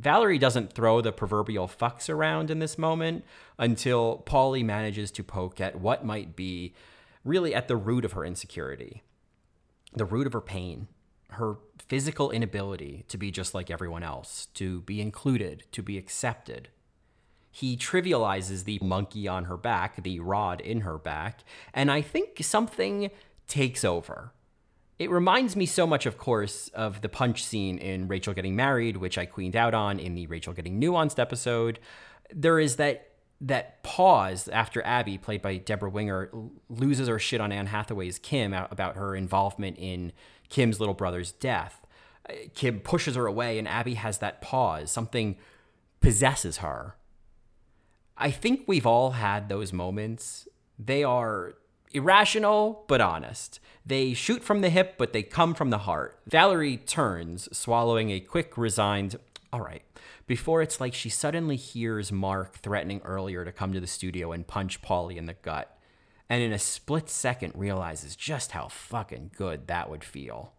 Valerie 0.00 0.36
doesn't 0.36 0.72
throw 0.72 1.00
the 1.00 1.12
proverbial 1.12 1.68
fucks 1.68 2.10
around 2.10 2.50
in 2.50 2.58
this 2.58 2.76
moment 2.76 3.24
until 3.60 4.24
Paulie 4.26 4.64
manages 4.64 5.12
to 5.12 5.22
poke 5.22 5.60
at 5.60 5.80
what 5.80 6.04
might 6.04 6.34
be 6.34 6.74
really 7.24 7.54
at 7.54 7.68
the 7.68 7.76
root 7.76 8.04
of 8.04 8.12
her 8.12 8.24
insecurity, 8.24 9.04
the 9.94 10.04
root 10.04 10.26
of 10.26 10.32
her 10.32 10.40
pain, 10.40 10.88
her 11.36 11.56
physical 11.78 12.30
inability 12.30 13.04
to 13.08 13.16
be 13.16 13.30
just 13.30 13.54
like 13.54 13.70
everyone 13.70 14.02
else, 14.02 14.48
to 14.54 14.80
be 14.82 15.00
included, 15.00 15.64
to 15.72 15.82
be 15.82 15.96
accepted. 15.96 16.68
He 17.50 17.76
trivializes 17.76 18.64
the 18.64 18.78
monkey 18.82 19.26
on 19.26 19.44
her 19.44 19.56
back, 19.56 20.02
the 20.02 20.20
rod 20.20 20.60
in 20.60 20.82
her 20.82 20.98
back, 20.98 21.42
and 21.72 21.90
I 21.90 22.02
think 22.02 22.42
something 22.42 23.10
takes 23.48 23.84
over. 23.84 24.32
It 24.98 25.10
reminds 25.10 25.56
me 25.56 25.66
so 25.66 25.86
much, 25.86 26.06
of 26.06 26.18
course, 26.18 26.68
of 26.68 27.02
the 27.02 27.08
punch 27.08 27.44
scene 27.44 27.78
in 27.78 28.08
Rachel 28.08 28.34
Getting 28.34 28.56
Married, 28.56 28.96
which 28.96 29.18
I 29.18 29.26
queened 29.26 29.56
out 29.56 29.74
on 29.74 29.98
in 29.98 30.14
the 30.14 30.26
Rachel 30.26 30.52
Getting 30.52 30.80
Nuanced 30.80 31.18
episode. 31.18 31.78
There 32.30 32.58
is 32.58 32.76
that 32.76 33.10
that 33.42 33.82
pause 33.82 34.48
after 34.48 34.82
Abby, 34.84 35.18
played 35.18 35.42
by 35.42 35.58
Debra 35.58 35.90
Winger, 35.90 36.30
loses 36.70 37.08
her 37.08 37.18
shit 37.18 37.40
on 37.40 37.52
Anne 37.52 37.66
Hathaway's 37.66 38.18
Kim 38.18 38.54
about 38.54 38.96
her 38.96 39.14
involvement 39.14 39.76
in 39.78 40.12
Kim's 40.48 40.80
little 40.80 40.94
brother's 40.94 41.32
death. 41.32 41.86
Uh, 42.28 42.34
Kim 42.54 42.80
pushes 42.80 43.16
her 43.16 43.26
away, 43.26 43.58
and 43.58 43.68
Abby 43.68 43.94
has 43.94 44.18
that 44.18 44.40
pause. 44.40 44.90
Something 44.90 45.36
possesses 46.00 46.58
her. 46.58 46.96
I 48.16 48.30
think 48.30 48.62
we've 48.66 48.86
all 48.86 49.12
had 49.12 49.48
those 49.48 49.72
moments. 49.72 50.48
They 50.78 51.04
are 51.04 51.54
Irrational, 51.92 52.84
but 52.88 53.00
honest. 53.00 53.60
They 53.84 54.12
shoot 54.12 54.42
from 54.42 54.60
the 54.60 54.70
hip, 54.70 54.96
but 54.98 55.12
they 55.12 55.22
come 55.22 55.54
from 55.54 55.70
the 55.70 55.78
heart. 55.78 56.18
Valerie 56.26 56.76
turns, 56.76 57.48
swallowing 57.56 58.10
a 58.10 58.20
quick, 58.20 58.58
resigned, 58.58 59.18
all 59.52 59.60
right, 59.60 59.82
before 60.26 60.60
it's 60.60 60.80
like 60.80 60.92
she 60.92 61.08
suddenly 61.08 61.56
hears 61.56 62.10
Mark 62.10 62.58
threatening 62.58 63.00
earlier 63.04 63.44
to 63.44 63.52
come 63.52 63.72
to 63.72 63.80
the 63.80 63.86
studio 63.86 64.32
and 64.32 64.46
punch 64.46 64.82
Paulie 64.82 65.16
in 65.16 65.26
the 65.26 65.34
gut, 65.34 65.75
and 66.28 66.42
in 66.42 66.52
a 66.52 66.58
split 66.58 67.08
second 67.08 67.52
realizes 67.54 68.16
just 68.16 68.52
how 68.52 68.68
fucking 68.68 69.30
good 69.36 69.66
that 69.66 69.90
would 69.90 70.04
feel. 70.04 70.52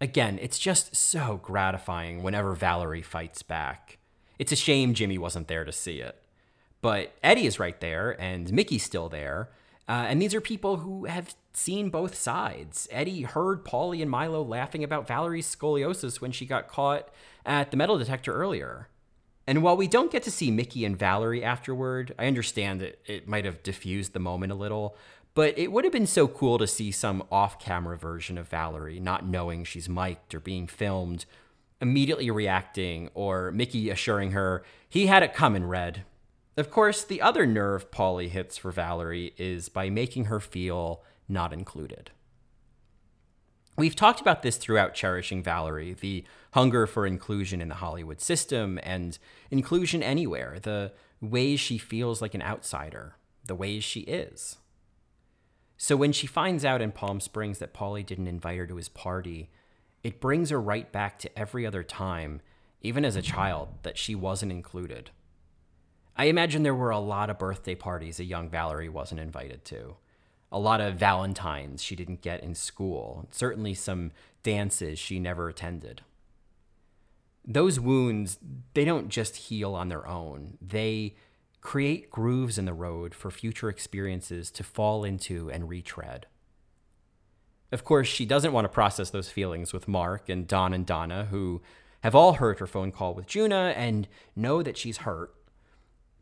Again, 0.00 0.38
it's 0.42 0.58
just 0.58 0.94
so 0.94 1.40
gratifying 1.42 2.22
whenever 2.22 2.54
Valerie 2.54 3.02
fights 3.02 3.42
back. 3.42 3.98
It's 4.38 4.52
a 4.52 4.56
shame 4.56 4.94
Jimmy 4.94 5.16
wasn't 5.18 5.48
there 5.48 5.64
to 5.64 5.72
see 5.72 6.00
it. 6.00 6.20
But 6.82 7.14
Eddie 7.22 7.46
is 7.46 7.58
right 7.58 7.80
there, 7.80 8.20
and 8.20 8.52
Mickey's 8.52 8.82
still 8.82 9.08
there. 9.08 9.48
Uh, 9.88 10.06
and 10.08 10.20
these 10.20 10.34
are 10.34 10.40
people 10.40 10.78
who 10.78 11.06
have 11.06 11.34
seen 11.52 11.88
both 11.88 12.14
sides. 12.14 12.88
Eddie 12.90 13.22
heard 13.22 13.64
Paulie 13.64 14.02
and 14.02 14.10
Milo 14.10 14.42
laughing 14.42 14.82
about 14.84 15.06
Valerie's 15.06 15.54
scoliosis 15.54 16.20
when 16.20 16.32
she 16.32 16.44
got 16.44 16.68
caught 16.68 17.08
at 17.46 17.70
the 17.70 17.76
metal 17.76 17.96
detector 17.96 18.34
earlier. 18.34 18.88
And 19.46 19.62
while 19.62 19.76
we 19.76 19.88
don't 19.88 20.10
get 20.10 20.22
to 20.22 20.30
see 20.30 20.50
Mickey 20.50 20.84
and 20.84 20.98
Valerie 20.98 21.44
afterward, 21.44 22.14
I 22.18 22.26
understand 22.26 22.80
that 22.80 22.98
it 23.06 23.28
might 23.28 23.44
have 23.44 23.62
diffused 23.62 24.12
the 24.12 24.20
moment 24.20 24.52
a 24.52 24.56
little, 24.56 24.96
but 25.34 25.58
it 25.58 25.70
would 25.70 25.84
have 25.84 25.92
been 25.92 26.06
so 26.06 26.26
cool 26.26 26.58
to 26.58 26.66
see 26.66 26.90
some 26.90 27.24
off 27.30 27.58
camera 27.58 27.98
version 27.98 28.38
of 28.38 28.48
Valerie, 28.48 29.00
not 29.00 29.26
knowing 29.26 29.64
she's 29.64 29.88
mic'd 29.88 30.34
or 30.34 30.40
being 30.40 30.66
filmed, 30.66 31.26
immediately 31.80 32.30
reacting, 32.30 33.10
or 33.14 33.50
Mickey 33.50 33.90
assuring 33.90 34.30
her 34.30 34.64
he 34.88 35.06
had 35.08 35.22
it 35.22 35.34
coming, 35.34 35.64
Red. 35.64 36.04
Of 36.56 36.70
course, 36.70 37.02
the 37.02 37.20
other 37.20 37.46
nerve 37.46 37.90
Paulie 37.90 38.28
hits 38.28 38.56
for 38.56 38.70
Valerie 38.70 39.34
is 39.36 39.68
by 39.68 39.90
making 39.90 40.26
her 40.26 40.38
feel 40.38 41.02
not 41.28 41.52
included. 41.52 42.12
We've 43.76 43.96
talked 43.96 44.20
about 44.20 44.42
this 44.42 44.56
throughout 44.56 44.94
Cherishing 44.94 45.42
Valerie 45.42 45.94
the 45.94 46.24
hunger 46.52 46.86
for 46.86 47.06
inclusion 47.06 47.60
in 47.60 47.68
the 47.68 47.74
Hollywood 47.76 48.20
system 48.20 48.78
and 48.82 49.18
inclusion 49.50 50.02
anywhere, 50.02 50.58
the 50.62 50.92
ways 51.20 51.58
she 51.58 51.78
feels 51.78 52.22
like 52.22 52.34
an 52.34 52.42
outsider, 52.42 53.16
the 53.44 53.56
ways 53.56 53.82
she 53.82 54.00
is. 54.00 54.58
So 55.76 55.96
when 55.96 56.12
she 56.12 56.28
finds 56.28 56.64
out 56.64 56.80
in 56.80 56.92
Palm 56.92 57.20
Springs 57.20 57.58
that 57.58 57.74
Paulie 57.74 58.06
didn't 58.06 58.28
invite 58.28 58.58
her 58.58 58.66
to 58.66 58.76
his 58.76 58.88
party, 58.88 59.50
it 60.04 60.20
brings 60.20 60.50
her 60.50 60.60
right 60.60 60.90
back 60.92 61.18
to 61.20 61.38
every 61.38 61.66
other 61.66 61.82
time, 61.82 62.42
even 62.80 63.04
as 63.04 63.16
a 63.16 63.22
child, 63.22 63.70
that 63.82 63.98
she 63.98 64.14
wasn't 64.14 64.52
included. 64.52 65.10
I 66.16 66.26
imagine 66.26 66.62
there 66.62 66.74
were 66.76 66.90
a 66.90 67.00
lot 67.00 67.28
of 67.28 67.40
birthday 67.40 67.74
parties 67.74 68.20
a 68.20 68.24
young 68.24 68.48
Valerie 68.48 68.88
wasn't 68.88 69.20
invited 69.20 69.64
to 69.66 69.96
a 70.54 70.58
lot 70.58 70.80
of 70.80 70.94
Valentines 70.94 71.82
she 71.82 71.96
didn't 71.96 72.22
get 72.22 72.42
in 72.42 72.54
school, 72.54 73.26
certainly 73.32 73.74
some 73.74 74.12
dances 74.44 75.00
she 75.00 75.18
never 75.18 75.48
attended. 75.48 76.02
Those 77.44 77.80
wounds, 77.80 78.38
they 78.72 78.84
don't 78.84 79.08
just 79.08 79.36
heal 79.36 79.74
on 79.74 79.88
their 79.88 80.06
own, 80.06 80.56
they 80.62 81.16
create 81.60 82.08
grooves 82.08 82.56
in 82.56 82.66
the 82.66 82.72
road 82.72 83.14
for 83.14 83.32
future 83.32 83.68
experiences 83.68 84.50
to 84.52 84.62
fall 84.62 85.02
into 85.02 85.50
and 85.50 85.68
retread. 85.68 86.26
Of 87.72 87.84
course, 87.84 88.06
she 88.06 88.24
doesn't 88.24 88.52
want 88.52 88.66
to 88.66 88.68
process 88.68 89.10
those 89.10 89.30
feelings 89.30 89.72
with 89.72 89.88
Mark 89.88 90.28
and 90.28 90.46
Don 90.46 90.72
and 90.72 90.86
Donna, 90.86 91.24
who 91.30 91.62
have 92.02 92.14
all 92.14 92.34
heard 92.34 92.60
her 92.60 92.66
phone 92.68 92.92
call 92.92 93.14
with 93.14 93.26
Juna 93.26 93.74
and 93.76 94.06
know 94.36 94.62
that 94.62 94.76
she's 94.76 94.98
hurt. 94.98 95.34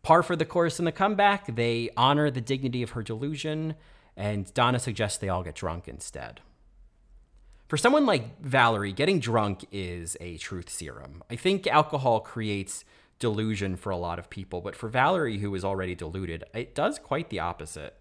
Par 0.02 0.22
for 0.22 0.36
the 0.36 0.46
course 0.46 0.78
in 0.78 0.86
the 0.86 0.92
comeback, 0.92 1.54
they 1.54 1.90
honor 1.98 2.30
the 2.30 2.40
dignity 2.40 2.82
of 2.82 2.90
her 2.90 3.02
delusion 3.02 3.74
and 4.16 4.52
Donna 4.54 4.78
suggests 4.78 5.18
they 5.18 5.28
all 5.28 5.42
get 5.42 5.54
drunk 5.54 5.88
instead. 5.88 6.40
For 7.68 7.76
someone 7.78 8.04
like 8.04 8.38
Valerie, 8.40 8.92
getting 8.92 9.18
drunk 9.18 9.64
is 9.72 10.16
a 10.20 10.36
truth 10.36 10.68
serum. 10.68 11.24
I 11.30 11.36
think 11.36 11.66
alcohol 11.66 12.20
creates 12.20 12.84
delusion 13.18 13.76
for 13.76 13.88
a 13.90 13.96
lot 13.96 14.18
of 14.18 14.28
people, 14.28 14.60
but 14.60 14.76
for 14.76 14.88
Valerie, 14.88 15.38
who 15.38 15.54
is 15.54 15.64
already 15.64 15.94
deluded, 15.94 16.44
it 16.52 16.74
does 16.74 16.98
quite 16.98 17.30
the 17.30 17.40
opposite. 17.40 17.96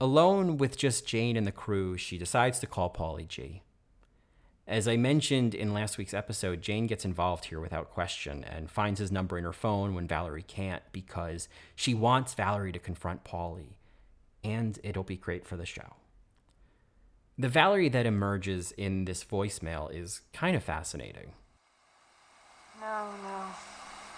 Alone 0.00 0.56
with 0.56 0.76
just 0.76 1.06
Jane 1.06 1.36
and 1.36 1.46
the 1.46 1.52
crew, 1.52 1.96
she 1.96 2.18
decides 2.18 2.58
to 2.58 2.66
call 2.66 2.92
Paulie 2.92 3.28
G. 3.28 3.62
As 4.66 4.88
I 4.88 4.96
mentioned 4.96 5.54
in 5.54 5.72
last 5.72 5.98
week's 5.98 6.14
episode, 6.14 6.62
Jane 6.62 6.88
gets 6.88 7.04
involved 7.04 7.44
here 7.44 7.60
without 7.60 7.90
question 7.90 8.42
and 8.42 8.70
finds 8.70 8.98
his 8.98 9.12
number 9.12 9.38
in 9.38 9.44
her 9.44 9.52
phone 9.52 9.94
when 9.94 10.08
Valerie 10.08 10.42
can't 10.42 10.82
because 10.90 11.48
she 11.76 11.94
wants 11.94 12.34
Valerie 12.34 12.72
to 12.72 12.78
confront 12.80 13.22
Paulie 13.22 13.74
and 14.44 14.78
it'll 14.82 15.02
be 15.02 15.16
great 15.16 15.46
for 15.46 15.56
the 15.56 15.66
show. 15.66 15.96
The 17.38 17.48
Valerie 17.48 17.88
that 17.88 18.06
emerges 18.06 18.72
in 18.72 19.04
this 19.04 19.24
voicemail 19.24 19.92
is 19.92 20.20
kind 20.32 20.54
of 20.54 20.62
fascinating. 20.62 21.32
No, 22.80 23.08
no. 23.22 23.46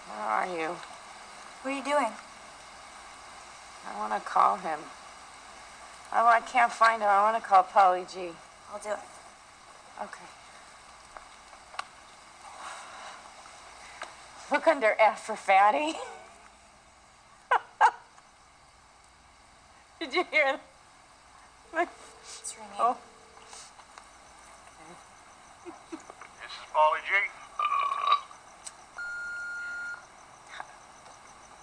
Where 0.07 0.27
are 0.27 0.47
you? 0.47 0.75
What 1.61 1.71
are 1.71 1.77
you 1.77 1.83
doing? 1.83 2.11
I 3.87 3.97
want 3.97 4.13
to 4.13 4.29
call 4.29 4.57
him. 4.57 4.79
Oh, 6.13 6.25
I 6.25 6.41
can't 6.41 6.71
find 6.71 7.01
him. 7.01 7.09
I 7.09 7.31
want 7.31 7.41
to 7.41 7.47
call 7.47 7.63
Paulie 7.63 8.11
G. 8.11 8.31
I'll 8.71 8.79
do 8.79 8.89
it. 8.89 8.99
Okay. 10.01 10.25
Look 14.51 14.67
under 14.67 14.95
F 14.99 15.25
for 15.25 15.35
fatty. 15.35 15.93
Did 20.05 20.13
you 20.13 20.25
hear 20.29 20.59
that? 21.73 21.89
It's 22.21 22.55
ringing. 22.55 22.75
Oh. 22.77 22.95
This 25.65 25.73
is 26.51 26.67
Paulie 26.71 27.01
G. 27.07 27.11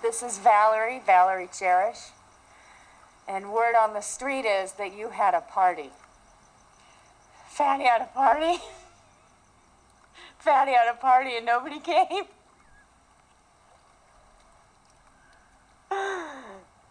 This 0.02 0.22
is 0.24 0.38
Valerie, 0.38 1.00
Valerie 1.06 1.50
Cherish. 1.56 1.98
And 3.28 3.52
word 3.52 3.76
on 3.76 3.94
the 3.94 4.00
street 4.00 4.44
is 4.44 4.72
that 4.72 4.92
you 4.92 5.10
had 5.10 5.34
a 5.34 5.42
party. 5.42 5.90
Fatty 7.48 7.84
had 7.84 8.02
a 8.02 8.06
party. 8.06 8.60
Fatty 10.38 10.72
had 10.72 10.88
a 10.92 10.96
party 10.96 11.36
and 11.36 11.46
nobody 11.46 11.78
came. 11.78 12.24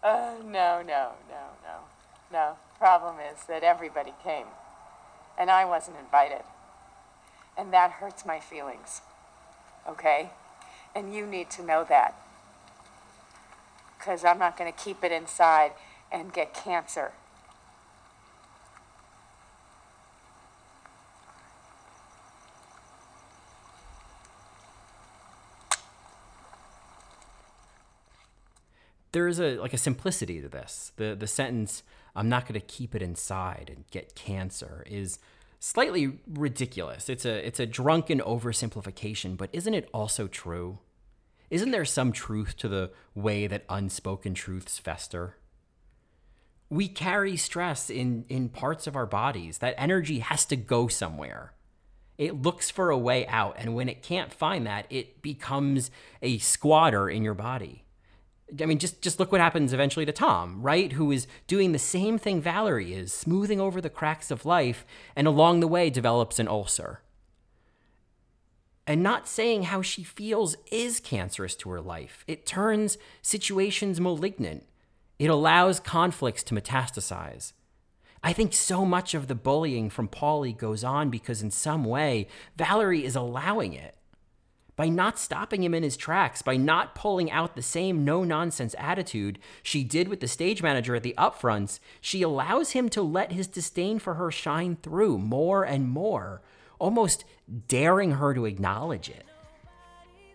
Uh, 0.02 0.34
no, 0.44 0.82
no, 0.82 1.12
no, 1.30 1.44
no, 1.62 1.78
no. 2.32 2.56
Problem 2.78 3.16
is 3.20 3.44
that 3.46 3.62
everybody 3.62 4.12
came, 4.24 4.46
and 5.38 5.50
I 5.50 5.64
wasn't 5.64 5.96
invited. 5.98 6.42
And 7.56 7.72
that 7.72 7.92
hurts 7.92 8.26
my 8.26 8.40
feelings. 8.40 9.02
Okay? 9.88 10.30
And 10.94 11.14
you 11.14 11.26
need 11.26 11.50
to 11.50 11.62
know 11.62 11.84
that. 11.88 12.14
Because 13.98 14.24
I'm 14.24 14.38
not 14.38 14.58
going 14.58 14.72
to 14.72 14.78
keep 14.78 15.04
it 15.04 15.12
inside 15.12 15.72
and 16.10 16.32
get 16.32 16.52
cancer. 16.52 17.12
There 29.12 29.28
is 29.28 29.38
a 29.38 29.56
like 29.58 29.74
a 29.74 29.78
simplicity 29.78 30.40
to 30.40 30.48
this. 30.48 30.92
The 30.96 31.14
the 31.14 31.26
sentence 31.26 31.82
"I'm 32.16 32.28
not 32.28 32.46
going 32.46 32.60
to 32.60 32.66
keep 32.66 32.94
it 32.94 33.02
inside 33.02 33.70
and 33.74 33.86
get 33.90 34.14
cancer" 34.14 34.84
is 34.86 35.18
slightly 35.60 36.18
ridiculous. 36.26 37.08
It's 37.08 37.24
a 37.24 37.46
it's 37.46 37.60
a 37.60 37.66
drunken 37.66 38.20
oversimplification, 38.20 39.36
but 39.36 39.50
isn't 39.52 39.74
it 39.74 39.88
also 39.94 40.26
true? 40.26 40.78
Isn't 41.50 41.70
there 41.70 41.84
some 41.84 42.12
truth 42.12 42.56
to 42.58 42.68
the 42.68 42.90
way 43.14 43.46
that 43.46 43.64
unspoken 43.68 44.34
truths 44.34 44.78
fester? 44.78 45.36
We 46.70 46.88
carry 46.88 47.36
stress 47.36 47.90
in 47.90 48.24
in 48.28 48.48
parts 48.48 48.86
of 48.86 48.96
our 48.96 49.06
bodies. 49.06 49.58
That 49.58 49.74
energy 49.76 50.20
has 50.20 50.46
to 50.46 50.56
go 50.56 50.88
somewhere. 50.88 51.52
It 52.18 52.40
looks 52.40 52.70
for 52.70 52.90
a 52.90 52.98
way 52.98 53.26
out, 53.26 53.56
and 53.58 53.74
when 53.74 53.88
it 53.88 54.02
can't 54.02 54.32
find 54.32 54.66
that, 54.66 54.86
it 54.90 55.22
becomes 55.22 55.90
a 56.22 56.38
squatter 56.38 57.08
in 57.08 57.22
your 57.22 57.34
body. 57.34 57.84
I 58.60 58.66
mean, 58.66 58.78
just 58.78 59.00
just 59.00 59.18
look 59.18 59.32
what 59.32 59.40
happens 59.40 59.72
eventually 59.72 60.04
to 60.06 60.12
Tom, 60.12 60.60
right? 60.62 60.92
Who 60.92 61.10
is 61.10 61.26
doing 61.46 61.72
the 61.72 61.78
same 61.78 62.18
thing 62.18 62.40
Valerie 62.40 62.92
is, 62.92 63.12
smoothing 63.12 63.60
over 63.60 63.80
the 63.80 63.90
cracks 63.90 64.30
of 64.30 64.44
life, 64.44 64.84
and 65.16 65.26
along 65.26 65.60
the 65.60 65.68
way 65.68 65.90
develops 65.90 66.38
an 66.38 66.48
ulcer. 66.48 67.00
And 68.86 69.02
not 69.02 69.28
saying 69.28 69.64
how 69.64 69.80
she 69.80 70.02
feels 70.02 70.56
is 70.70 71.00
cancerous 71.00 71.54
to 71.56 71.70
her 71.70 71.80
life. 71.80 72.24
It 72.26 72.44
turns 72.44 72.98
situations 73.22 74.00
malignant. 74.00 74.66
It 75.18 75.30
allows 75.30 75.78
conflicts 75.78 76.42
to 76.44 76.54
metastasize. 76.54 77.52
I 78.24 78.32
think 78.32 78.52
so 78.52 78.84
much 78.84 79.14
of 79.14 79.28
the 79.28 79.34
bullying 79.34 79.88
from 79.88 80.08
Paulie 80.08 80.56
goes 80.56 80.84
on 80.84 81.10
because 81.10 81.42
in 81.42 81.50
some 81.50 81.84
way 81.84 82.28
Valerie 82.56 83.04
is 83.04 83.16
allowing 83.16 83.72
it. 83.72 83.96
By 84.74 84.88
not 84.88 85.18
stopping 85.18 85.62
him 85.62 85.74
in 85.74 85.82
his 85.82 85.96
tracks, 85.98 86.40
by 86.40 86.56
not 86.56 86.94
pulling 86.94 87.30
out 87.30 87.56
the 87.56 87.62
same 87.62 88.04
no 88.04 88.24
nonsense 88.24 88.74
attitude 88.78 89.38
she 89.62 89.84
did 89.84 90.08
with 90.08 90.20
the 90.20 90.28
stage 90.28 90.62
manager 90.62 90.94
at 90.94 91.02
the 91.02 91.14
upfronts, 91.18 91.78
she 92.00 92.22
allows 92.22 92.70
him 92.70 92.88
to 92.90 93.02
let 93.02 93.32
his 93.32 93.46
disdain 93.46 93.98
for 93.98 94.14
her 94.14 94.30
shine 94.30 94.76
through 94.76 95.18
more 95.18 95.62
and 95.62 95.90
more, 95.90 96.40
almost 96.78 97.24
daring 97.68 98.12
her 98.12 98.32
to 98.32 98.46
acknowledge 98.46 99.10
it. 99.10 99.26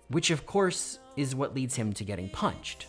Which, 0.08 0.30
of 0.30 0.46
course, 0.46 1.00
is 1.16 1.36
what 1.36 1.56
leads 1.56 1.76
him 1.76 1.92
to 1.94 2.04
getting 2.04 2.30
punched. 2.30 2.88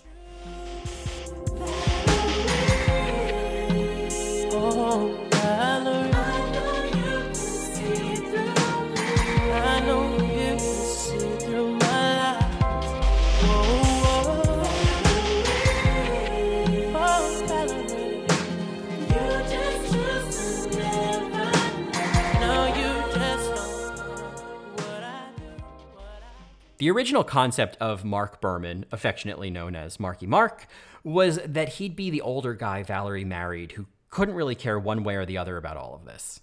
The 26.79 26.91
original 26.93 27.25
concept 27.25 27.77
of 27.81 28.05
Mark 28.05 28.41
Berman, 28.41 28.85
affectionately 28.93 29.51
known 29.51 29.75
as 29.75 29.99
Marky 29.99 30.29
Mark, 30.29 30.69
was 31.03 31.41
that 31.45 31.71
he'd 31.71 31.97
be 31.97 32.09
the 32.09 32.21
older 32.21 32.55
guy 32.55 32.85
Valerie 32.85 33.25
married 33.25 33.73
who 33.73 33.87
couldn't 34.11 34.37
really 34.37 34.55
care 34.55 34.79
one 34.79 35.03
way 35.03 35.17
or 35.17 35.27
the 35.27 35.39
other 35.39 35.57
about 35.57 35.77
all 35.77 35.95
of 35.95 36.05
this. 36.05 36.41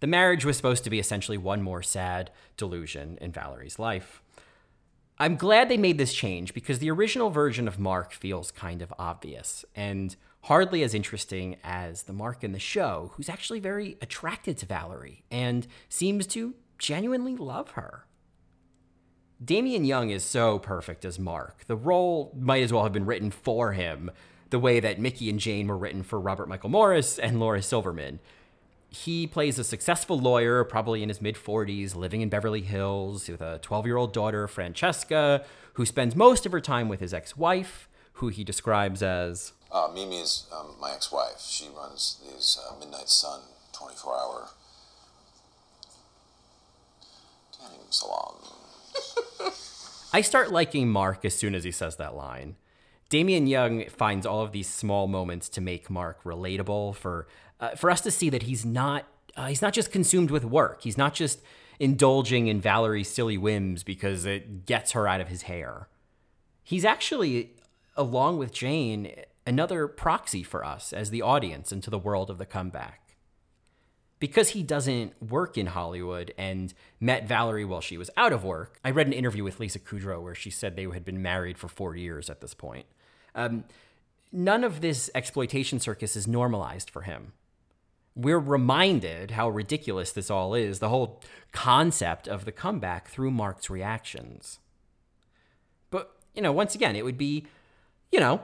The 0.00 0.06
marriage 0.06 0.44
was 0.44 0.58
supposed 0.58 0.84
to 0.84 0.90
be 0.90 0.98
essentially 0.98 1.38
one 1.38 1.62
more 1.62 1.82
sad 1.82 2.30
delusion 2.58 3.16
in 3.22 3.32
Valerie's 3.32 3.78
life. 3.78 4.22
I'm 5.18 5.36
glad 5.36 5.70
they 5.70 5.78
made 5.78 5.96
this 5.96 6.12
change 6.12 6.52
because 6.52 6.78
the 6.78 6.90
original 6.90 7.30
version 7.30 7.66
of 7.66 7.78
Mark 7.78 8.12
feels 8.12 8.50
kind 8.50 8.82
of 8.82 8.92
obvious 8.98 9.64
and 9.74 10.14
hardly 10.42 10.82
as 10.82 10.92
interesting 10.92 11.56
as 11.64 12.02
the 12.02 12.12
Mark 12.12 12.44
in 12.44 12.52
the 12.52 12.58
show, 12.58 13.12
who's 13.14 13.30
actually 13.30 13.60
very 13.60 13.96
attracted 14.02 14.58
to 14.58 14.66
Valerie 14.66 15.24
and 15.30 15.66
seems 15.88 16.26
to 16.26 16.52
genuinely 16.76 17.34
love 17.34 17.70
her. 17.70 18.04
Damian 19.42 19.84
Young 19.84 20.10
is 20.10 20.22
so 20.24 20.58
perfect 20.58 21.04
as 21.04 21.18
Mark. 21.18 21.64
The 21.66 21.76
role 21.76 22.32
might 22.38 22.62
as 22.62 22.72
well 22.72 22.84
have 22.84 22.92
been 22.92 23.06
written 23.06 23.30
for 23.30 23.72
him, 23.72 24.10
the 24.50 24.58
way 24.58 24.80
that 24.80 25.00
Mickey 25.00 25.28
and 25.28 25.40
Jane 25.40 25.66
were 25.66 25.76
written 25.76 26.02
for 26.02 26.20
Robert 26.20 26.48
Michael 26.48 26.70
Morris 26.70 27.18
and 27.18 27.40
Laura 27.40 27.60
Silverman. 27.62 28.20
He 28.88 29.26
plays 29.26 29.58
a 29.58 29.64
successful 29.64 30.18
lawyer, 30.18 30.62
probably 30.62 31.02
in 31.02 31.08
his 31.08 31.20
mid 31.20 31.34
40s, 31.34 31.96
living 31.96 32.20
in 32.20 32.28
Beverly 32.28 32.60
Hills 32.62 33.28
with 33.28 33.40
a 33.40 33.58
12 33.60 33.86
year 33.86 33.96
old 33.96 34.12
daughter, 34.12 34.46
Francesca, 34.46 35.44
who 35.72 35.84
spends 35.84 36.14
most 36.14 36.46
of 36.46 36.52
her 36.52 36.60
time 36.60 36.88
with 36.88 37.00
his 37.00 37.12
ex 37.12 37.36
wife, 37.36 37.88
who 38.14 38.28
he 38.28 38.44
describes 38.44 39.02
as 39.02 39.52
Uh, 39.72 39.88
Mimi 39.92 40.20
is 40.20 40.46
um, 40.56 40.76
my 40.80 40.92
ex-wife. 40.92 41.40
She 41.40 41.68
runs 41.76 42.20
these 42.22 42.56
uh, 42.70 42.78
Midnight 42.78 43.08
Sun 43.08 43.40
24-hour 43.74 44.50
tanning 47.58 47.80
salon. 47.90 48.36
I 50.14 50.20
start 50.20 50.52
liking 50.52 50.90
Mark 50.90 51.24
as 51.24 51.34
soon 51.34 51.56
as 51.56 51.64
he 51.64 51.72
says 51.72 51.96
that 51.96 52.14
line. 52.14 52.54
Damian 53.08 53.48
Young 53.48 53.84
finds 53.88 54.24
all 54.24 54.42
of 54.42 54.52
these 54.52 54.68
small 54.68 55.08
moments 55.08 55.48
to 55.48 55.60
make 55.60 55.90
Mark 55.90 56.22
relatable 56.22 56.94
for 56.94 57.26
uh, 57.58 57.70
for 57.70 57.90
us 57.90 58.00
to 58.02 58.12
see 58.12 58.30
that 58.30 58.44
he's 58.44 58.64
not 58.64 59.08
uh, 59.36 59.46
he's 59.46 59.60
not 59.60 59.72
just 59.72 59.90
consumed 59.90 60.30
with 60.30 60.44
work. 60.44 60.82
He's 60.82 60.96
not 60.96 61.14
just 61.14 61.40
indulging 61.80 62.46
in 62.46 62.60
Valerie's 62.60 63.08
silly 63.08 63.36
whims 63.36 63.82
because 63.82 64.24
it 64.24 64.66
gets 64.66 64.92
her 64.92 65.08
out 65.08 65.20
of 65.20 65.26
his 65.26 65.42
hair. 65.42 65.88
He's 66.62 66.84
actually, 66.84 67.50
along 67.96 68.38
with 68.38 68.52
Jane, 68.52 69.10
another 69.44 69.88
proxy 69.88 70.44
for 70.44 70.64
us 70.64 70.92
as 70.92 71.10
the 71.10 71.22
audience 71.22 71.72
into 71.72 71.90
the 71.90 71.98
world 71.98 72.30
of 72.30 72.38
the 72.38 72.46
comeback 72.46 73.03
because 74.24 74.48
he 74.48 74.62
doesn't 74.62 75.12
work 75.22 75.58
in 75.58 75.66
Hollywood 75.66 76.32
and 76.38 76.72
met 76.98 77.28
Valerie 77.28 77.66
while 77.66 77.82
she 77.82 77.98
was 77.98 78.08
out 78.16 78.32
of 78.32 78.42
work, 78.42 78.78
I 78.82 78.90
read 78.90 79.06
an 79.06 79.12
interview 79.12 79.44
with 79.44 79.60
Lisa 79.60 79.78
Kudrow 79.78 80.22
where 80.22 80.34
she 80.34 80.48
said 80.48 80.76
they 80.76 80.84
had 80.84 81.04
been 81.04 81.20
married 81.20 81.58
for 81.58 81.68
four 81.68 81.94
years 81.94 82.30
at 82.30 82.40
this 82.40 82.54
point. 82.54 82.86
Um, 83.34 83.64
none 84.32 84.64
of 84.64 84.80
this 84.80 85.10
exploitation 85.14 85.78
circus 85.78 86.16
is 86.16 86.26
normalized 86.26 86.88
for 86.88 87.02
him. 87.02 87.34
We're 88.16 88.38
reminded 88.38 89.32
how 89.32 89.50
ridiculous 89.50 90.10
this 90.10 90.30
all 90.30 90.54
is, 90.54 90.78
the 90.78 90.88
whole 90.88 91.20
concept 91.52 92.26
of 92.26 92.46
the 92.46 92.52
comeback 92.52 93.08
through 93.08 93.30
Mark's 93.30 93.68
reactions. 93.68 94.58
But, 95.90 96.16
you 96.34 96.40
know, 96.40 96.50
once 96.50 96.74
again, 96.74 96.96
it 96.96 97.04
would 97.04 97.18
be, 97.18 97.44
you 98.10 98.20
know, 98.20 98.40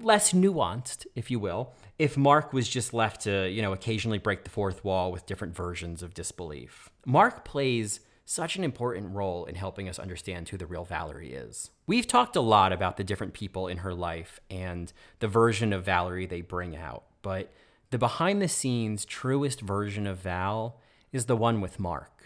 less 0.00 0.32
nuanced, 0.32 1.06
if 1.14 1.30
you 1.30 1.38
will, 1.38 1.72
if 1.98 2.16
Mark 2.16 2.52
was 2.52 2.68
just 2.68 2.92
left 2.92 3.22
to, 3.22 3.48
you 3.48 3.62
know, 3.62 3.72
occasionally 3.72 4.18
break 4.18 4.44
the 4.44 4.50
fourth 4.50 4.84
wall 4.84 5.12
with 5.12 5.26
different 5.26 5.54
versions 5.54 6.02
of 6.02 6.14
disbelief. 6.14 6.90
Mark 7.06 7.44
plays 7.44 8.00
such 8.24 8.56
an 8.56 8.64
important 8.64 9.14
role 9.14 9.44
in 9.44 9.54
helping 9.54 9.88
us 9.88 9.98
understand 9.98 10.48
who 10.48 10.56
the 10.56 10.66
real 10.66 10.84
Valerie 10.84 11.32
is. 11.32 11.70
We've 11.86 12.06
talked 12.06 12.36
a 12.36 12.40
lot 12.40 12.72
about 12.72 12.96
the 12.96 13.04
different 13.04 13.34
people 13.34 13.66
in 13.66 13.78
her 13.78 13.94
life 13.94 14.40
and 14.48 14.92
the 15.18 15.28
version 15.28 15.72
of 15.72 15.84
Valerie 15.84 16.26
they 16.26 16.40
bring 16.40 16.76
out, 16.76 17.04
but 17.22 17.52
the 17.90 17.98
behind 17.98 18.40
the 18.40 18.48
scenes 18.48 19.04
truest 19.04 19.60
version 19.60 20.06
of 20.06 20.18
Val 20.18 20.80
is 21.12 21.26
the 21.26 21.36
one 21.36 21.60
with 21.60 21.78
Mark. 21.78 22.21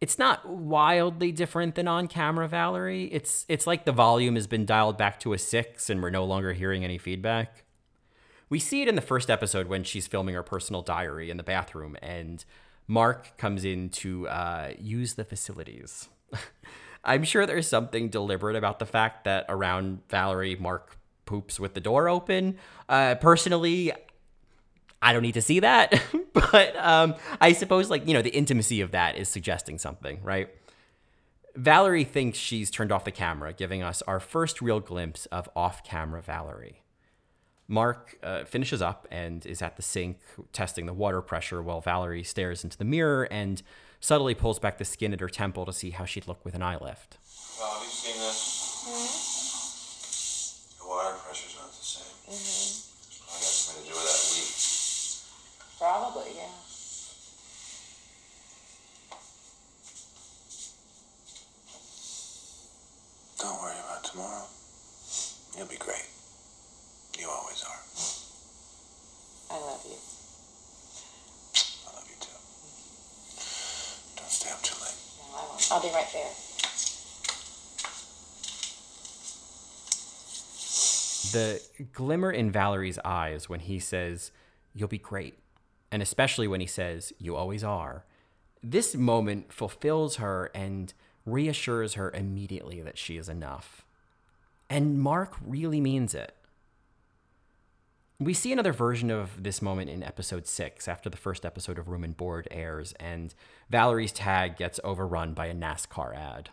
It's 0.00 0.18
not 0.18 0.48
wildly 0.48 1.32
different 1.32 1.74
than 1.74 1.88
on 1.88 2.06
camera 2.06 2.46
Valerie. 2.46 3.06
It's 3.06 3.44
it's 3.48 3.66
like 3.66 3.84
the 3.84 3.92
volume 3.92 4.36
has 4.36 4.46
been 4.46 4.64
dialed 4.64 4.96
back 4.96 5.18
to 5.20 5.32
a 5.32 5.38
6 5.38 5.90
and 5.90 6.02
we're 6.02 6.10
no 6.10 6.24
longer 6.24 6.52
hearing 6.52 6.84
any 6.84 6.98
feedback. 6.98 7.64
We 8.48 8.58
see 8.58 8.80
it 8.82 8.88
in 8.88 8.94
the 8.94 9.02
first 9.02 9.28
episode 9.28 9.68
when 9.68 9.84
she's 9.84 10.06
filming 10.06 10.34
her 10.34 10.42
personal 10.42 10.82
diary 10.82 11.30
in 11.30 11.36
the 11.36 11.42
bathroom, 11.42 11.96
and 12.00 12.42
Mark 12.86 13.36
comes 13.36 13.62
in 13.64 13.90
to 13.90 14.26
uh, 14.28 14.70
use 14.78 15.14
the 15.14 15.24
facilities. 15.24 16.08
I'm 17.04 17.24
sure 17.24 17.44
there's 17.44 17.68
something 17.68 18.08
deliberate 18.08 18.56
about 18.56 18.78
the 18.78 18.86
fact 18.86 19.24
that 19.24 19.44
around 19.48 20.00
Valerie, 20.08 20.56
Mark 20.56 20.96
poops 21.26 21.60
with 21.60 21.74
the 21.74 21.80
door 21.80 22.08
open. 22.08 22.56
Uh, 22.88 23.16
personally, 23.16 23.92
I 25.00 25.12
don't 25.12 25.22
need 25.22 25.34
to 25.34 25.42
see 25.42 25.60
that, 25.60 26.02
but 26.32 26.76
um, 26.76 27.14
I 27.40 27.52
suppose, 27.52 27.88
like, 27.90 28.06
you 28.06 28.14
know, 28.14 28.22
the 28.22 28.34
intimacy 28.34 28.80
of 28.80 28.90
that 28.90 29.16
is 29.16 29.28
suggesting 29.28 29.78
something, 29.78 30.20
right? 30.22 30.48
Valerie 31.54 32.04
thinks 32.04 32.38
she's 32.38 32.70
turned 32.70 32.92
off 32.92 33.04
the 33.04 33.10
camera, 33.10 33.52
giving 33.52 33.82
us 33.82 34.02
our 34.02 34.20
first 34.20 34.60
real 34.62 34.80
glimpse 34.80 35.26
of 35.26 35.48
off 35.56 35.82
camera 35.84 36.22
Valerie. 36.22 36.82
Mark 37.66 38.16
uh, 38.22 38.44
finishes 38.44 38.80
up 38.80 39.06
and 39.10 39.44
is 39.44 39.60
at 39.60 39.76
the 39.76 39.82
sink 39.82 40.18
testing 40.52 40.86
the 40.86 40.92
water 40.94 41.20
pressure 41.20 41.60
while 41.62 41.82
Valerie 41.82 42.22
stares 42.22 42.64
into 42.64 42.78
the 42.78 42.84
mirror 42.84 43.28
and 43.30 43.62
subtly 44.00 44.34
pulls 44.34 44.58
back 44.58 44.78
the 44.78 44.84
skin 44.86 45.12
at 45.12 45.20
her 45.20 45.28
temple 45.28 45.66
to 45.66 45.72
see 45.72 45.90
how 45.90 46.06
she'd 46.06 46.26
look 46.26 46.42
with 46.44 46.54
an 46.54 46.62
eye 46.62 46.78
lift. 46.80 47.18
Well, 47.60 47.70
have 47.72 47.82
you 47.82 47.90
seen 47.90 48.16
this? 48.20 48.54
The 50.80 50.86
water 50.88 51.16
pressure's 51.26 51.56
not 51.56 51.68
the 51.68 51.84
same. 51.84 52.14
It's 52.28 53.18
probably 53.20 53.42
got 53.42 53.52
something 53.52 53.84
to 53.84 53.90
do 53.90 53.94
with 53.98 54.06
that 54.06 54.20
leak. 54.32 54.54
Probably, 55.78 56.40
yeah. 56.40 56.54
Don't 63.38 63.62
worry 63.62 63.76
about 63.78 64.04
tomorrow. 64.04 64.44
You'll 65.56 65.66
be 65.68 65.76
great. 65.76 66.06
You 67.18 67.28
always 67.28 67.62
are. 67.64 67.80
I 69.50 69.60
love 69.60 69.82
you. 69.84 69.96
I 71.86 71.94
love 71.96 72.06
you 72.08 72.16
too. 72.20 72.38
Don't 74.16 74.30
stay 74.30 74.50
up 74.50 74.62
too 74.62 74.76
late. 74.82 74.94
No, 75.18 75.38
I 75.38 75.42
won't. 75.48 75.68
I'll 75.72 75.82
be 75.82 75.88
right 75.88 76.06
there. 76.12 76.30
The 81.30 81.60
glimmer 81.98 82.30
in 82.30 82.48
Valerie's 82.48 83.00
eyes 83.04 83.48
when 83.48 83.58
he 83.58 83.80
says, 83.80 84.30
You'll 84.72 84.86
be 84.86 84.98
great, 84.98 85.36
and 85.90 86.00
especially 86.00 86.46
when 86.46 86.60
he 86.60 86.66
says, 86.66 87.12
You 87.18 87.34
always 87.34 87.64
are, 87.64 88.04
this 88.62 88.94
moment 88.94 89.52
fulfills 89.52 90.16
her 90.16 90.48
and 90.54 90.94
reassures 91.26 91.94
her 91.94 92.12
immediately 92.12 92.80
that 92.82 92.98
she 92.98 93.16
is 93.16 93.28
enough. 93.28 93.84
And 94.70 95.00
Mark 95.00 95.34
really 95.44 95.80
means 95.80 96.14
it. 96.14 96.36
We 98.20 98.32
see 98.32 98.52
another 98.52 98.72
version 98.72 99.10
of 99.10 99.42
this 99.42 99.60
moment 99.60 99.90
in 99.90 100.04
episode 100.04 100.46
six 100.46 100.86
after 100.86 101.10
the 101.10 101.16
first 101.16 101.44
episode 101.44 101.80
of 101.80 101.88
Room 101.88 102.04
and 102.04 102.16
Board 102.16 102.46
airs, 102.52 102.92
and 103.00 103.34
Valerie's 103.70 104.12
tag 104.12 104.56
gets 104.56 104.78
overrun 104.84 105.34
by 105.34 105.46
a 105.46 105.54
NASCAR 105.54 106.16
ad. 106.16 106.50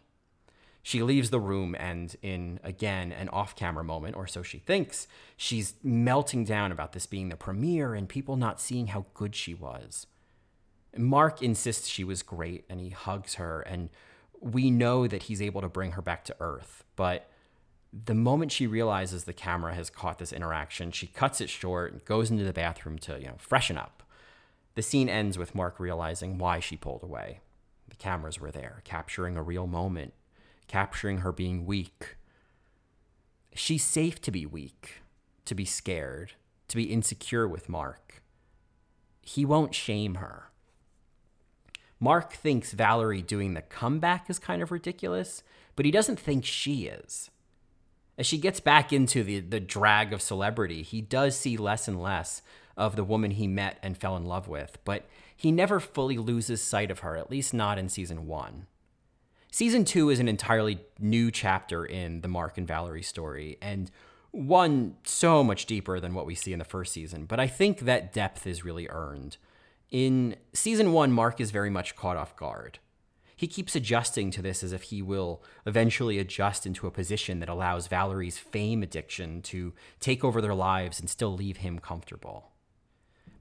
She 0.86 1.02
leaves 1.02 1.32
the 1.32 1.40
room, 1.40 1.76
and 1.80 2.16
in 2.22 2.60
again 2.64 3.12
an 3.12 3.28
off 3.30 3.56
camera 3.56 3.84
moment, 3.84 4.16
or 4.16 4.28
so 4.28 4.44
she 4.44 4.60
thinks, 4.60 5.08
she's 5.36 5.74
melting 5.82 6.44
down 6.44 6.72
about 6.72 6.94
this 6.94 7.08
being 7.08 7.30
the 7.30 7.36
premiere 7.36 7.96
and 7.96 8.08
people 8.08 8.36
not 8.36 8.62
seeing 8.62 8.86
how 8.86 9.08
good 9.16 9.34
she 9.34 9.56
was. 9.56 10.06
Mark 10.96 11.42
insists 11.42 11.88
she 11.88 12.04
was 12.04 12.22
great, 12.22 12.66
and 12.70 12.80
he 12.80 12.90
hugs 12.90 13.34
her, 13.34 13.62
and 13.62 13.90
we 14.40 14.70
know 14.70 15.08
that 15.08 15.24
he's 15.24 15.42
able 15.42 15.60
to 15.62 15.68
bring 15.68 15.94
her 15.94 16.04
back 16.04 16.24
to 16.26 16.36
Earth. 16.40 16.84
But 16.96 17.32
the 17.92 18.14
moment 18.14 18.52
she 18.52 18.68
realizes 18.68 19.24
the 19.24 19.34
camera 19.34 19.74
has 19.74 19.90
caught 19.90 20.20
this 20.20 20.32
interaction, 20.32 20.92
she 20.92 21.08
cuts 21.08 21.42
it 21.42 21.50
short 21.50 21.94
and 21.94 22.06
goes 22.06 22.30
into 22.30 22.44
the 22.44 22.54
bathroom 22.54 23.00
to, 23.00 23.20
you 23.20 23.26
know, 23.26 23.38
freshen 23.40 23.80
up. 23.80 24.04
The 24.76 24.84
scene 24.84 25.10
ends 25.10 25.36
with 25.36 25.56
Mark 25.56 25.80
realizing 25.80 26.38
why 26.38 26.60
she 26.60 26.78
pulled 26.78 27.02
away. 27.02 27.40
The 27.90 27.96
cameras 27.96 28.40
were 28.40 28.52
there, 28.52 28.82
capturing 28.84 29.36
a 29.36 29.42
real 29.42 29.66
moment, 29.66 30.14
capturing 30.68 31.20
her 31.20 31.32
being 31.32 31.66
weak. 31.66 32.18
She's 33.54 33.84
safe 33.84 34.22
to 34.22 34.32
be 34.32 34.46
weak, 34.46 35.02
to 35.46 35.56
be 35.56 35.66
scared, 35.66 36.34
to 36.68 36.76
be 36.76 36.92
insecure 36.92 37.48
with 37.48 37.70
Mark. 37.70 38.22
He 39.22 39.46
won't 39.46 39.74
shame 39.74 40.16
her. 40.16 40.52
Mark 42.00 42.34
thinks 42.34 42.74
Valerie 42.74 43.22
doing 43.22 43.54
the 43.54 43.62
comeback 43.62 44.30
is 44.30 44.40
kind 44.40 44.62
of 44.62 44.72
ridiculous, 44.72 45.42
but 45.76 45.86
he 45.86 45.92
doesn't 45.92 46.20
think 46.20 46.46
she 46.46 46.88
is. 46.88 47.32
As 48.18 48.26
she 48.26 48.38
gets 48.38 48.60
back 48.60 48.94
into 48.94 49.24
the, 49.24 49.40
the 49.40 49.60
drag 49.60 50.14
of 50.14 50.22
celebrity, 50.22 50.84
he 50.84 51.02
does 51.02 51.38
see 51.38 51.58
less 51.58 51.88
and 51.88 52.02
less 52.02 52.42
of 52.78 52.96
the 52.96 53.04
woman 53.04 53.32
he 53.32 53.48
met 53.48 53.78
and 53.82 53.98
fell 53.98 54.18
in 54.18 54.26
love 54.26 54.48
with, 54.48 54.78
but 54.86 55.06
he 55.36 55.52
never 55.52 55.80
fully 55.80 56.18
loses 56.18 56.62
sight 56.62 56.92
of 56.92 57.00
her, 57.00 57.16
at 57.16 57.32
least 57.32 57.54
not 57.54 57.78
in 57.78 57.90
season 57.90 58.28
one. 58.28 58.68
Season 59.56 59.86
two 59.86 60.10
is 60.10 60.20
an 60.20 60.28
entirely 60.28 60.82
new 61.00 61.32
chapter 61.32 61.86
in 61.86 62.20
the 62.20 62.28
Mark 62.28 62.58
and 62.58 62.68
Valerie 62.68 63.02
story, 63.02 63.58
and 63.62 63.90
one 64.32 64.98
so 65.06 65.46
much 65.46 65.66
deeper 65.66 65.98
than 66.02 66.14
what 66.14 66.26
we 66.26 66.36
see 66.36 66.52
in 66.52 66.60
the 66.60 66.66
first 66.66 66.92
season, 66.92 67.24
but 67.24 67.40
I 67.40 67.48
think 67.48 67.80
that 67.80 68.12
depth 68.12 68.46
is 68.46 68.66
really 68.66 68.90
earned. 68.90 69.38
In 69.92 70.36
season 70.52 70.92
one, 70.92 71.14
Mark 71.14 71.40
is 71.40 71.52
very 71.52 71.70
much 71.70 71.96
caught 71.96 72.18
off 72.18 72.36
guard. 72.36 72.80
He 73.34 73.48
keeps 73.48 73.78
adjusting 73.78 74.30
to 74.32 74.42
this 74.42 74.62
as 74.62 74.74
if 74.74 74.82
he 74.82 75.02
will 75.02 75.42
eventually 75.66 76.20
adjust 76.20 76.66
into 76.66 76.86
a 76.86 76.92
position 76.92 77.40
that 77.40 77.48
allows 77.48 77.88
Valerie's 77.88 78.38
fame 78.38 78.84
addiction 78.84 79.42
to 79.44 79.72
take 80.02 80.26
over 80.26 80.42
their 80.42 80.54
lives 80.54 81.00
and 81.00 81.10
still 81.10 81.34
leave 81.34 81.60
him 81.60 81.80
comfortable. 81.80 82.52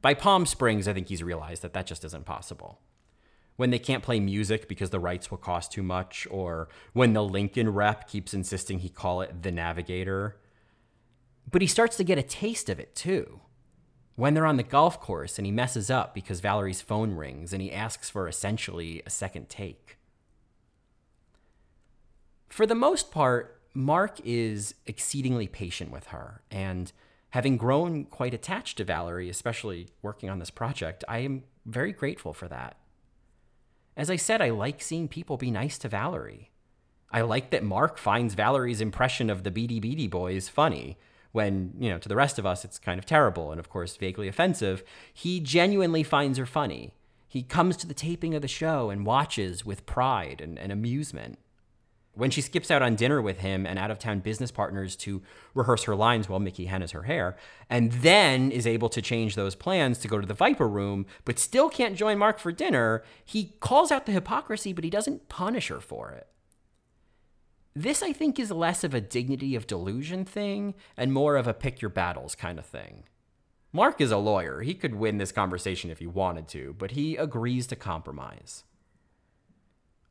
By 0.01 0.15
Palm 0.15 0.47
Springs, 0.47 0.87
I 0.87 0.93
think 0.93 1.09
he's 1.09 1.25
realized 1.25 1.63
that 1.63 1.73
that 1.73 1.89
just 1.89 2.05
isn't 2.05 2.25
possible. 2.25 2.79
When 3.57 3.71
they 3.71 3.79
can't 3.79 4.03
play 4.03 4.19
music 4.19 4.69
because 4.69 4.91
the 4.91 4.99
rights 4.99 5.31
will 5.31 5.39
cost 5.39 5.71
too 5.71 5.83
much, 5.83 6.27
or 6.31 6.69
when 6.93 7.13
the 7.13 7.23
Lincoln 7.23 7.69
rep 7.69 8.09
keeps 8.09 8.35
insisting 8.35 8.81
he 8.81 8.89
call 8.89 9.21
it 9.21 9.43
the 9.43 9.53
Navigator. 9.53 10.41
But 11.51 11.63
he 11.63 11.69
starts 11.69 11.97
to 11.99 12.05
get 12.05 12.19
a 12.19 12.23
taste 12.23 12.69
of 12.69 12.81
it 12.81 12.95
too 12.95 13.41
when 14.17 14.35
they're 14.35 14.47
on 14.47 14.57
the 14.57 14.63
golf 14.63 15.01
course 15.01 15.39
and 15.39 15.47
he 15.47 15.53
messes 15.53 15.91
up 15.91 16.15
because 16.15 16.41
Valerie's 16.41 16.81
phone 16.81 17.13
rings 17.13 17.53
and 17.53 17.61
he 17.61 17.73
asks 17.73 18.09
for 18.09 18.29
essentially 18.29 19.03
a 19.07 19.11
second 19.11 19.49
take. 19.49 19.99
For 22.49 22.67
the 22.67 22.75
most 22.75 23.11
part, 23.11 23.61
Mark 23.75 24.21
is 24.25 24.77
exceedingly 24.87 25.49
patient 25.49 25.91
with 25.91 26.07
her, 26.09 26.43
and 26.49 26.93
having 27.31 27.57
grown 27.57 28.05
quite 28.05 28.33
attached 28.33 28.77
to 28.77 28.85
Valerie, 28.85 29.29
especially 29.29 29.89
working 30.01 30.31
on 30.31 30.39
this 30.39 30.51
project, 30.51 31.03
I 31.09 31.19
am 31.19 31.43
very 31.67 31.91
grateful 31.91 32.33
for 32.33 32.47
that. 32.47 32.77
As 33.97 34.11
I 34.11 34.17
said, 34.17 34.43
I 34.43 34.51
like 34.51 34.83
seeing 34.83 35.09
people 35.09 35.37
be 35.37 35.51
nice 35.51 35.79
to 35.79 35.89
Valerie. 35.89 36.51
I 37.11 37.21
like 37.21 37.51
that 37.51 37.63
Mark 37.63 37.97
finds 37.97 38.35
Valerie's 38.35 38.81
impression 38.81 39.31
of 39.31 39.45
the 39.45 39.51
Beady 39.51 39.79
Beady 39.79 40.09
Boys 40.09 40.49
funny 40.49 40.99
when, 41.31 41.73
you 41.79 41.91
know, 41.91 41.99
to 41.99 42.09
the 42.09 42.17
rest 42.17 42.39
of 42.39 42.47
us 42.47 42.65
it's 42.65 42.79
kind 42.79 42.99
of 42.99 43.07
terrible 43.07 43.51
and 43.51 43.59
of 43.59 43.69
course 43.69 43.97
vaguely 43.97 44.29
offensive, 44.29 44.85
he 45.13 45.41
genuinely 45.41 46.03
finds 46.03 46.39
her 46.39 46.47
funny. 46.47 46.95
He 47.29 47.43
comes 47.43 47.77
to 47.79 47.89
the 47.89 47.95
taping 47.95 48.35
of 48.35 48.43
the 48.43 48.49
show 48.49 48.91
and 48.91 49.05
watches 49.05 49.65
with 49.65 49.87
pride 49.87 50.41
and, 50.41 50.59
and 50.59 50.71
amusement. 50.71 51.39
When 52.15 52.31
she 52.31 52.41
skips 52.41 52.71
out 52.71 52.83
on 52.83 52.95
dinner 52.95 53.21
with 53.21 53.41
him 53.41 53.67
and 53.67 53.79
out 53.79 53.91
of 53.91 53.99
town 53.99 54.21
business 54.21 54.53
partners 54.53 54.95
to 54.97 55.21
rehearse 55.53 55.85
her 55.85 55.97
lines 55.97 56.29
while 56.29 56.39
Mickey 56.39 56.67
hennas 56.67 56.93
her 56.93 57.03
hair, 57.03 57.37
and 57.69 57.91
then 57.91 58.53
is 58.53 58.67
able 58.67 58.89
to 58.91 59.03
change 59.03 59.35
those 59.35 59.57
plans 59.57 59.99
to 59.99 60.09
go 60.09 60.21
to 60.21 60.27
the 60.27 60.35
Viper 60.35 60.69
room, 60.69 61.07
but 61.25 61.41
still 61.41 61.69
can't 61.69 61.97
join 61.97 62.19
Mark 62.19 62.39
for 62.39 62.53
dinner, 62.53 63.03
he 63.25 63.55
calls 63.59 63.91
out 63.91 64.07
the 64.07 64.13
hypocrisy, 64.13 64.73
but 64.73 64.85
he 64.85 64.91
doesn't 64.91 65.29
punish 65.29 65.69
her 65.69 65.81
for 65.81 66.11
it. 66.11 66.29
This, 67.75 68.05
I 68.05 68.13
think, 68.13 68.39
is 68.39 68.53
less 68.53 68.85
of 68.85 68.95
a 68.95 69.01
dignity 69.01 69.57
of 69.57 69.67
delusion 69.67 70.25
thing 70.25 70.75
and 70.97 71.13
more 71.13 71.35
of 71.35 71.49
a 71.49 71.55
pick 71.55 71.83
your 71.83 71.89
battles 71.89 72.37
kind 72.37 72.61
of 72.61 72.67
thing. 72.67 73.03
Mark 73.73 74.01
is 74.01 74.13
a 74.13 74.19
lawyer. 74.19 74.61
He 74.61 74.75
could 74.75 74.95
win 74.95 75.19
this 75.19 75.33
conversation 75.33 75.91
if 75.91 75.99
he 75.99 76.07
wanted 76.07 76.47
to, 76.49 76.77
but 76.79 76.93
he 76.93 77.17
agrees 77.17 77.67
to 77.67 77.77
compromise. 77.77 78.63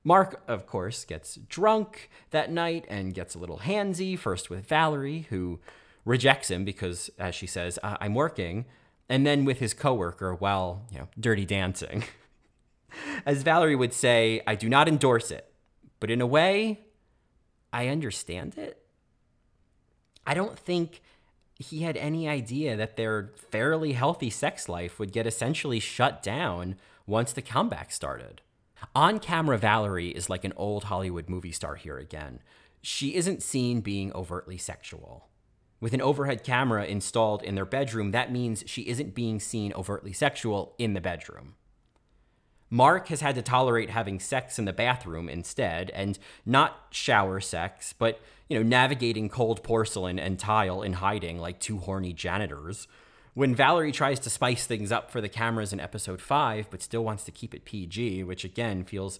Mark, 0.03 0.43
of 0.47 0.67
course, 0.67 1.05
gets 1.05 1.35
drunk 1.35 2.09
that 2.31 2.51
night 2.51 2.85
and 2.89 3.13
gets 3.13 3.35
a 3.35 3.39
little 3.39 3.59
handsy, 3.59 4.19
first 4.19 4.49
with 4.49 4.67
Valerie, 4.67 5.27
who 5.29 5.59
rejects 6.05 6.51
him 6.51 6.65
because, 6.65 7.09
as 7.17 7.33
she 7.33 7.47
says, 7.47 7.79
I'm 7.83 8.13
working, 8.13 8.65
and 9.07 9.25
then 9.25 9.45
with 9.45 9.59
his 9.59 9.73
coworker 9.73 10.35
while, 10.35 10.85
you 10.91 10.99
know, 10.99 11.07
dirty 11.17 11.45
dancing. 11.45 12.03
as 13.25 13.43
Valerie 13.43 13.75
would 13.75 13.93
say, 13.93 14.41
I 14.45 14.55
do 14.55 14.67
not 14.67 14.87
endorse 14.87 15.31
it, 15.31 15.53
but 15.99 16.11
in 16.11 16.19
a 16.19 16.27
way, 16.27 16.81
I 17.71 17.87
understand 17.87 18.57
it. 18.57 18.85
I 20.27 20.33
don't 20.33 20.57
think 20.57 21.01
he 21.55 21.83
had 21.83 21.97
any 21.97 22.27
idea 22.27 22.75
that 22.75 22.97
their 22.97 23.31
fairly 23.51 23.93
healthy 23.93 24.29
sex 24.29 24.67
life 24.67 24.99
would 24.99 25.11
get 25.11 25.27
essentially 25.27 25.79
shut 25.79 26.21
down 26.21 26.75
once 27.05 27.33
the 27.33 27.41
comeback 27.41 27.91
started. 27.91 28.41
On 28.95 29.19
camera, 29.19 29.57
Valerie 29.57 30.09
is 30.09 30.29
like 30.29 30.43
an 30.43 30.53
old 30.55 30.85
Hollywood 30.85 31.29
movie 31.29 31.51
star 31.51 31.75
here 31.75 31.97
again. 31.97 32.39
She 32.81 33.15
isn't 33.15 33.41
seen 33.41 33.81
being 33.81 34.11
overtly 34.13 34.57
sexual. 34.57 35.29
With 35.79 35.93
an 35.93 36.01
overhead 36.01 36.43
camera 36.43 36.85
installed 36.85 37.43
in 37.43 37.55
their 37.55 37.65
bedroom, 37.65 38.11
that 38.11 38.31
means 38.31 38.63
she 38.67 38.83
isn't 38.83 39.15
being 39.15 39.39
seen 39.39 39.73
overtly 39.73 40.13
sexual 40.13 40.75
in 40.77 40.93
the 40.93 41.01
bedroom. 41.01 41.55
Mark 42.69 43.09
has 43.09 43.21
had 43.21 43.35
to 43.35 43.41
tolerate 43.41 43.89
having 43.89 44.19
sex 44.19 44.57
in 44.57 44.65
the 44.65 44.73
bathroom 44.73 45.29
instead, 45.29 45.91
and 45.91 46.17
not 46.45 46.87
shower 46.89 47.39
sex, 47.39 47.93
but, 47.93 48.19
you 48.49 48.57
know, 48.57 48.63
navigating 48.63 49.29
cold 49.29 49.61
porcelain 49.61 50.17
and 50.17 50.39
tile 50.39 50.81
in 50.81 50.93
hiding 50.93 51.37
like 51.37 51.59
two 51.59 51.77
horny 51.77 52.13
janitors. 52.13 52.87
When 53.33 53.55
Valerie 53.55 53.91
tries 53.91 54.19
to 54.21 54.29
spice 54.29 54.67
things 54.67 54.91
up 54.91 55.09
for 55.09 55.19
the 55.19 55.29
cameras 55.29 55.73
in 55.73 55.79
episode 55.79 56.21
5, 56.21 56.67
but 56.69 56.83
still 56.83 57.03
wants 57.03 57.23
to 57.23 57.31
keep 57.31 57.55
it 57.55 57.65
PG, 57.65 58.23
which 58.23 58.43
again 58.43 58.83
feels 58.83 59.19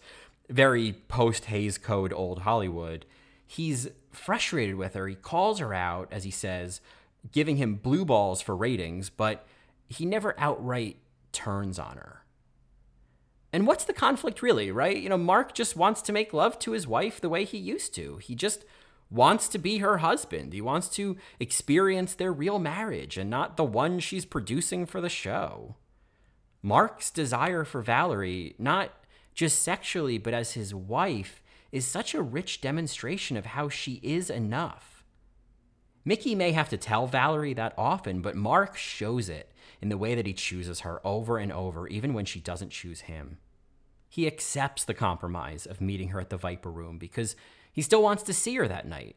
very 0.50 0.94
post 1.08 1.46
Hays 1.46 1.80
Code 1.80 2.14
old 2.14 2.42
Hollywood, 2.42 3.06
he's 3.48 3.90
frustrated 4.12 4.76
with 4.76 4.94
her. 4.94 5.08
He 5.08 5.16
calls 5.16 5.58
her 5.60 5.74
out, 5.74 6.10
as 6.12 6.26
he 6.26 6.32
says, 6.32 6.80
giving 7.32 7.58
him 7.58 7.76
blue 7.76 8.06
balls 8.06 8.42
for 8.42 8.56
ratings, 8.56 9.10
but 9.10 9.48
he 9.90 10.06
never 10.06 10.36
outright 10.38 10.98
turns 11.32 11.80
on 11.80 11.98
her. 11.98 12.24
And 13.52 13.66
what's 13.66 13.86
the 13.86 13.94
conflict 13.94 14.42
really, 14.42 14.72
right? 14.72 14.98
You 14.98 15.10
know, 15.10 15.18
Mark 15.18 15.54
just 15.54 15.76
wants 15.76 16.02
to 16.04 16.14
make 16.14 16.34
love 16.34 16.60
to 16.60 16.72
his 16.72 16.88
wife 16.88 17.20
the 17.20 17.30
way 17.30 17.46
he 17.46 17.58
used 17.58 17.96
to. 17.96 18.18
He 18.18 18.36
just 18.36 18.66
wants 19.14 19.48
to 19.50 19.60
be 19.60 19.78
her 19.78 20.00
husband. 20.00 20.54
He 20.54 20.62
wants 20.62 20.90
to 20.90 21.16
experience 21.40 22.16
their 22.16 22.34
real 22.34 22.58
marriage 22.58 23.18
and 23.18 23.30
not 23.30 23.56
the 23.56 23.64
one 23.64 24.00
she's 24.00 24.26
producing 24.26 24.86
for 24.86 25.00
the 25.00 25.10
show. 25.10 25.76
Mark's 26.64 27.12
desire 27.12 27.64
for 27.64 27.82
Valerie, 27.82 28.56
not 28.58 28.92
just 29.36 29.62
sexually, 29.62 30.18
but 30.18 30.34
as 30.34 30.54
his 30.54 30.74
wife, 30.74 31.44
is 31.72 31.86
such 31.86 32.14
a 32.14 32.22
rich 32.22 32.60
demonstration 32.60 33.38
of 33.38 33.48
how 33.48 33.70
she 33.70 34.00
is 34.02 34.30
enough. 34.30 35.04
Mickey 36.06 36.36
may 36.36 36.52
have 36.52 36.70
to 36.70 36.78
tell 36.78 37.08
Valerie 37.08 37.54
that 37.54 37.74
often, 37.78 38.22
but 38.22 38.36
Mark 38.36 38.76
shows 38.76 39.30
it 39.30 39.52
in 39.82 39.90
the 39.90 39.98
way 39.98 40.16
that 40.16 40.26
he 40.26 40.34
chooses 40.34 40.82
her 40.82 41.06
over 41.06 41.38
and 41.38 41.52
over, 41.52 41.88
even 41.88 42.14
when 42.14 42.26
she 42.26 42.40
doesn't 42.40 42.72
choose 42.72 43.02
him. 43.02 43.38
He 44.10 44.28
accepts 44.28 44.86
the 44.86 44.94
compromise 44.94 45.66
of 45.66 45.82
meeting 45.82 46.10
her 46.10 46.20
at 46.20 46.30
the 46.30 46.38
Viper 46.38 46.72
Room 46.72 46.98
because 46.98 47.36
he 47.74 47.82
still 47.82 48.02
wants 48.02 48.24
to 48.24 48.34
see 48.34 48.56
her 48.56 48.68
that 48.68 48.88
night. 48.88 49.16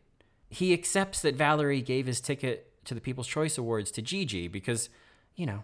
He 0.49 0.73
accepts 0.73 1.21
that 1.23 1.37
Valerie 1.37 1.83
gave 1.83 2.07
his 2.07 2.21
ticket 2.21 2.73
to 2.87 2.95
the 2.95 3.01
People's 3.01 3.27
Choice 3.27 3.59
Awards 3.59 3.91
to 3.93 4.03
Gigi 4.03 4.49
because, 4.49 4.89
you 5.37 5.47
know, 5.47 5.63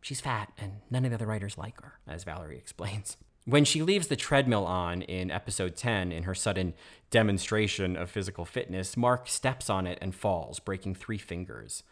she's 0.00 0.20
fat 0.20 0.52
and 0.58 0.74
none 0.90 1.04
of 1.04 1.10
the 1.10 1.16
other 1.16 1.26
writers 1.26 1.56
like 1.56 1.80
her, 1.80 1.94
as 2.06 2.24
Valerie 2.24 2.58
explains. 2.58 3.16
When 3.46 3.64
she 3.64 3.82
leaves 3.82 4.08
the 4.08 4.16
treadmill 4.16 4.66
on 4.66 5.02
in 5.02 5.30
episode 5.30 5.76
10 5.76 6.12
in 6.12 6.22
her 6.22 6.34
sudden 6.34 6.74
demonstration 7.10 7.96
of 7.96 8.10
physical 8.10 8.44
fitness, 8.44 8.96
Mark 8.96 9.28
steps 9.28 9.68
on 9.68 9.86
it 9.86 9.98
and 10.00 10.14
falls, 10.14 10.60
breaking 10.60 10.94
three 10.94 11.18
fingers. 11.18 11.82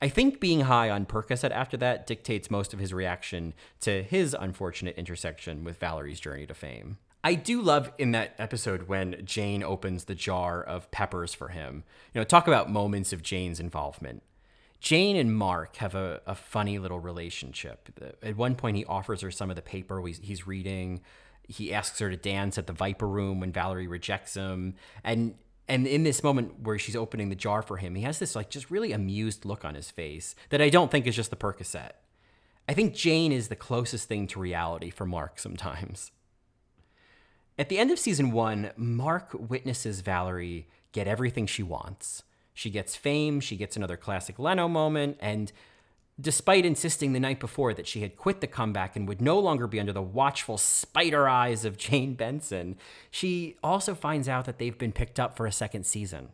I 0.00 0.08
think 0.08 0.40
being 0.40 0.62
high 0.62 0.90
on 0.90 1.06
Percocet 1.06 1.50
after 1.50 1.76
that 1.78 2.06
dictates 2.06 2.50
most 2.50 2.74
of 2.74 2.78
his 2.78 2.92
reaction 2.92 3.54
to 3.80 4.02
his 4.02 4.36
unfortunate 4.38 4.96
intersection 4.96 5.64
with 5.64 5.78
Valerie's 5.78 6.20
journey 6.20 6.46
to 6.46 6.54
fame. 6.54 6.98
I 7.26 7.34
do 7.34 7.60
love 7.60 7.90
in 7.98 8.12
that 8.12 8.36
episode 8.38 8.86
when 8.86 9.20
Jane 9.24 9.64
opens 9.64 10.04
the 10.04 10.14
jar 10.14 10.62
of 10.62 10.88
peppers 10.92 11.34
for 11.34 11.48
him. 11.48 11.82
You 12.14 12.20
know, 12.20 12.24
talk 12.24 12.46
about 12.46 12.70
moments 12.70 13.12
of 13.12 13.20
Jane's 13.20 13.58
involvement. 13.58 14.22
Jane 14.78 15.16
and 15.16 15.36
Mark 15.36 15.74
have 15.78 15.96
a, 15.96 16.20
a 16.24 16.36
funny 16.36 16.78
little 16.78 17.00
relationship. 17.00 17.88
At 18.22 18.36
one 18.36 18.54
point, 18.54 18.76
he 18.76 18.84
offers 18.84 19.22
her 19.22 19.32
some 19.32 19.50
of 19.50 19.56
the 19.56 19.62
paper 19.62 20.00
he's 20.06 20.46
reading. 20.46 21.00
he 21.48 21.74
asks 21.74 21.98
her 21.98 22.10
to 22.10 22.16
dance 22.16 22.58
at 22.58 22.68
the 22.68 22.72
Viper 22.72 23.08
Room 23.08 23.40
when 23.40 23.50
Valerie 23.50 23.88
rejects 23.88 24.34
him. 24.34 24.76
And 25.02 25.34
and 25.66 25.88
in 25.88 26.04
this 26.04 26.22
moment 26.22 26.60
where 26.60 26.78
she's 26.78 26.94
opening 26.94 27.28
the 27.28 27.34
jar 27.34 27.60
for 27.60 27.78
him, 27.78 27.96
he 27.96 28.02
has 28.02 28.20
this 28.20 28.36
like 28.36 28.50
just 28.50 28.70
really 28.70 28.92
amused 28.92 29.44
look 29.44 29.64
on 29.64 29.74
his 29.74 29.90
face 29.90 30.36
that 30.50 30.62
I 30.62 30.68
don't 30.68 30.92
think 30.92 31.08
is 31.08 31.16
just 31.16 31.30
the 31.30 31.36
Percocet. 31.36 31.90
I 32.68 32.72
think 32.72 32.94
Jane 32.94 33.32
is 33.32 33.48
the 33.48 33.56
closest 33.56 34.06
thing 34.06 34.28
to 34.28 34.38
reality 34.38 34.90
for 34.90 35.06
Mark 35.06 35.40
sometimes. 35.40 36.12
At 37.58 37.68
the 37.68 37.78
end 37.78 37.90
of 37.90 37.98
season 37.98 38.32
one, 38.32 38.70
Mark 38.76 39.30
witnesses 39.32 40.00
Valerie 40.00 40.68
get 40.92 41.08
everything 41.08 41.46
she 41.46 41.62
wants. 41.62 42.22
She 42.52 42.70
gets 42.70 42.96
fame, 42.96 43.40
she 43.40 43.56
gets 43.56 43.76
another 43.76 43.96
classic 43.96 44.38
Leno 44.38 44.68
moment, 44.68 45.16
and 45.20 45.52
despite 46.18 46.64
insisting 46.64 47.12
the 47.12 47.20
night 47.20 47.40
before 47.40 47.74
that 47.74 47.86
she 47.86 48.00
had 48.00 48.16
quit 48.16 48.40
the 48.40 48.46
comeback 48.46 48.96
and 48.96 49.06
would 49.06 49.20
no 49.20 49.38
longer 49.38 49.66
be 49.66 49.80
under 49.80 49.92
the 49.92 50.02
watchful 50.02 50.56
spider 50.56 51.28
eyes 51.28 51.64
of 51.64 51.76
Jane 51.76 52.14
Benson, 52.14 52.76
she 53.10 53.56
also 53.62 53.94
finds 53.94 54.28
out 54.28 54.46
that 54.46 54.58
they've 54.58 54.78
been 54.78 54.92
picked 54.92 55.20
up 55.20 55.36
for 55.36 55.46
a 55.46 55.52
second 55.52 55.84
season. 55.84 56.30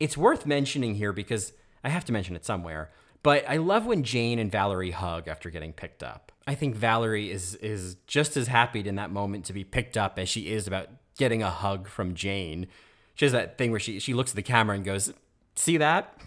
It's 0.00 0.16
worth 0.16 0.46
mentioning 0.46 0.96
here 0.96 1.12
because 1.12 1.52
I 1.82 1.88
have 1.88 2.04
to 2.06 2.12
mention 2.12 2.36
it 2.36 2.44
somewhere, 2.44 2.90
but 3.22 3.48
I 3.48 3.56
love 3.56 3.86
when 3.86 4.02
Jane 4.02 4.38
and 4.38 4.50
Valerie 4.50 4.92
hug 4.92 5.28
after 5.28 5.50
getting 5.50 5.72
picked 5.72 6.02
up. 6.02 6.32
I 6.46 6.54
think 6.54 6.74
Valerie 6.74 7.30
is 7.30 7.56
is 7.56 7.96
just 8.06 8.36
as 8.36 8.48
happy 8.48 8.80
in 8.80 8.94
that 8.96 9.10
moment 9.10 9.44
to 9.46 9.52
be 9.52 9.64
picked 9.64 9.96
up 9.96 10.18
as 10.18 10.28
she 10.28 10.50
is 10.52 10.66
about 10.66 10.88
getting 11.18 11.42
a 11.42 11.50
hug 11.50 11.88
from 11.88 12.14
Jane. 12.14 12.66
She 13.14 13.24
has 13.24 13.32
that 13.32 13.58
thing 13.58 13.70
where 13.70 13.80
she 13.80 13.98
she 13.98 14.14
looks 14.14 14.30
at 14.30 14.36
the 14.36 14.42
camera 14.42 14.76
and 14.76 14.84
goes, 14.84 15.12
"See 15.56 15.76
that? 15.76 16.18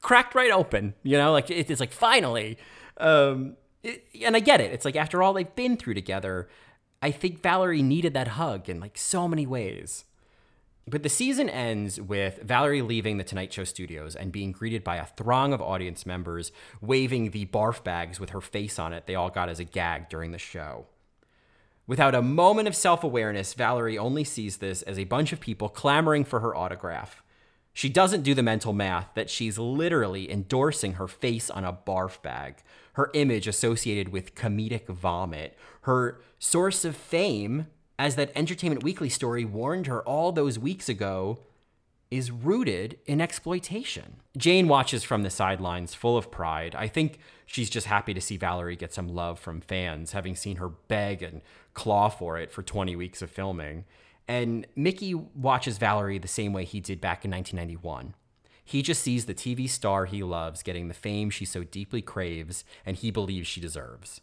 Cracked 0.00 0.34
right 0.34 0.50
open." 0.50 0.94
You 1.02 1.16
know, 1.16 1.32
like 1.32 1.50
it, 1.50 1.70
it's 1.70 1.80
like 1.80 1.92
finally. 1.92 2.58
Um, 2.98 3.56
it, 3.82 4.04
and 4.22 4.36
I 4.36 4.40
get 4.40 4.60
it. 4.60 4.72
It's 4.72 4.84
like 4.84 4.96
after 4.96 5.22
all 5.22 5.32
they've 5.32 5.54
been 5.54 5.76
through 5.76 5.94
together, 5.94 6.48
I 7.00 7.10
think 7.10 7.42
Valerie 7.42 7.82
needed 7.82 8.14
that 8.14 8.28
hug 8.28 8.68
in 8.68 8.78
like 8.78 8.98
so 8.98 9.26
many 9.26 9.46
ways. 9.46 10.04
But 10.86 11.04
the 11.04 11.08
season 11.08 11.48
ends 11.48 12.00
with 12.00 12.42
Valerie 12.42 12.82
leaving 12.82 13.16
the 13.16 13.24
Tonight 13.24 13.52
Show 13.52 13.64
studios 13.64 14.16
and 14.16 14.32
being 14.32 14.50
greeted 14.50 14.82
by 14.82 14.96
a 14.96 15.06
throng 15.06 15.52
of 15.52 15.62
audience 15.62 16.04
members 16.04 16.50
waving 16.80 17.30
the 17.30 17.46
barf 17.46 17.84
bags 17.84 18.18
with 18.18 18.30
her 18.30 18.40
face 18.40 18.78
on 18.80 18.92
it 18.92 19.06
they 19.06 19.14
all 19.14 19.30
got 19.30 19.48
as 19.48 19.60
a 19.60 19.64
gag 19.64 20.08
during 20.08 20.32
the 20.32 20.38
show. 20.38 20.86
Without 21.86 22.14
a 22.14 22.22
moment 22.22 22.66
of 22.66 22.74
self 22.74 23.04
awareness, 23.04 23.54
Valerie 23.54 23.98
only 23.98 24.24
sees 24.24 24.56
this 24.56 24.82
as 24.82 24.98
a 24.98 25.04
bunch 25.04 25.32
of 25.32 25.40
people 25.40 25.68
clamoring 25.68 26.24
for 26.24 26.40
her 26.40 26.54
autograph. 26.54 27.22
She 27.72 27.88
doesn't 27.88 28.22
do 28.22 28.34
the 28.34 28.42
mental 28.42 28.72
math 28.72 29.08
that 29.14 29.30
she's 29.30 29.58
literally 29.58 30.30
endorsing 30.30 30.94
her 30.94 31.08
face 31.08 31.48
on 31.48 31.64
a 31.64 31.72
barf 31.72 32.20
bag, 32.22 32.56
her 32.94 33.10
image 33.14 33.46
associated 33.46 34.10
with 34.10 34.34
comedic 34.34 34.86
vomit, 34.86 35.56
her 35.82 36.20
source 36.38 36.84
of 36.84 36.96
fame 36.96 37.68
as 38.02 38.16
that 38.16 38.32
Entertainment 38.34 38.82
Weekly 38.82 39.08
story 39.08 39.44
warned 39.44 39.86
her 39.86 40.02
all 40.02 40.32
those 40.32 40.58
weeks 40.58 40.88
ago, 40.88 41.38
is 42.10 42.32
rooted 42.32 42.98
in 43.06 43.20
exploitation. 43.20 44.16
Jane 44.36 44.66
watches 44.66 45.04
from 45.04 45.22
the 45.22 45.30
sidelines 45.30 45.94
full 45.94 46.16
of 46.16 46.28
pride. 46.28 46.74
I 46.74 46.88
think 46.88 47.20
she's 47.46 47.70
just 47.70 47.86
happy 47.86 48.12
to 48.12 48.20
see 48.20 48.36
Valerie 48.36 48.74
get 48.74 48.92
some 48.92 49.06
love 49.06 49.38
from 49.38 49.60
fans, 49.60 50.10
having 50.10 50.34
seen 50.34 50.56
her 50.56 50.68
beg 50.68 51.22
and 51.22 51.42
claw 51.74 52.08
for 52.08 52.38
it 52.38 52.50
for 52.50 52.64
20 52.64 52.96
weeks 52.96 53.22
of 53.22 53.30
filming. 53.30 53.84
And 54.26 54.66
Mickey 54.74 55.14
watches 55.14 55.78
Valerie 55.78 56.18
the 56.18 56.26
same 56.26 56.52
way 56.52 56.64
he 56.64 56.80
did 56.80 57.00
back 57.00 57.24
in 57.24 57.30
1991. 57.30 58.16
He 58.64 58.82
just 58.82 59.02
sees 59.02 59.26
the 59.26 59.34
TV 59.34 59.70
star 59.70 60.06
he 60.06 60.24
loves 60.24 60.64
getting 60.64 60.88
the 60.88 60.94
fame 60.94 61.30
she 61.30 61.44
so 61.44 61.62
deeply 61.62 62.02
craves 62.02 62.64
and 62.84 62.96
he 62.96 63.12
believes 63.12 63.46
she 63.46 63.60
deserves. 63.60 64.20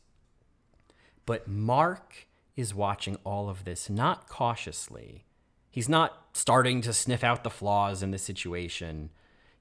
But 1.25 1.47
Mark 1.47 2.27
is 2.59 2.75
watching 2.75 3.17
all 3.23 3.49
of 3.49 3.63
this 3.63 3.89
not 3.89 4.27
cautiously. 4.27 5.25
He's 5.71 5.89
not 5.89 6.27
starting 6.33 6.81
to 6.81 6.93
sniff 6.93 7.23
out 7.23 7.43
the 7.43 7.49
flaws 7.49 8.03
in 8.03 8.11
the 8.11 8.17
situation. 8.17 9.11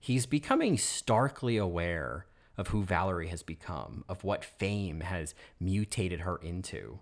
He's 0.01 0.27
becoming 0.27 0.79
starkly 0.79 1.57
aware 1.57 2.27
of 2.57 2.69
who 2.69 2.83
Valerie 2.83 3.29
has 3.29 3.43
become, 3.43 4.05
of 4.09 4.25
what 4.25 4.45
fame 4.45 5.01
has 5.01 5.35
mutated 5.61 6.21
her 6.21 6.37
into. 6.39 6.99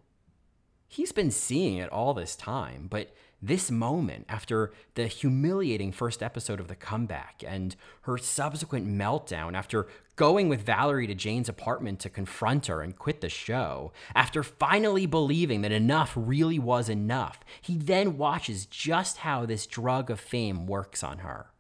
He's 0.88 1.12
been 1.12 1.30
seeing 1.30 1.78
it 1.78 1.90
all 1.90 2.14
this 2.14 2.36
time, 2.36 2.86
but 2.90 3.12
this 3.42 3.70
moment, 3.70 4.26
after 4.28 4.72
the 4.94 5.07
humiliating 5.07 5.92
first 5.92 6.22
episode 6.22 6.61
of 6.61 6.68
The 6.68 6.76
Comeback 6.76 7.42
and 7.47 7.74
her 8.03 8.18
subsequent 8.18 8.86
meltdown, 8.86 9.55
after 9.55 9.88
going 10.16 10.48
with 10.48 10.62
Valerie 10.62 11.06
to 11.06 11.14
Jane's 11.14 11.48
apartment 11.48 12.00
to 12.00 12.10
confront 12.10 12.66
her 12.66 12.80
and 12.80 12.98
quit 12.98 13.20
the 13.20 13.28
show, 13.28 13.92
after 14.14 14.42
finally 14.42 15.06
believing 15.06 15.60
that 15.60 15.72
enough 15.72 16.12
really 16.16 16.58
was 16.58 16.88
enough, 16.88 17.40
he 17.60 17.76
then 17.76 18.16
watches 18.16 18.66
just 18.66 19.18
how 19.18 19.46
this 19.46 19.66
drug 19.66 20.10
of 20.10 20.18
fame 20.18 20.66
works 20.66 21.04
on 21.04 21.18
her, 21.18 21.50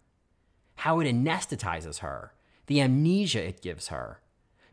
how 0.76 1.00
it 1.00 1.06
anesthetizes 1.06 1.98
her, 1.98 2.32
the 2.66 2.80
amnesia 2.80 3.46
it 3.46 3.62
gives 3.62 3.88
her. 3.88 4.20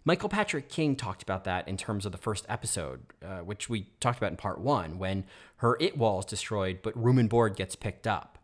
Michael 0.05 0.29
Patrick 0.29 0.67
King 0.67 0.95
talked 0.95 1.23
about 1.23 1.45
that 1.45 1.67
in 1.67 1.77
terms 1.77 2.05
of 2.05 2.11
the 2.11 2.17
first 2.17 2.45
episode, 2.49 3.01
uh, 3.23 3.39
which 3.39 3.69
we 3.69 3.88
talked 3.99 4.17
about 4.17 4.31
in 4.31 4.38
part 4.38 4.59
one, 4.59 4.97
when 4.97 5.23
her 5.57 5.77
it 5.79 5.97
wall 5.97 6.19
is 6.19 6.25
destroyed, 6.25 6.79
but 6.84 7.01
room 7.01 7.17
and 7.17 7.29
board 7.29 7.55
gets 7.55 7.75
picked 7.75 8.05
up. 8.05 8.38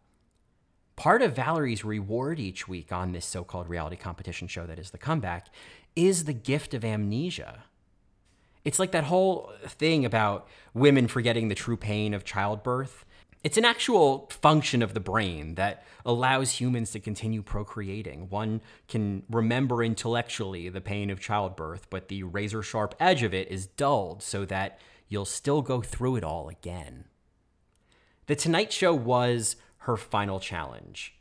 Part 1.00 1.22
of 1.22 1.34
Valerie's 1.34 1.86
reward 1.86 2.42
each 2.42 2.68
week 2.68 2.92
on 2.92 3.14
this 3.14 3.26
so 3.26 3.46
called 3.46 3.70
reality 3.70 3.96
competition 3.96 4.50
show 4.50 4.66
that 4.66 4.78
is 4.78 4.92
the 4.92 4.98
comeback 4.98 5.48
is 5.96 6.26
the 6.26 6.34
gift 6.34 6.74
of 6.74 6.84
amnesia. 6.84 7.64
It's 8.66 8.80
like 8.80 8.92
that 8.92 9.06
whole 9.06 9.54
thing 9.66 10.04
about 10.04 10.50
women 10.74 11.08
forgetting 11.08 11.48
the 11.48 11.56
true 11.56 11.78
pain 11.78 12.14
of 12.14 12.26
childbirth. 12.26 13.06
It's 13.46 13.56
an 13.56 13.64
actual 13.64 14.30
function 14.42 14.82
of 14.82 14.94
the 14.94 15.00
brain 15.00 15.56
that 15.56 15.86
allows 16.06 16.60
humans 16.60 16.92
to 16.92 17.00
continue 17.00 17.44
procreating. 17.44 18.28
One 18.28 18.60
can 18.90 19.24
remember 19.30 19.82
intellectually 19.82 20.68
the 20.68 20.82
pain 20.82 21.10
of 21.10 21.22
childbirth, 21.22 21.90
but 21.90 22.10
the 22.10 22.24
razor 22.24 22.62
sharp 22.62 22.94
edge 23.00 23.24
of 23.24 23.34
it 23.34 23.50
is 23.50 23.68
dulled 23.68 24.22
so 24.22 24.44
that 24.44 24.82
you'll 25.08 25.24
still 25.24 25.62
go 25.62 25.80
through 25.80 26.18
it 26.18 26.26
all 26.26 26.50
again. 26.50 27.06
The 28.26 28.36
Tonight 28.36 28.74
Show 28.74 28.94
was 28.94 29.56
her 29.80 29.98
final 29.98 30.40
challenge. 30.40 31.16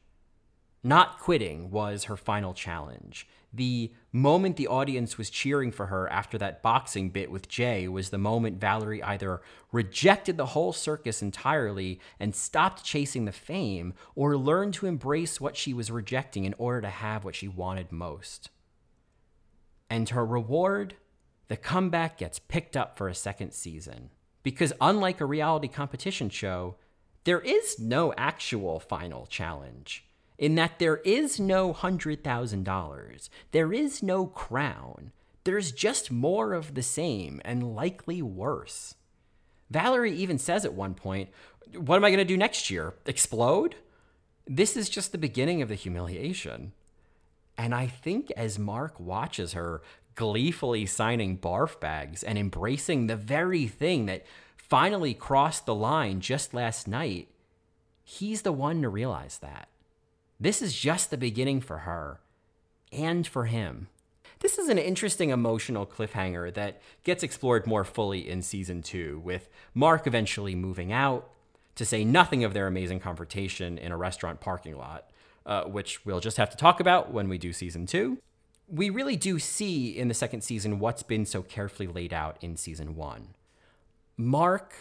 Not 0.83 1.19
quitting 1.19 1.71
was 1.71 2.05
her 2.05 2.17
final 2.17 2.55
challenge. 2.55 3.27
The 3.53 3.93
moment 4.13 4.57
the 4.57 4.69
audience 4.69 5.17
was 5.17 5.31
cheering 5.31 5.73
for 5.73 5.87
her 5.87 6.09
after 6.09 6.37
that 6.39 6.63
boxing 6.63 7.11
bit 7.11 7.31
with 7.31 7.49
Jay 7.49 7.89
was 7.89 8.11
the 8.11 8.19
moment 8.19 8.61
Valerie 8.61 9.03
either 9.03 9.41
rejected 9.73 10.37
the 10.37 10.47
whole 10.47 10.73
circus 10.73 11.23
entirely 11.23 11.99
and 12.21 12.35
stopped 12.35 12.85
chasing 12.85 13.25
the 13.25 13.33
fame, 13.33 13.95
or 14.15 14.37
learned 14.37 14.75
to 14.75 14.87
embrace 14.87 15.41
what 15.41 15.57
she 15.57 15.73
was 15.73 15.91
rejecting 15.91 16.45
in 16.45 16.55
order 16.59 16.83
to 16.83 16.91
have 16.91 17.25
what 17.25 17.35
she 17.35 17.49
wanted 17.49 17.91
most. 17.91 18.51
And 19.91 20.11
her 20.11 20.25
reward? 20.25 20.95
The 21.49 21.57
comeback 21.57 22.19
gets 22.19 22.39
picked 22.39 22.77
up 22.77 22.97
for 22.97 23.09
a 23.09 23.15
second 23.15 23.53
season. 23.53 24.11
Because 24.43 24.73
unlike 24.81 25.21
a 25.21 25.25
reality 25.25 25.69
competition 25.69 26.29
show, 26.29 26.77
there 27.25 27.41
is 27.41 27.79
no 27.79 28.13
actual 28.17 28.81
final 28.81 29.27
challenge 29.27 30.05
in 30.39 30.55
that 30.55 30.79
there 30.79 30.99
is 30.99 31.41
no 31.41 31.75
$100,000. 31.75 33.29
There 33.51 33.73
is 33.73 34.03
no 34.03 34.27
crown. 34.27 35.11
There's 35.45 35.73
just 35.73 36.11
more 36.11 36.55
of 36.55 36.75
the 36.75 36.83
same 36.83 37.43
and 37.45 37.75
likely 37.75 38.23
worse. 38.23 38.95
Valerie 39.71 40.15
even 40.15 40.39
says 40.39 40.65
at 40.65 40.75
one 40.75 40.95
point, 40.95 41.29
What 41.77 41.97
am 41.97 42.05
I 42.05 42.11
going 42.11 42.19
to 42.19 42.25
do 42.25 42.37
next 42.37 42.71
year? 42.71 42.95
Explode? 43.05 43.75
This 44.47 44.77
is 44.77 44.89
just 44.89 45.13
the 45.13 45.19
beginning 45.19 45.61
of 45.61 45.69
the 45.69 45.75
humiliation. 45.75 46.73
And 47.59 47.75
I 47.75 47.87
think 47.87 48.31
as 48.37 48.59
Mark 48.59 48.99
watches 49.01 49.53
her 49.53 49.83
gleefully 50.15 50.87
signing 50.87 51.39
barf 51.39 51.79
bags 51.81 52.23
and 52.23 52.39
embracing 52.39 53.07
the 53.07 53.17
very 53.17 53.67
thing 53.67 54.07
that 54.07 54.25
finally 54.69 55.15
crossed 55.15 55.67
the 55.67 55.75
line 55.75 56.21
just 56.21 56.53
last 56.53 56.87
night, 56.87 57.29
he's 58.05 58.43
the 58.43 58.53
one 58.53 58.83
to 58.83 58.89
realize 58.89 59.39
that. 59.39 59.69
This 60.39 60.63
is 60.63 60.79
just 60.79 61.11
the 61.11 61.17
beginning 61.17 61.61
for 61.61 61.79
her 61.79 62.21
and 62.93 63.27
for 63.27 63.47
him. 63.47 63.89
This 64.41 64.57
is 64.57 64.69
an 64.69 64.79
interesting 64.79 65.31
emotional 65.31 65.85
cliffhanger 65.85 66.55
that 66.55 66.81
gets 67.03 67.25
explored 67.25 67.67
more 67.67 67.83
fully 67.83 68.29
in 68.29 68.43
season 68.43 68.83
two, 68.83 69.21
with 69.25 69.49
Mark 69.75 70.07
eventually 70.07 70.55
moving 70.55 70.93
out, 70.93 71.29
to 71.75 71.85
say 71.85 72.05
nothing 72.05 72.45
of 72.45 72.55
their 72.55 72.67
amazing 72.67 73.01
confrontation 73.01 73.79
in 73.79 73.91
a 73.91 73.97
restaurant 73.97 74.41
parking 74.41 74.77
lot, 74.77 75.11
uh, 75.45 75.65
which 75.65 76.05
we'll 76.05 76.21
just 76.21 76.37
have 76.37 76.51
to 76.51 76.57
talk 76.57 76.79
about 76.79 77.13
when 77.13 77.29
we 77.29 77.39
do 77.39 77.53
season 77.53 77.87
two. 77.87 78.19
We 78.69 78.91
really 78.91 79.17
do 79.17 79.39
see 79.39 79.97
in 79.97 80.09
the 80.09 80.15
second 80.15 80.43
season 80.43 80.79
what's 80.79 81.03
been 81.03 81.25
so 81.25 81.43
carefully 81.43 81.89
laid 81.89 82.13
out 82.13 82.37
in 82.41 82.57
season 82.57 82.95
one. 82.95 83.29
Mark, 84.19 84.75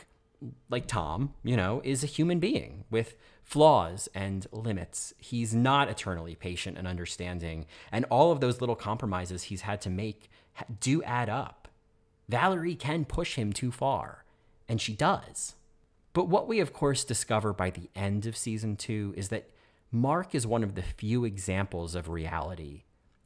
like 0.69 0.87
Tom, 0.87 1.33
you 1.43 1.55
know, 1.55 1.81
is 1.85 2.03
a 2.03 2.07
human 2.07 2.39
being 2.39 2.83
with 2.89 3.15
flaws 3.43 4.09
and 4.13 4.45
limits. 4.51 5.13
He's 5.19 5.53
not 5.53 5.89
eternally 5.89 6.35
patient 6.35 6.77
and 6.77 6.87
understanding, 6.87 7.67
and 7.91 8.03
all 8.05 8.31
of 8.31 8.41
those 8.41 8.59
little 8.59 8.75
compromises 8.75 9.43
he's 9.43 9.61
had 9.61 9.79
to 9.81 9.89
make 9.89 10.29
do 10.79 11.03
add 11.03 11.29
up. 11.29 11.67
Valerie 12.27 12.75
can 12.75 13.05
push 13.05 13.35
him 13.35 13.53
too 13.53 13.71
far, 13.71 14.25
And 14.67 14.81
she 14.81 14.93
does. 14.93 15.55
But 16.11 16.27
what 16.27 16.47
we, 16.47 16.59
of 16.59 16.73
course, 16.73 17.05
discover 17.05 17.53
by 17.53 17.69
the 17.69 17.89
end 17.95 18.25
of 18.25 18.35
season 18.35 18.75
two 18.75 19.13
is 19.15 19.29
that 19.29 19.49
Mark 19.91 20.35
is 20.35 20.45
one 20.45 20.63
of 20.63 20.75
the 20.75 20.81
few 20.81 21.23
examples 21.23 21.95
of 21.95 22.09
reality 22.09 22.83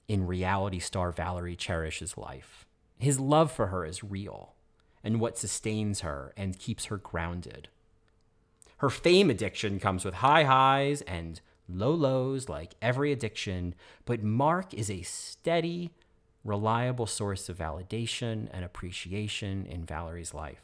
in 0.07 0.28
reality 0.28 0.78
star 0.78 1.12
Valerie 1.12 1.55
Cherish's 1.55 2.18
life. 2.18 2.68
His 2.99 3.20
love 3.20 3.51
for 3.51 3.68
her 3.68 3.86
is 3.86 4.03
real 4.03 4.53
and 5.04 5.20
what 5.20 5.38
sustains 5.38 6.02
her 6.02 6.34
and 6.38 6.60
keeps 6.60 6.86
her 6.86 6.97
grounded. 6.97 7.70
Her 8.78 8.89
fame 8.89 9.30
addiction 9.30 9.80
comes 9.80 10.04
with 10.04 10.16
high 10.16 10.43
highs 10.43 11.02
and 11.04 11.39
low 11.70 11.93
lows, 11.93 12.49
like 12.49 12.76
every 12.82 13.12
addiction, 13.12 13.76
but 14.06 14.24
Mark 14.24 14.74
is 14.74 14.89
a 14.89 15.04
steady, 15.04 15.91
reliable 16.43 17.06
source 17.06 17.47
of 17.49 17.58
validation 17.58 18.47
and 18.52 18.66
appreciation 18.66 19.66
in 19.66 19.86
Valerie's 19.86 20.34
life. 20.34 20.64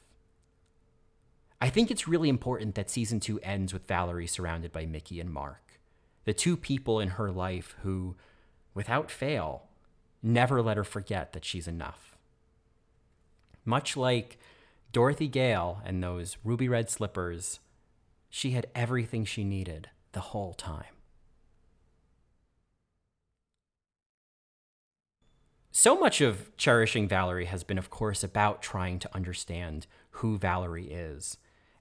I 1.61 1.69
think 1.69 1.89
it's 1.89 2.07
really 2.07 2.29
important 2.29 2.75
that 2.75 2.89
season 2.89 3.19
two 3.19 3.39
ends 3.39 3.73
with 3.73 3.87
Valerie 3.87 4.27
surrounded 4.27 4.71
by 4.71 4.85
Mickey 4.85 5.19
and 5.19 5.31
Mark, 5.31 5.79
the 6.25 6.33
two 6.33 6.57
people 6.57 6.99
in 6.99 7.09
her 7.09 7.31
life 7.31 7.75
who, 7.81 8.15
without 8.73 9.09
fail, 9.09 9.63
never 10.21 10.61
let 10.61 10.77
her 10.77 10.83
forget 10.83 11.33
that 11.33 11.45
she's 11.45 11.67
enough. 11.67 12.16
Much 13.67 13.97
like 13.97 14.39
Dorothy 14.93 15.27
Gale 15.27 15.81
and 15.85 16.01
those 16.01 16.37
ruby 16.41 16.69
red 16.69 16.89
slippers, 16.89 17.59
she 18.29 18.51
had 18.51 18.67
everything 18.73 19.25
she 19.25 19.43
needed 19.43 19.89
the 20.13 20.21
whole 20.21 20.53
time. 20.53 20.95
So 25.69 25.99
much 25.99 26.21
of 26.21 26.55
cherishing 26.55 27.09
Valerie 27.09 27.45
has 27.45 27.65
been, 27.65 27.77
of 27.77 27.89
course, 27.89 28.23
about 28.23 28.61
trying 28.61 28.99
to 28.99 29.13
understand 29.13 29.85
who 30.11 30.37
Valerie 30.37 30.89
is 30.89 31.37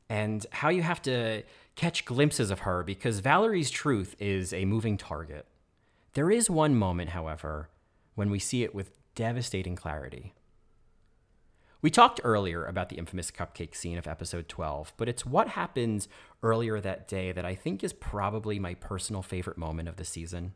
and 0.08 0.44
how 0.50 0.68
you 0.68 0.82
have 0.82 1.00
to 1.02 1.44
catch 1.76 2.04
glimpses 2.04 2.50
of 2.50 2.60
her 2.60 2.82
because 2.82 3.20
Valerie's 3.20 3.70
truth 3.70 4.16
is 4.18 4.52
a 4.52 4.64
moving 4.64 4.96
target. 4.96 5.46
There 6.14 6.32
is 6.32 6.50
one 6.50 6.74
moment, 6.74 7.10
however, 7.10 7.70
when 8.16 8.28
we 8.28 8.40
see 8.40 8.64
it 8.64 8.74
with 8.74 8.90
devastating 9.14 9.76
clarity. 9.76 10.34
We 11.82 11.90
talked 11.90 12.20
earlier 12.24 12.64
about 12.64 12.88
the 12.88 12.96
infamous 12.96 13.30
cupcake 13.30 13.74
scene 13.74 13.98
of 13.98 14.06
episode 14.06 14.48
12, 14.48 14.94
but 14.96 15.08
it's 15.08 15.26
what 15.26 15.48
happens 15.48 16.08
earlier 16.42 16.80
that 16.80 17.06
day 17.06 17.32
that 17.32 17.44
I 17.44 17.54
think 17.54 17.84
is 17.84 17.92
probably 17.92 18.58
my 18.58 18.74
personal 18.74 19.22
favorite 19.22 19.58
moment 19.58 19.88
of 19.88 19.96
the 19.96 20.04
season. 20.04 20.54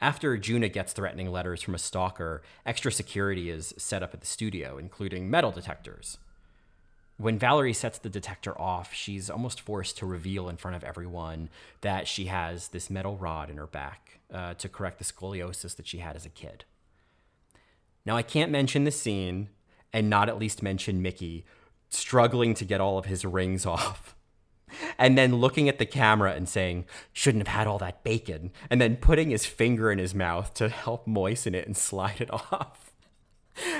After 0.00 0.36
Juna 0.36 0.68
gets 0.68 0.92
threatening 0.92 1.30
letters 1.30 1.62
from 1.62 1.74
a 1.74 1.78
stalker, 1.78 2.42
extra 2.64 2.92
security 2.92 3.50
is 3.50 3.74
set 3.78 4.02
up 4.02 4.14
at 4.14 4.20
the 4.20 4.26
studio, 4.26 4.78
including 4.78 5.30
metal 5.30 5.50
detectors. 5.50 6.18
When 7.18 7.38
Valerie 7.38 7.72
sets 7.72 7.98
the 7.98 8.10
detector 8.10 8.58
off, 8.60 8.92
she's 8.92 9.30
almost 9.30 9.60
forced 9.60 9.96
to 9.98 10.06
reveal 10.06 10.50
in 10.50 10.58
front 10.58 10.76
of 10.76 10.84
everyone 10.84 11.48
that 11.80 12.06
she 12.06 12.26
has 12.26 12.68
this 12.68 12.90
metal 12.90 13.16
rod 13.16 13.48
in 13.48 13.56
her 13.56 13.66
back 13.66 14.20
uh, 14.32 14.52
to 14.54 14.68
correct 14.68 14.98
the 14.98 15.04
scoliosis 15.04 15.76
that 15.76 15.86
she 15.86 15.98
had 15.98 16.14
as 16.14 16.26
a 16.26 16.30
kid. 16.30 16.64
Now, 18.04 18.16
I 18.16 18.22
can't 18.22 18.52
mention 18.52 18.84
the 18.84 18.90
scene 18.90 19.48
and 19.96 20.10
not 20.10 20.28
at 20.28 20.38
least 20.38 20.62
mention 20.62 21.00
Mickey 21.00 21.46
struggling 21.88 22.52
to 22.52 22.66
get 22.66 22.82
all 22.82 22.98
of 22.98 23.06
his 23.06 23.24
rings 23.24 23.64
off. 23.76 24.14
And 24.98 25.16
then 25.16 25.36
looking 25.36 25.70
at 25.70 25.78
the 25.78 25.86
camera 25.86 26.34
and 26.34 26.46
saying, 26.46 26.84
shouldn't 27.14 27.46
have 27.48 27.56
had 27.56 27.66
all 27.66 27.78
that 27.78 28.04
bacon. 28.04 28.50
And 28.68 28.78
then 28.78 28.96
putting 28.96 29.30
his 29.30 29.46
finger 29.46 29.90
in 29.90 29.98
his 29.98 30.14
mouth 30.14 30.52
to 30.54 30.68
help 30.68 31.06
moisten 31.06 31.54
it 31.54 31.66
and 31.66 31.74
slide 31.88 32.20
it 32.20 32.30
off. 32.30 32.92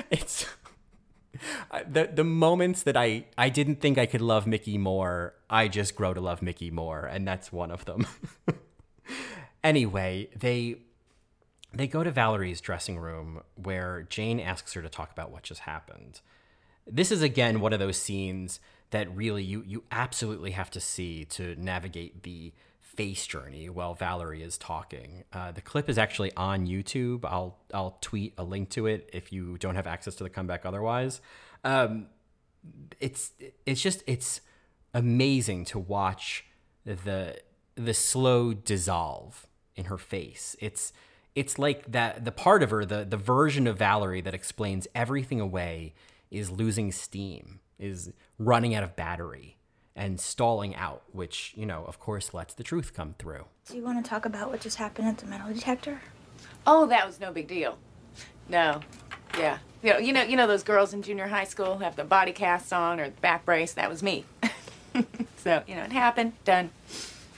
It's 0.09 0.47
the 1.87 2.09
the 2.11 2.23
moments 2.23 2.81
that 2.81 2.97
I 2.97 3.25
I 3.37 3.49
didn't 3.49 3.79
think 3.79 3.99
I 3.99 4.07
could 4.07 4.21
love 4.21 4.47
Mickey 4.47 4.79
more, 4.79 5.35
I 5.51 5.67
just 5.67 5.95
grow 5.95 6.15
to 6.15 6.21
love 6.21 6.41
Mickey 6.41 6.71
more, 6.71 7.05
and 7.05 7.27
that's 7.27 7.51
one 7.51 7.69
of 7.69 7.85
them. 7.85 8.07
anyway, 9.63 10.29
they 10.35 10.77
they 11.73 11.87
go 11.87 12.03
to 12.03 12.11
Valerie's 12.11 12.61
dressing 12.61 12.97
room 12.97 13.41
where 13.55 14.05
Jane 14.09 14.39
asks 14.39 14.73
her 14.73 14.81
to 14.81 14.89
talk 14.89 15.11
about 15.11 15.31
what 15.31 15.43
just 15.43 15.61
happened. 15.61 16.21
This 16.85 17.11
is 17.11 17.21
again 17.21 17.59
one 17.59 17.73
of 17.73 17.79
those 17.79 17.97
scenes 17.97 18.59
that 18.91 19.13
really 19.15 19.43
you 19.43 19.63
you 19.67 19.83
absolutely 19.91 20.51
have 20.51 20.71
to 20.71 20.79
see 20.79 21.25
to 21.25 21.55
navigate 21.57 22.23
the 22.23 22.53
face 22.81 23.27
journey 23.27 23.69
while 23.69 23.93
Valerie 23.93 24.41
is 24.41 24.57
talking. 24.57 25.23
Uh, 25.31 25.51
the 25.51 25.61
clip 25.61 25.89
is 25.89 25.97
actually 25.97 26.33
on 26.35 26.65
YouTube. 26.65 27.25
I'll 27.25 27.57
I'll 27.73 27.97
tweet 28.01 28.33
a 28.37 28.43
link 28.43 28.69
to 28.71 28.87
it 28.87 29.09
if 29.13 29.31
you 29.31 29.57
don't 29.57 29.75
have 29.75 29.87
access 29.87 30.15
to 30.15 30.23
the 30.23 30.29
comeback 30.29 30.65
otherwise. 30.65 31.21
Um, 31.63 32.07
it's 32.99 33.33
it's 33.65 33.81
just 33.81 34.03
it's 34.07 34.41
amazing 34.93 35.65
to 35.65 35.79
watch 35.79 36.45
the 36.85 37.39
the 37.75 37.93
slow 37.93 38.53
dissolve 38.53 39.47
in 39.75 39.85
her 39.85 39.97
face. 39.97 40.55
It's 40.59 40.91
it's 41.37 41.59
like 41.59 41.91
that 41.91 42.25
the 42.25 42.31
part 42.31 42.63
of 42.63 42.71
her 42.71 42.83
the 42.83 43.05
the 43.05 43.15
version 43.15 43.67
of 43.67 43.77
Valerie 43.77 44.21
that 44.21 44.33
explains 44.33 44.87
everything 44.95 45.39
away 45.39 45.93
is 46.31 46.49
losing 46.49 46.91
steam, 46.91 47.59
is 47.77 48.11
running 48.39 48.73
out 48.73 48.83
of 48.83 48.95
battery 48.95 49.55
and 49.95 50.19
stalling 50.19 50.75
out, 50.75 51.03
which, 51.11 51.53
you 51.55 51.65
know, 51.65 51.85
of 51.85 51.99
course 51.99 52.33
lets 52.33 52.55
the 52.55 52.63
truth 52.63 52.91
come 52.95 53.13
through. 53.19 53.45
Do 53.69 53.77
you 53.77 53.83
want 53.83 54.03
to 54.03 54.09
talk 54.09 54.25
about 54.25 54.49
what 54.49 54.61
just 54.61 54.77
happened 54.77 55.07
at 55.07 55.19
the 55.19 55.27
metal 55.27 55.53
detector? 55.53 56.01
Oh, 56.65 56.87
that 56.87 57.05
was 57.05 57.19
no 57.19 57.31
big 57.31 57.47
deal. 57.47 57.77
No. 58.49 58.81
Yeah. 59.37 59.59
You 59.83 59.93
know, 59.93 59.99
you 59.99 60.13
know, 60.13 60.23
you 60.23 60.37
know 60.37 60.47
those 60.47 60.63
girls 60.63 60.91
in 60.91 61.03
junior 61.03 61.27
high 61.27 61.43
school 61.43 61.77
have 61.77 61.95
the 61.95 62.03
body 62.03 62.31
cast 62.31 62.73
on 62.73 62.99
or 62.99 63.11
the 63.11 63.21
back 63.21 63.45
brace. 63.45 63.73
That 63.73 63.91
was 63.91 64.01
me. 64.01 64.25
so 65.37 65.61
you 65.67 65.75
know, 65.75 65.83
it 65.83 65.91
happened. 65.91 66.33
Done. 66.45 66.71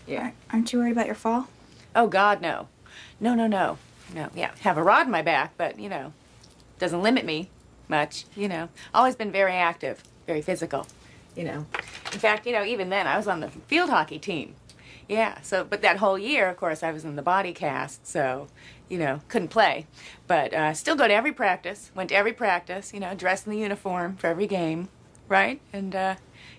Yeah. 0.08 0.32
Aren't 0.54 0.72
you 0.72 0.80
worried 0.80 0.94
about 0.94 1.06
your 1.06 1.16
fall? 1.16 1.50
Oh 1.94 2.08
God, 2.08 2.42
no. 2.42 2.70
No, 3.20 3.36
no, 3.36 3.48
no, 3.48 3.78
no. 4.14 4.30
Yeah, 4.36 4.52
have 4.62 4.78
a 4.78 4.84
rod 4.84 5.06
in 5.06 5.12
my 5.12 5.22
back, 5.22 5.54
but 5.58 5.80
you 5.80 5.90
know, 5.90 6.14
doesn't 6.78 7.02
limit 7.02 7.26
me 7.26 7.50
much. 7.88 8.26
You 8.36 8.48
know, 8.48 8.70
always 8.94 9.16
been 9.16 9.32
very 9.32 9.54
active, 9.54 10.04
very 10.28 10.42
physical. 10.42 10.88
You 11.36 11.44
know, 11.46 11.66
in 12.12 12.20
fact, 12.20 12.46
you 12.46 12.54
know, 12.54 12.64
even 12.64 12.90
then 12.90 13.08
I 13.08 13.18
was 13.18 13.28
on 13.28 13.40
the 13.40 13.50
field 13.50 13.90
hockey 13.90 14.20
team. 14.20 14.56
Yeah, 15.10 15.42
so, 15.42 15.64
but 15.64 15.82
that 15.82 15.98
whole 15.98 16.20
year, 16.20 16.50
of 16.50 16.58
course, 16.58 16.84
I 16.84 16.92
was 16.92 17.04
in 17.04 17.16
the 17.16 17.24
body 17.24 17.52
cast, 17.52 18.06
so, 18.06 18.48
you 18.90 19.00
know, 19.00 19.22
couldn't 19.28 19.48
play. 19.48 19.88
But 20.28 20.54
uh, 20.54 20.76
still 20.76 20.96
go 20.96 21.08
to 21.08 21.14
every 21.14 21.32
practice, 21.32 21.90
went 21.96 22.10
to 22.10 22.16
every 22.16 22.32
practice, 22.32 22.94
you 22.94 23.00
know, 23.00 23.16
dressed 23.16 23.48
in 23.48 23.52
the 23.52 23.58
uniform 23.58 24.18
for 24.18 24.28
every 24.28 24.46
game, 24.46 24.88
right? 25.28 25.60
And, 25.74 25.96
uh, 25.96 26.16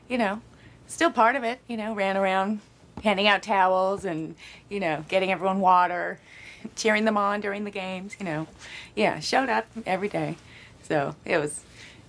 you 0.08 0.18
know, 0.18 0.42
still 0.88 1.12
part 1.12 1.36
of 1.36 1.44
it, 1.44 1.60
you 1.68 1.76
know, 1.76 1.94
ran 1.94 2.16
around 2.16 2.60
handing 3.04 3.28
out 3.28 3.44
towels 3.44 4.04
and, 4.04 4.34
you 4.68 4.80
know, 4.80 5.04
getting 5.08 5.30
everyone 5.30 5.60
water, 5.60 6.18
cheering 6.76 7.04
them 7.04 7.16
on 7.16 7.40
during 7.40 7.64
the 7.64 7.70
games, 7.70 8.16
you 8.18 8.24
know. 8.24 8.46
Yeah, 8.94 9.20
showed 9.20 9.48
up 9.48 9.66
every 9.86 10.08
day. 10.08 10.36
So 10.82 11.14
it 11.24 11.38
was, 11.38 11.62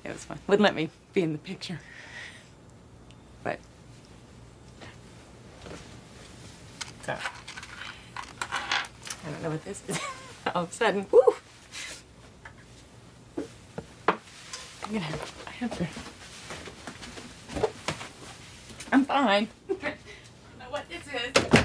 it 0.03 0.11
was 0.11 0.23
fun. 0.23 0.39
Wouldn't 0.47 0.63
let 0.63 0.75
me 0.75 0.89
be 1.13 1.21
in 1.21 1.33
the 1.33 1.37
picture. 1.37 1.79
But 3.43 3.59
so 7.05 7.17
I 8.51 9.29
don't 9.29 9.43
know 9.43 9.49
what 9.51 9.63
this 9.65 9.81
is. 9.87 9.99
All 10.55 10.63
of 10.63 10.69
a 10.69 10.73
sudden, 10.73 11.05
woo! 11.11 11.21
I'm 14.83 14.91
gonna 14.91 14.99
have, 14.99 15.43
I 15.47 15.51
have 15.51 15.77
to. 15.77 15.87
I'm 18.91 19.05
fine. 19.05 19.47
I 19.69 19.73
don't 19.73 19.93
know 20.59 20.69
what 20.69 20.85
this 20.89 21.05
is. 21.07 21.60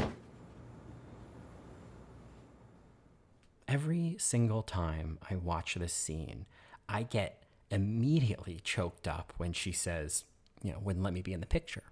Every 3.69 4.17
single 4.19 4.63
time 4.63 5.19
I 5.29 5.37
watch 5.37 5.75
this 5.75 5.93
scene, 5.93 6.47
I 6.89 7.03
get 7.03 7.43
immediately 7.71 8.61
choked 8.63 9.09
up 9.09 9.33
when 9.39 9.53
she 9.53 9.73
says, 9.73 10.25
you 10.63 10.73
know, 10.73 10.79
wouldn't 10.79 11.05
let 11.05 11.13
me 11.13 11.23
be 11.23 11.33
in 11.33 11.41
the 11.41 11.47
picture. 11.47 11.83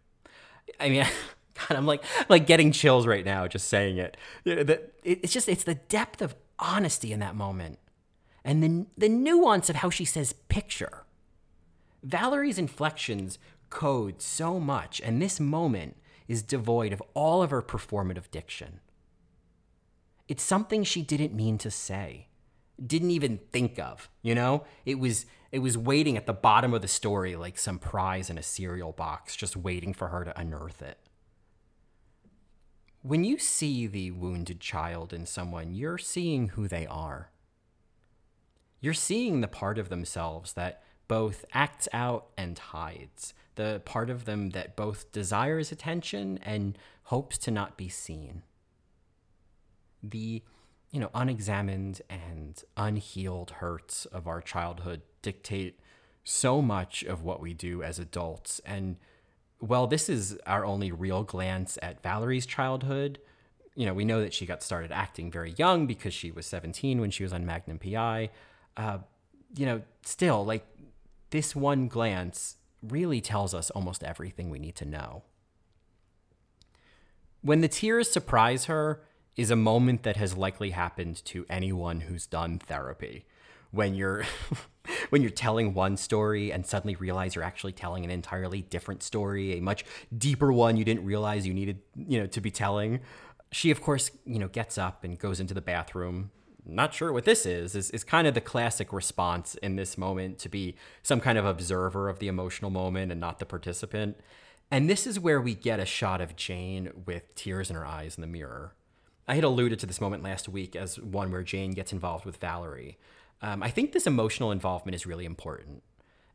I 0.79 0.89
mean, 0.89 1.07
God, 1.55 1.77
I'm 1.77 1.87
like 1.87 2.05
like 2.29 2.47
getting 2.47 2.73
chills 2.73 3.07
right 3.07 3.25
now 3.25 3.47
just 3.47 3.69
saying 3.69 3.99
it. 3.99 4.17
It's 4.45 5.33
just 5.33 5.49
it's 5.49 5.65
the 5.65 5.77
depth 5.77 6.21
of 6.23 6.35
honesty 6.59 7.13
in 7.13 7.21
that 7.21 7.35
moment, 7.35 7.79
and 8.45 8.63
the 8.63 8.87
the 8.97 9.09
nuance 9.09 9.71
of 9.71 9.77
how 9.77 9.91
she 9.91 10.05
says 10.05 10.33
picture. 10.49 11.05
Valerie's 12.03 12.59
inflections 12.59 13.39
code 13.71 14.21
so 14.21 14.61
much, 14.61 15.01
and 15.01 15.23
this 15.23 15.41
moment 15.41 15.97
is 16.29 16.43
devoid 16.43 16.93
of 16.93 17.03
all 17.15 17.43
of 17.43 17.51
her 17.51 17.63
performative 17.63 18.31
diction. 18.31 18.81
It's 20.29 20.43
something 20.43 20.85
she 20.85 21.03
didn't 21.03 21.35
mean 21.35 21.59
to 21.59 21.71
say, 21.71 22.29
didn't 22.85 23.11
even 23.11 23.39
think 23.53 23.79
of, 23.79 24.09
you 24.23 24.35
know? 24.35 24.65
It 24.85 24.99
was 24.99 25.27
it 25.53 25.61
was 25.61 25.79
waiting 25.79 26.17
at 26.17 26.27
the 26.27 26.33
bottom 26.33 26.75
of 26.75 26.83
the 26.83 26.89
story 26.89 27.37
like 27.37 27.59
some 27.59 27.79
prize 27.79 28.29
in 28.29 28.39
a 28.39 28.43
cereal 28.43 28.91
box, 28.91 29.37
just 29.37 29.57
waiting 29.57 29.95
for 29.95 30.09
her 30.09 30.25
to 30.25 30.41
unearth 30.41 30.83
it. 30.83 30.99
When 33.03 33.23
you 33.23 33.39
see 33.39 33.87
the 33.87 34.11
wounded 34.11 34.59
child 34.61 35.13
in 35.13 35.27
someone, 35.27 35.75
you're 35.75 35.99
seeing 35.99 36.49
who 36.49 36.67
they 36.67 36.87
are. 36.87 37.31
You're 38.81 38.95
seeing 38.95 39.41
the 39.41 39.47
part 39.47 39.79
of 39.79 39.91
themselves 39.91 40.55
that 40.55 40.83
both 41.07 41.45
acts 41.53 41.89
out 41.93 42.29
and 42.37 42.59
hides, 42.59 43.35
the 43.55 43.81
part 43.85 44.11
of 44.11 44.25
them 44.25 44.51
that 44.51 44.75
both 44.75 45.13
desires 45.13 45.71
attention 45.71 46.39
and 46.43 46.77
hopes 47.05 47.39
to 47.39 47.51
not 47.51 47.77
be 47.77 47.89
seen. 47.89 48.43
The, 50.11 50.43
you 50.91 51.01
know, 51.01 51.11
unexamined 51.15 52.03
and 52.11 52.63
unhealed 52.77 53.53
hurts 53.53 54.07
of 54.07 54.27
our 54.27 54.41
childhood 54.41 55.03
dictate 55.23 55.81
so 56.25 56.63
much 56.63 57.03
of 57.03 57.23
what 57.23 57.41
we 57.41 57.53
do 57.53 57.83
as 57.83 57.99
adults. 57.99 58.61
And 58.65 58.97
well, 59.61 59.87
this 59.87 60.09
is 60.09 60.39
our 60.47 60.65
only 60.65 60.93
real 60.93 61.23
glance 61.23 61.79
at 61.83 62.03
Valerie's 62.03 62.47
childhood. 62.47 63.19
You 63.75 63.87
know, 63.87 63.95
we 63.95 64.05
know 64.05 64.21
that 64.21 64.35
she 64.35 64.47
got 64.47 64.63
started 64.63 64.93
acting 64.93 65.31
very 65.31 65.55
young 65.57 65.87
because 65.87 66.15
she 66.15 66.31
was 66.31 66.47
17 66.47 67.01
when 67.01 67.11
she 67.11 67.23
was 67.23 67.33
on 67.33 67.47
Magnum 67.47 67.79
PI. 67.79 68.31
Uh, 68.77 68.99
you 69.57 69.67
know, 69.67 69.83
still, 70.03 70.45
like, 70.45 70.67
this 71.31 71.57
one 71.57 71.89
glance 71.89 72.57
really 72.83 73.21
tells 73.21 73.55
us 73.55 73.71
almost 73.71 74.05
everything 74.05 74.51
we 74.51 74.59
need 74.59 74.77
to 74.77 74.85
know. 74.85 75.23
When 77.41 77.61
the 77.61 77.69
tears 77.69 78.11
surprise 78.11 78.67
her 78.67 79.03
is 79.37 79.51
a 79.51 79.57
moment 79.57 80.03
that 80.05 80.17
has 80.17 80.37
likely 80.37 80.71
happened 80.71 81.25
to 81.25 81.45
anyone 81.49 82.03
who's 82.03 82.27
done 82.27 82.59
therapy. 82.59 83.27
When 83.71 83.95
you're 83.95 84.25
when 85.11 85.23
you're 85.23 85.31
telling 85.31 85.75
one 85.75 85.97
story 85.97 86.53
and 86.53 86.65
suddenly 86.67 86.95
realize 86.95 87.35
you're 87.35 87.45
actually 87.45 87.73
telling 87.73 88.05
an 88.05 88.11
entirely 88.11 88.63
different 88.63 89.03
story, 89.03 89.57
a 89.59 89.61
much 89.61 89.85
deeper 90.17 90.53
one 90.53 90.77
you 90.77 90.85
didn't 90.85 91.05
realize 91.05 91.47
you 91.47 91.55
needed, 91.55 91.81
you 91.97 92.21
know, 92.21 92.27
to 92.27 92.41
be 92.41 92.51
telling. 92.51 93.01
She 93.51 93.71
of 93.71 93.81
course, 93.81 94.11
you 94.25 94.39
know, 94.39 94.49
gets 94.49 94.79
up 94.79 95.05
and 95.05 95.19
goes 95.19 95.41
into 95.41 95.55
the 95.55 95.61
bathroom, 95.61 96.31
not 96.67 96.95
sure 96.95 97.13
what 97.13 97.25
this 97.25 97.45
is, 97.45 97.75
is, 97.75 97.91
is 97.91 98.05
kind 98.05 98.27
of 98.27 98.35
the 98.35 98.41
classic 98.41 98.93
response 98.93 99.55
in 99.57 99.77
this 99.77 99.99
moment 99.99 100.39
to 100.41 100.49
be 100.49 100.77
some 101.03 101.21
kind 101.21 101.37
of 101.37 101.45
observer 101.45 102.09
of 102.09 102.19
the 102.19 102.29
emotional 102.29 102.71
moment 102.71 103.13
and 103.13 103.21
not 103.21 103.39
the 103.39 103.47
participant. 103.47 104.17
And 104.71 104.89
this 104.89 105.07
is 105.07 105.21
where 105.21 105.41
we 105.41 105.55
get 105.55 105.79
a 105.79 105.85
shot 105.85 106.21
of 106.21 106.37
Jane 106.37 106.91
with 107.05 107.35
tears 107.35 107.71
in 107.71 107.77
her 107.77 107.87
eyes 107.87 108.17
in 108.17 108.23
the 108.23 108.27
mirror. 108.27 108.75
I 109.27 109.35
had 109.37 109.45
alluded 109.45 109.79
to 109.81 109.87
this 109.87 110.01
moment 110.01 110.23
last 110.23 110.49
week 110.49 110.77
as 110.77 111.01
one 111.01 111.33
where 111.33 111.43
Jane 111.43 111.73
gets 111.73 111.93
involved 111.93 112.25
with 112.25 112.37
Valerie. 112.37 112.99
Um, 113.41 113.63
I 113.63 113.71
think 113.71 113.93
this 113.93 114.07
emotional 114.07 114.53
involvement 114.53 114.95
is 114.95 115.07
really 115.07 115.25
important. 115.25 115.83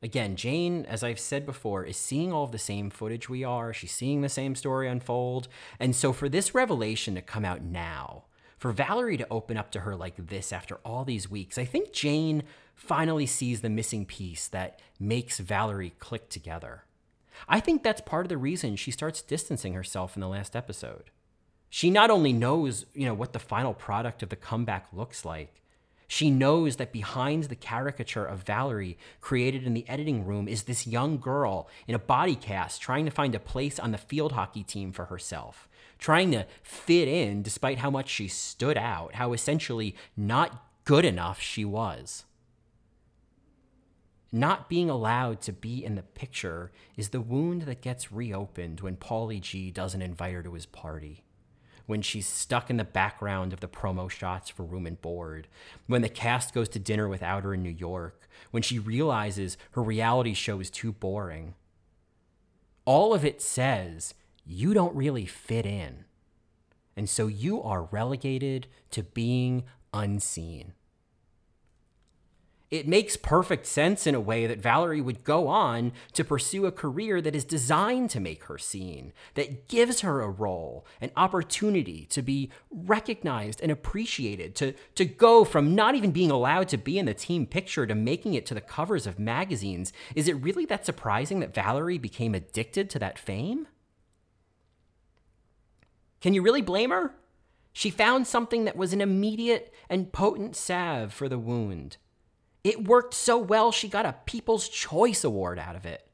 Again, 0.02 0.36
Jane, 0.36 0.86
as 0.86 1.04
I've 1.04 1.20
said 1.20 1.46
before, 1.46 1.84
is 1.84 1.98
seeing 1.98 2.32
all 2.32 2.46
of 2.46 2.52
the 2.52 2.58
same 2.58 2.90
footage 2.90 3.28
we 3.28 3.44
are. 3.44 3.74
She's 3.74 3.92
seeing 3.92 4.22
the 4.22 4.30
same 4.30 4.56
story 4.56 4.88
unfold. 4.88 5.50
And 5.80 5.96
so 5.96 6.14
for 6.14 6.30
this 6.30 6.56
revelation 6.56 7.16
to 7.16 7.22
come 7.22 7.44
out 7.44 7.62
now, 7.62 8.24
for 8.58 8.72
Valerie 8.72 9.18
to 9.18 9.28
open 9.30 9.58
up 9.58 9.72
to 9.72 9.82
her 9.82 9.96
like 9.96 10.28
this 10.28 10.52
after 10.54 10.76
all 10.86 11.04
these 11.04 11.30
weeks, 11.30 11.58
I 11.58 11.66
think 11.66 11.94
Jane 11.94 12.44
finally 12.76 13.26
sees 13.26 13.62
the 13.62 13.70
missing 13.70 14.06
piece 14.06 14.48
that 14.48 14.82
makes 15.00 15.40
Valerie 15.40 15.94
click 16.00 16.30
together. 16.30 16.86
I 17.48 17.60
think 17.60 17.84
that's 17.84 18.02
part 18.02 18.26
of 18.26 18.30
the 18.30 18.38
reason 18.38 18.76
she 18.76 18.92
starts 18.92 19.22
distancing 19.22 19.74
herself 19.74 20.16
in 20.16 20.22
the 20.22 20.28
last 20.28 20.56
episode. 20.56 21.10
She 21.70 21.90
not 21.90 22.10
only 22.10 22.34
knows, 22.34 22.86
you 22.94 23.06
know, 23.06 23.14
what 23.14 23.34
the 23.34 23.40
final 23.40 23.74
product 23.74 24.24
of 24.24 24.30
the 24.30 24.36
comeback 24.36 24.88
looks 24.92 25.24
like, 25.24 25.62
she 26.08 26.32
knows 26.32 26.78
that 26.78 26.92
behind 26.92 27.44
the 27.44 27.56
caricature 27.56 28.26
of 28.26 28.44
Valerie 28.44 28.98
created 29.22 29.64
in 29.66 29.76
the 29.76 29.88
editing 29.88 30.26
room 30.26 30.48
is 30.48 30.64
this 30.64 30.88
young 30.88 31.20
girl 31.20 31.70
in 31.88 31.94
a 31.94 32.00
body 32.00 32.36
cast 32.36 32.82
trying 32.82 33.06
to 33.06 33.12
find 33.12 33.36
a 33.36 33.40
place 33.40 33.78
on 33.78 33.92
the 33.92 33.98
field 34.00 34.32
hockey 34.32 34.64
team 34.64 34.92
for 34.92 35.06
herself 35.06 35.70
trying 36.00 36.32
to 36.32 36.46
fit 36.64 37.08
in 37.08 37.44
despite 37.44 37.78
how 37.78 37.92
much 37.92 38.10
she 38.10 38.28
stood 38.28 38.78
out, 38.78 39.16
how 39.16 39.34
essentially 39.34 39.96
not 40.18 40.66
good 40.86 41.06
enough 41.06 41.40
she 41.40 41.64
was. 41.64 42.24
Not 44.32 44.70
being 44.70 44.90
allowed 44.90 45.42
to 45.42 45.54
be 45.54 45.84
in 45.84 45.96
the 45.96 46.04
picture 46.04 46.72
is 46.96 47.10
the 47.10 47.22
wound 47.22 47.64
that 47.64 47.82
gets 47.82 48.12
reopened 48.12 48.80
when 48.80 48.96
Paulie 48.96 49.42
G 49.42 49.72
doesn't 49.72 50.02
invite 50.02 50.34
her 50.34 50.44
to 50.44 50.54
his 50.54 50.66
party. 50.66 51.24
When 51.90 52.04
she's 52.04 52.28
stuck 52.28 52.70
in 52.70 52.78
the 52.78 52.84
background 52.84 53.52
of 53.52 53.62
the 53.62 53.68
promo 53.68 54.12
shots 54.12 54.48
for 54.48 54.62
Room 54.62 54.86
and 54.86 55.02
Bored. 55.02 55.48
When 55.88 56.04
the 56.04 56.08
cast 56.08 56.54
goes 56.54 56.70
to 56.70 56.78
dinner 56.78 57.10
without 57.10 57.42
her 57.42 57.56
in 57.56 57.64
New 57.64 57.72
York. 57.72 58.30
When 58.52 58.62
she 58.62 58.78
realizes 58.78 59.58
her 59.72 59.82
reality 59.82 60.36
show 60.36 60.60
is 60.60 60.70
too 60.70 60.92
boring. 60.92 61.56
All 62.86 63.12
of 63.12 63.26
it 63.26 63.42
says 63.42 64.14
you 64.46 64.76
don't 64.76 64.96
really 64.96 65.26
fit 65.26 65.66
in. 65.66 66.06
And 66.96 67.10
so 67.10 67.26
you 67.26 67.60
are 67.64 67.86
relegated 67.86 68.68
to 68.92 69.02
being 69.02 69.64
unseen. 69.92 70.74
It 72.72 72.88
makes 72.88 73.18
perfect 73.18 73.66
sense 73.66 74.06
in 74.06 74.14
a 74.14 74.20
way 74.20 74.46
that 74.46 74.60
Valerie 74.60 75.02
would 75.02 75.24
go 75.24 75.48
on 75.48 75.92
to 76.14 76.24
pursue 76.24 76.68
a 76.68 76.72
career 76.72 77.20
that 77.20 77.36
is 77.36 77.44
designed 77.44 78.12
to 78.12 78.20
make 78.20 78.44
her 78.44 78.60
seen, 78.60 79.12
that 79.34 79.68
gives 79.68 80.02
her 80.02 80.22
a 80.22 80.30
role, 80.30 80.86
an 81.02 81.10
opportunity 81.18 82.06
to 82.12 82.22
be 82.22 82.52
recognized 82.70 83.60
and 83.62 83.72
appreciated, 83.72 84.56
to, 84.58 84.76
to 84.94 85.04
go 85.04 85.44
from 85.44 85.74
not 85.74 85.96
even 85.96 86.12
being 86.12 86.30
allowed 86.30 86.68
to 86.68 86.78
be 86.78 87.00
in 87.00 87.08
the 87.08 87.14
team 87.16 87.48
picture 87.48 87.88
to 87.88 87.96
making 87.96 88.36
it 88.36 88.46
to 88.46 88.54
the 88.54 88.62
covers 88.62 89.08
of 89.08 89.18
magazines. 89.18 89.92
Is 90.14 90.28
it 90.28 90.34
really 90.34 90.66
that 90.66 90.86
surprising 90.86 91.40
that 91.40 91.56
Valerie 91.56 91.98
became 91.98 92.36
addicted 92.36 92.88
to 92.92 93.00
that 93.00 93.18
fame? 93.18 93.68
Can 96.22 96.36
you 96.36 96.44
really 96.44 96.62
blame 96.62 96.92
her? 96.92 97.16
She 97.74 97.90
found 97.90 98.28
something 98.28 98.66
that 98.66 98.76
was 98.76 98.94
an 98.94 99.02
immediate 99.02 99.74
and 99.90 100.12
potent 100.12 100.56
salve 100.56 101.12
for 101.12 101.28
the 101.28 101.40
wound. 101.40 101.98
It 102.64 102.88
worked 102.88 103.14
so 103.14 103.38
well, 103.38 103.72
she 103.72 103.88
got 103.88 104.06
a 104.06 104.16
People's 104.26 104.68
Choice 104.68 105.24
Award 105.24 105.60
out 105.60 105.76
of 105.76 105.86
it. 105.86 106.06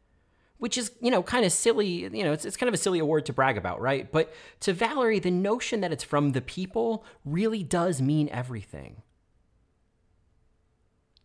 Which 0.58 0.78
is, 0.78 0.91
you 1.02 1.12
know, 1.12 1.22
kind 1.22 1.46
of 1.46 1.52
silly. 1.52 1.88
You 1.88 2.24
know, 2.24 2.32
it's, 2.32 2.46
it's 2.46 2.56
kind 2.56 2.70
of 2.70 2.74
a 2.74 2.78
silly 2.78 3.00
award 3.00 3.26
to 3.26 3.34
brag 3.34 3.58
about, 3.58 3.82
right? 3.82 4.10
But 4.10 4.34
to 4.62 4.74
Valerie, 4.74 5.20
the 5.20 5.30
notion 5.30 5.82
that 5.82 5.91
it's 5.91 6.04
from 6.04 6.32
the 6.32 6.41
people 6.41 7.04
really 7.26 7.62
does 7.62 8.02
mean 8.02 8.30
everything. 8.32 9.02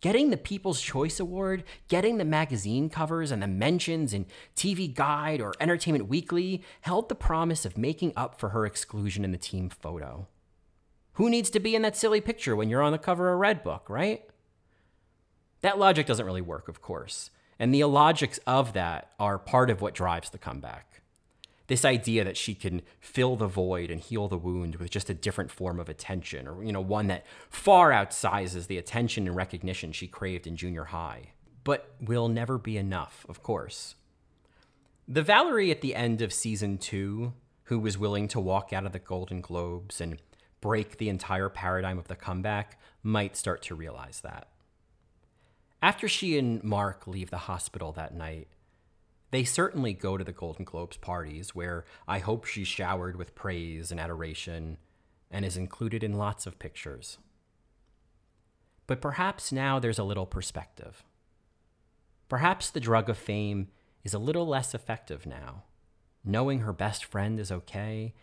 Getting 0.01 0.31
the 0.31 0.39
People's 0.39 0.81
Choice 0.81 1.21
Award, 1.21 1.63
getting 1.89 2.17
the 2.17 2.25
magazine 2.25 2.89
covers 2.89 3.31
and 3.31 3.43
the 3.43 3.47
mentions 3.47 4.15
in 4.15 4.27
TV 4.57 4.93
Guide 4.93 5.43
or 5.43 5.53
Entertainment 5.61 6.09
Weekly 6.09 6.65
held 6.81 7.09
the 7.09 7.15
promise 7.15 7.67
of 7.67 7.77
making 7.77 8.15
up 8.17 8.41
for 8.41 8.49
her 8.49 8.65
exclusion 8.65 9.25
in 9.25 9.31
the 9.31 9.39
team 9.39 9.69
photo. 9.69 10.27
Who 11.15 11.29
needs 11.29 11.51
to 11.51 11.61
be 11.61 11.75
in 11.75 11.83
that 11.83 11.97
silly 11.97 12.23
picture 12.23 12.57
when 12.57 12.71
you're 12.71 12.83
on 12.83 12.93
the 12.93 12.99
cover 12.99 13.33
of 13.33 13.41
Redbook, 13.41 13.91
right? 13.91 14.25
That 15.63 15.79
logic 15.79 16.07
doesn't 16.07 16.27
really 16.27 16.41
work, 16.41 16.69
of 16.69 16.81
course. 16.81 17.31
And 17.59 17.75
the 17.75 17.81
illogics 17.81 18.41
of 18.47 18.73
that 18.73 19.13
are 19.19 19.39
part 19.39 19.69
of 19.69 19.83
what 19.83 19.95
drives 19.95 20.31
the 20.31 20.39
comeback. 20.39 21.03
This 21.67 21.85
idea 21.85 22.25
that 22.25 22.37
she 22.37 22.55
can 22.55 22.83
fill 22.99 23.37
the 23.37 23.47
void 23.47 23.91
and 23.91 24.01
heal 24.01 24.27
the 24.27 24.39
wound 24.39 24.77
with 24.77 24.91
just 24.91 25.11
a 25.11 25.15
different 25.15 25.51
form 25.51 25.79
of 25.79 25.89
attention 25.89 26.49
or 26.49 26.65
you 26.65 26.73
know 26.73 26.81
one 26.81 27.07
that 27.09 27.25
far 27.49 27.91
outsizes 27.91 28.67
the 28.67 28.79
attention 28.79 29.29
and 29.29 29.37
recognition 29.37 29.93
she 29.93 30.09
craved 30.09 30.47
in 30.47 30.57
junior 30.57 30.87
high. 30.87 31.33
But 31.63 31.95
will 32.01 32.29
never 32.29 32.59
be 32.59 32.77
enough 32.77 33.25
of 33.29 33.43
course. 33.43 33.95
The 35.07 35.23
valerie 35.23 35.71
at 35.71 35.81
the 35.81 35.95
end 35.95 36.23
of 36.23 36.33
season 36.33 36.79
2 36.79 37.33
who 37.65 37.79
was 37.79 37.97
willing 37.97 38.27
to 38.29 38.41
walk 38.41 38.73
out 38.73 38.87
of 38.87 38.93
the 38.93 38.99
golden 38.99 39.41
globes 39.41 40.01
and 40.01 40.21
break 40.61 40.99
the 40.99 41.09
entire 41.09 41.49
paradigm 41.49 41.99
of 41.99 42.09
the 42.09 42.17
comeback 42.17 42.81
might 43.05 43.37
start 43.37 43.63
to 43.63 43.77
realize 43.77 44.23
that 44.23 44.49
after 45.83 46.09
she 46.09 46.39
and 46.39 46.63
mark 46.63 47.07
leave 47.07 47.31
the 47.31 47.39
hospital 47.39 47.93
that 47.93 48.15
night 48.15 48.49
they 49.31 49.45
certainly 49.45 49.93
go 49.93 50.17
to 50.17 50.25
the 50.25 50.33
Golden 50.33 50.65
Globes 50.65 50.97
parties, 50.97 51.55
where 51.55 51.85
I 52.09 52.19
hope 52.19 52.45
she's 52.45 52.67
showered 52.67 53.17
with 53.17 53.35
praise 53.35 53.91
and 53.91 54.01
adoration 54.01 54.79
and 55.31 55.45
is 55.45 55.57
included 55.57 56.03
in 56.03 56.15
lots 56.15 56.47
of 56.47 56.59
pictures. 56.59 57.19
But 58.89 59.01
perhaps 59.01 59.53
now 59.53 59.79
there's 59.79 60.01
a 60.01 60.05
little 60.05 60.27
perspective. 60.27 61.05
Perhaps 62.29 62.71
the 62.71 62.81
drug 62.81 63.09
of 63.09 63.17
fame 63.17 63.69
is 64.03 64.15
a 64.15 64.19
little 64.19 64.47
less 64.47 64.75
effective 64.75 65.27
now, 65.27 65.63
knowing 66.25 66.61
her 66.61 66.73
best 66.73 67.05
friend 67.05 67.39
is 67.39 67.53
okay 67.53 68.15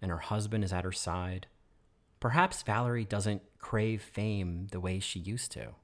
and 0.00 0.10
her 0.10 0.18
husband 0.18 0.64
is 0.64 0.72
at 0.72 0.84
her 0.84 0.92
side. 0.92 1.46
Perhaps 2.20 2.62
Valerie 2.62 3.04
doesn't 3.04 3.42
crave 3.58 4.00
fame 4.00 4.68
the 4.70 4.80
way 4.80 4.98
she 4.98 5.18
used 5.18 5.52
to 5.52 5.74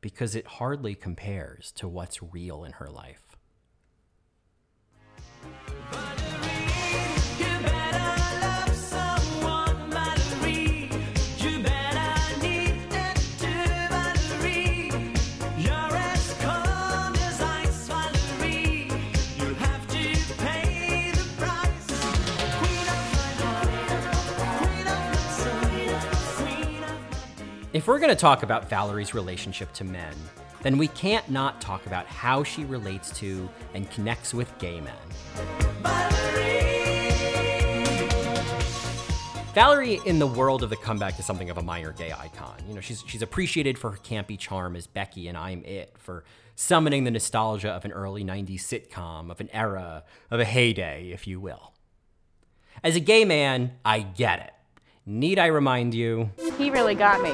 because 0.00 0.34
it 0.34 0.46
hardly 0.46 0.94
compares 0.94 1.72
to 1.72 1.88
what's 1.88 2.22
real 2.22 2.64
in 2.64 2.72
her 2.72 2.88
life. 2.88 3.27
If 27.74 27.86
we're 27.86 27.98
going 27.98 28.08
to 28.08 28.16
talk 28.16 28.44
about 28.44 28.70
Valerie's 28.70 29.12
relationship 29.12 29.70
to 29.74 29.84
men, 29.84 30.14
then 30.62 30.78
we 30.78 30.88
can't 30.88 31.28
not 31.28 31.60
talk 31.60 31.84
about 31.84 32.06
how 32.06 32.42
she 32.42 32.64
relates 32.64 33.10
to 33.18 33.46
and 33.74 33.90
connects 33.90 34.32
with 34.32 34.56
gay 34.58 34.80
men. 34.80 34.94
Valerie 39.52 40.00
in 40.06 40.18
the 40.18 40.26
world 40.26 40.62
of 40.62 40.70
the 40.70 40.76
comeback 40.76 41.18
is 41.18 41.26
something 41.26 41.50
of 41.50 41.58
a 41.58 41.62
minor 41.62 41.92
gay 41.92 42.10
icon. 42.10 42.54
You 42.66 42.74
know, 42.74 42.80
she's 42.80 43.04
she's 43.06 43.22
appreciated 43.22 43.76
for 43.76 43.90
her 43.90 43.98
campy 43.98 44.38
charm 44.38 44.74
as 44.74 44.86
Becky 44.86 45.28
and 45.28 45.36
I'm 45.36 45.62
It, 45.64 45.94
for 45.98 46.24
summoning 46.54 47.04
the 47.04 47.10
nostalgia 47.10 47.70
of 47.70 47.84
an 47.84 47.92
early 47.92 48.24
90s 48.24 48.60
sitcom, 48.60 49.30
of 49.30 49.40
an 49.40 49.50
era, 49.52 50.04
of 50.30 50.40
a 50.40 50.44
heyday, 50.46 51.10
if 51.12 51.26
you 51.26 51.38
will. 51.38 51.74
As 52.82 52.96
a 52.96 53.00
gay 53.00 53.26
man, 53.26 53.72
I 53.84 54.00
get 54.00 54.38
it. 54.38 54.52
Need 55.10 55.38
I 55.38 55.46
remind 55.46 55.94
you? 55.94 56.30
He 56.58 56.68
really 56.68 56.94
got 56.94 57.22
me. 57.22 57.32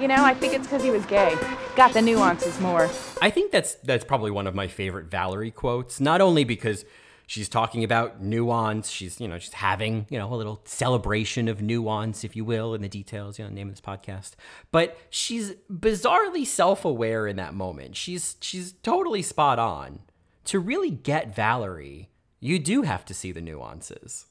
You 0.00 0.08
know, 0.08 0.24
I 0.24 0.32
think 0.32 0.54
it's 0.54 0.66
because 0.66 0.82
he 0.82 0.90
was 0.90 1.04
gay. 1.04 1.36
Got 1.76 1.92
the 1.92 2.00
nuances 2.00 2.58
more. 2.58 2.88
I 3.20 3.28
think 3.28 3.52
that's 3.52 3.74
that's 3.74 4.02
probably 4.02 4.30
one 4.30 4.46
of 4.46 4.54
my 4.54 4.66
favorite 4.66 5.10
Valerie 5.10 5.50
quotes, 5.50 6.00
not 6.00 6.22
only 6.22 6.44
because 6.44 6.86
she's 7.26 7.50
talking 7.50 7.84
about 7.84 8.22
nuance, 8.22 8.88
she's, 8.88 9.20
you 9.20 9.28
know, 9.28 9.38
she's 9.38 9.52
having, 9.52 10.06
you 10.08 10.18
know, 10.18 10.32
a 10.32 10.34
little 10.34 10.62
celebration 10.64 11.48
of 11.48 11.60
nuance, 11.60 12.24
if 12.24 12.34
you 12.34 12.46
will, 12.46 12.72
in 12.72 12.80
the 12.80 12.88
details, 12.88 13.38
you 13.38 13.44
know, 13.44 13.50
the 13.50 13.56
name 13.56 13.68
of 13.68 13.74
this 13.74 13.82
podcast. 13.82 14.30
But 14.70 14.96
she's 15.10 15.52
bizarrely 15.70 16.46
self-aware 16.46 17.26
in 17.26 17.36
that 17.36 17.52
moment. 17.52 17.94
She's 17.94 18.36
she's 18.40 18.72
totally 18.82 19.20
spot 19.20 19.58
on. 19.58 20.00
To 20.46 20.58
really 20.58 20.90
get 20.90 21.36
Valerie, 21.36 22.08
you 22.40 22.58
do 22.58 22.82
have 22.82 23.04
to 23.04 23.12
see 23.12 23.32
the 23.32 23.42
nuances. 23.42 24.24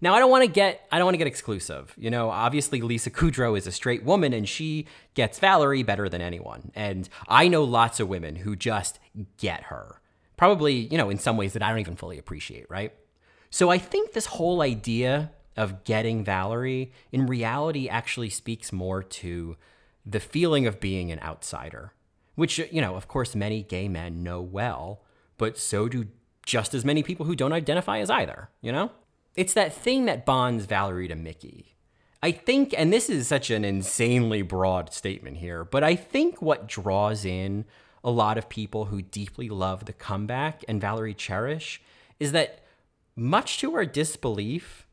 Now, 0.00 0.14
I 0.14 0.20
don't 0.20 0.30
want 0.30 0.44
to 0.44 0.50
get 0.50 0.86
I 0.92 0.98
don't 0.98 1.06
want 1.06 1.14
to 1.14 1.18
get 1.18 1.26
exclusive. 1.26 1.94
You 1.96 2.10
know, 2.10 2.30
obviously 2.30 2.80
Lisa 2.80 3.10
Kudrow 3.10 3.56
is 3.56 3.66
a 3.66 3.72
straight 3.72 4.04
woman 4.04 4.32
and 4.32 4.48
she 4.48 4.86
gets 5.14 5.38
Valerie 5.38 5.82
better 5.82 6.08
than 6.08 6.20
anyone. 6.20 6.70
And 6.74 7.08
I 7.28 7.48
know 7.48 7.64
lots 7.64 8.00
of 8.00 8.08
women 8.08 8.36
who 8.36 8.54
just 8.54 8.98
get 9.36 9.64
her. 9.64 10.00
Probably, 10.36 10.74
you 10.74 10.96
know, 10.96 11.10
in 11.10 11.18
some 11.18 11.36
ways 11.36 11.52
that 11.54 11.62
I 11.62 11.70
don't 11.70 11.80
even 11.80 11.96
fully 11.96 12.18
appreciate, 12.18 12.66
right? 12.70 12.92
So 13.50 13.70
I 13.70 13.78
think 13.78 14.12
this 14.12 14.26
whole 14.26 14.62
idea 14.62 15.32
of 15.56 15.82
getting 15.82 16.24
Valerie 16.24 16.92
in 17.10 17.26
reality 17.26 17.88
actually 17.88 18.30
speaks 18.30 18.72
more 18.72 19.02
to 19.02 19.56
the 20.06 20.20
feeling 20.20 20.66
of 20.66 20.78
being 20.78 21.10
an 21.10 21.18
outsider, 21.20 21.92
which, 22.36 22.58
you 22.58 22.80
know, 22.80 22.94
of 22.94 23.08
course 23.08 23.34
many 23.34 23.64
gay 23.64 23.88
men 23.88 24.22
know 24.22 24.40
well, 24.40 25.02
but 25.36 25.58
so 25.58 25.88
do 25.88 26.06
just 26.46 26.72
as 26.72 26.84
many 26.84 27.02
people 27.02 27.26
who 27.26 27.34
don't 27.34 27.52
identify 27.52 27.98
as 27.98 28.08
either, 28.08 28.48
you 28.62 28.70
know? 28.70 28.92
It's 29.38 29.54
that 29.54 29.72
thing 29.72 30.06
that 30.06 30.26
bonds 30.26 30.64
Valerie 30.64 31.06
to 31.06 31.14
Mickey. 31.14 31.76
I 32.20 32.32
think, 32.32 32.74
and 32.76 32.92
this 32.92 33.08
is 33.08 33.28
such 33.28 33.50
an 33.50 33.64
insanely 33.64 34.42
broad 34.42 34.92
statement 34.92 35.36
here, 35.36 35.64
but 35.64 35.84
I 35.84 35.94
think 35.94 36.42
what 36.42 36.66
draws 36.66 37.24
in 37.24 37.64
a 38.02 38.10
lot 38.10 38.36
of 38.36 38.48
people 38.48 38.86
who 38.86 39.00
deeply 39.00 39.48
love 39.48 39.84
the 39.84 39.92
comeback 39.92 40.64
and 40.66 40.80
Valerie 40.80 41.14
Cherish 41.14 41.80
is 42.18 42.32
that, 42.32 42.64
much 43.14 43.60
to 43.60 43.76
our 43.76 43.86
disbelief, 43.86 44.88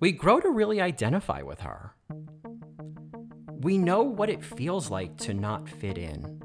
we 0.00 0.10
grow 0.10 0.40
to 0.40 0.50
really 0.50 0.80
identify 0.80 1.42
with 1.42 1.60
her. 1.60 1.92
We 3.48 3.78
know 3.78 4.02
what 4.02 4.30
it 4.30 4.42
feels 4.42 4.90
like 4.90 5.16
to 5.18 5.32
not 5.32 5.68
fit 5.68 5.96
in. 5.96 6.42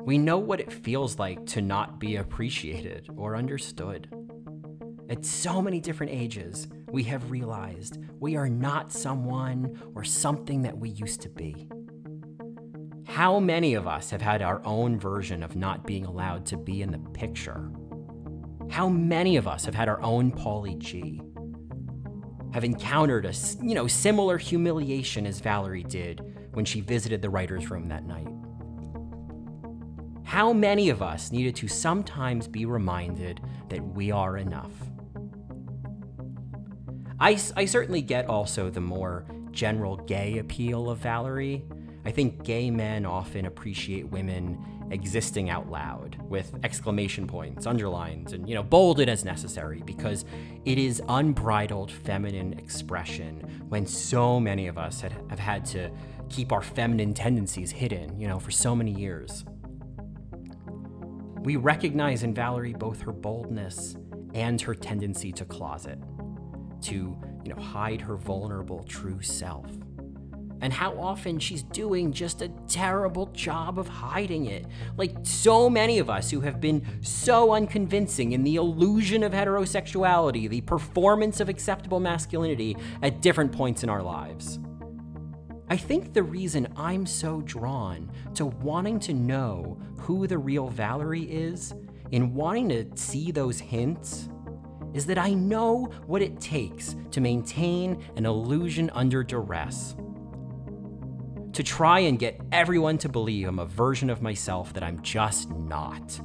We 0.00 0.18
know 0.18 0.36
what 0.36 0.60
it 0.60 0.70
feels 0.70 1.18
like 1.18 1.46
to 1.46 1.62
not 1.62 1.98
be 1.98 2.16
appreciated 2.16 3.08
or 3.16 3.34
understood. 3.36 4.17
At 5.10 5.24
so 5.24 5.62
many 5.62 5.80
different 5.80 6.12
ages, 6.12 6.68
we 6.90 7.02
have 7.04 7.30
realized 7.30 7.98
we 8.20 8.36
are 8.36 8.48
not 8.48 8.92
someone 8.92 9.80
or 9.94 10.04
something 10.04 10.62
that 10.62 10.76
we 10.76 10.90
used 10.90 11.22
to 11.22 11.30
be. 11.30 11.68
How 13.06 13.40
many 13.40 13.72
of 13.72 13.86
us 13.86 14.10
have 14.10 14.20
had 14.20 14.42
our 14.42 14.60
own 14.66 15.00
version 15.00 15.42
of 15.42 15.56
not 15.56 15.86
being 15.86 16.04
allowed 16.04 16.44
to 16.46 16.58
be 16.58 16.82
in 16.82 16.90
the 16.90 16.98
picture? 16.98 17.70
How 18.70 18.88
many 18.88 19.36
of 19.36 19.48
us 19.48 19.64
have 19.64 19.74
had 19.74 19.88
our 19.88 20.00
own 20.02 20.30
Paulie 20.30 20.78
G? 20.78 21.22
Have 22.52 22.64
encountered 22.64 23.24
a 23.24 23.32
you 23.62 23.74
know 23.74 23.86
similar 23.86 24.36
humiliation 24.36 25.26
as 25.26 25.40
Valerie 25.40 25.84
did 25.84 26.20
when 26.52 26.66
she 26.66 26.82
visited 26.82 27.22
the 27.22 27.30
writers' 27.30 27.70
room 27.70 27.88
that 27.88 28.04
night? 28.04 28.28
How 30.24 30.52
many 30.52 30.90
of 30.90 31.00
us 31.00 31.32
needed 31.32 31.56
to 31.56 31.68
sometimes 31.68 32.46
be 32.46 32.66
reminded 32.66 33.40
that 33.70 33.82
we 33.82 34.10
are 34.10 34.36
enough? 34.36 34.87
I, 37.20 37.38
I 37.56 37.64
certainly 37.64 38.02
get 38.02 38.26
also 38.26 38.70
the 38.70 38.80
more 38.80 39.24
general 39.50 39.96
gay 39.96 40.38
appeal 40.38 40.88
of 40.88 40.98
Valerie. 40.98 41.64
I 42.04 42.10
think 42.12 42.44
gay 42.44 42.70
men 42.70 43.04
often 43.04 43.46
appreciate 43.46 44.08
women 44.08 44.64
existing 44.90 45.50
out 45.50 45.68
loud 45.68 46.16
with 46.28 46.54
exclamation 46.62 47.26
points, 47.26 47.66
underlines, 47.66 48.32
and 48.32 48.48
you 48.48 48.54
know, 48.54 48.62
bolded 48.62 49.08
as 49.08 49.24
necessary 49.24 49.82
because 49.84 50.24
it 50.64 50.78
is 50.78 51.02
unbridled 51.08 51.90
feminine 51.90 52.54
expression 52.54 53.40
when 53.68 53.86
so 53.86 54.40
many 54.40 54.66
of 54.66 54.78
us 54.78 55.00
had, 55.00 55.12
have 55.28 55.38
had 55.38 55.64
to 55.66 55.90
keep 56.28 56.52
our 56.52 56.62
feminine 56.62 57.14
tendencies 57.14 57.70
hidden, 57.70 58.18
you 58.18 58.28
know, 58.28 58.38
for 58.38 58.50
so 58.50 58.74
many 58.74 58.92
years. 58.92 59.44
We 61.42 61.56
recognize 61.56 62.22
in 62.22 62.34
Valerie 62.34 62.74
both 62.74 63.00
her 63.00 63.12
boldness 63.12 63.96
and 64.34 64.60
her 64.60 64.74
tendency 64.74 65.32
to 65.32 65.44
closet, 65.44 65.98
to, 66.82 67.16
you 67.44 67.54
know, 67.54 67.60
hide 67.60 68.00
her 68.00 68.16
vulnerable 68.16 68.82
true 68.84 69.20
self 69.20 69.66
and 70.60 70.72
how 70.72 70.98
often 70.98 71.38
she's 71.38 71.62
doing 71.62 72.12
just 72.12 72.42
a 72.42 72.48
terrible 72.66 73.26
job 73.26 73.78
of 73.78 73.86
hiding 73.86 74.46
it. 74.46 74.66
Like 74.96 75.14
so 75.22 75.70
many 75.70 75.98
of 75.98 76.10
us 76.10 76.30
who 76.30 76.40
have 76.40 76.60
been 76.60 76.84
so 77.00 77.52
unconvincing 77.52 78.32
in 78.32 78.42
the 78.42 78.56
illusion 78.56 79.22
of 79.22 79.32
heterosexuality, 79.32 80.48
the 80.48 80.60
performance 80.62 81.40
of 81.40 81.48
acceptable 81.48 82.00
masculinity 82.00 82.76
at 83.02 83.20
different 83.20 83.52
points 83.52 83.82
in 83.82 83.88
our 83.88 84.02
lives. 84.02 84.58
I 85.70 85.76
think 85.76 86.12
the 86.12 86.22
reason 86.22 86.66
I'm 86.76 87.06
so 87.06 87.42
drawn 87.42 88.10
to 88.34 88.46
wanting 88.46 88.98
to 89.00 89.12
know 89.12 89.78
who 89.98 90.26
the 90.26 90.38
real 90.38 90.68
Valerie 90.68 91.30
is, 91.30 91.74
in 92.10 92.34
wanting 92.34 92.70
to 92.70 92.86
see 92.94 93.30
those 93.30 93.60
hints, 93.60 94.30
is 94.94 95.06
that 95.06 95.18
I 95.18 95.34
know 95.34 95.86
what 96.06 96.22
it 96.22 96.40
takes 96.40 96.96
to 97.10 97.20
maintain 97.20 98.02
an 98.16 98.26
illusion 98.26 98.90
under 98.94 99.22
duress 99.22 99.96
to 101.52 101.62
try 101.64 101.98
and 102.00 102.18
get 102.18 102.40
everyone 102.52 102.98
to 102.98 103.08
believe 103.08 103.48
I'm 103.48 103.58
a 103.58 103.66
version 103.66 104.10
of 104.10 104.22
myself 104.22 104.72
that 104.74 104.84
I'm 104.84 105.02
just 105.02 105.50
not. 105.50 106.20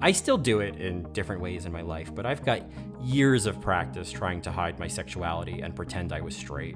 I 0.00 0.10
still 0.10 0.36
do 0.36 0.58
it 0.58 0.74
in 0.74 1.04
different 1.12 1.40
ways 1.40 1.66
in 1.66 1.72
my 1.72 1.82
life, 1.82 2.12
but 2.12 2.26
I've 2.26 2.44
got 2.44 2.68
years 3.00 3.46
of 3.46 3.60
practice 3.60 4.10
trying 4.10 4.42
to 4.42 4.50
hide 4.50 4.80
my 4.80 4.88
sexuality 4.88 5.60
and 5.60 5.76
pretend 5.76 6.12
I 6.12 6.20
was 6.20 6.34
straight. 6.34 6.74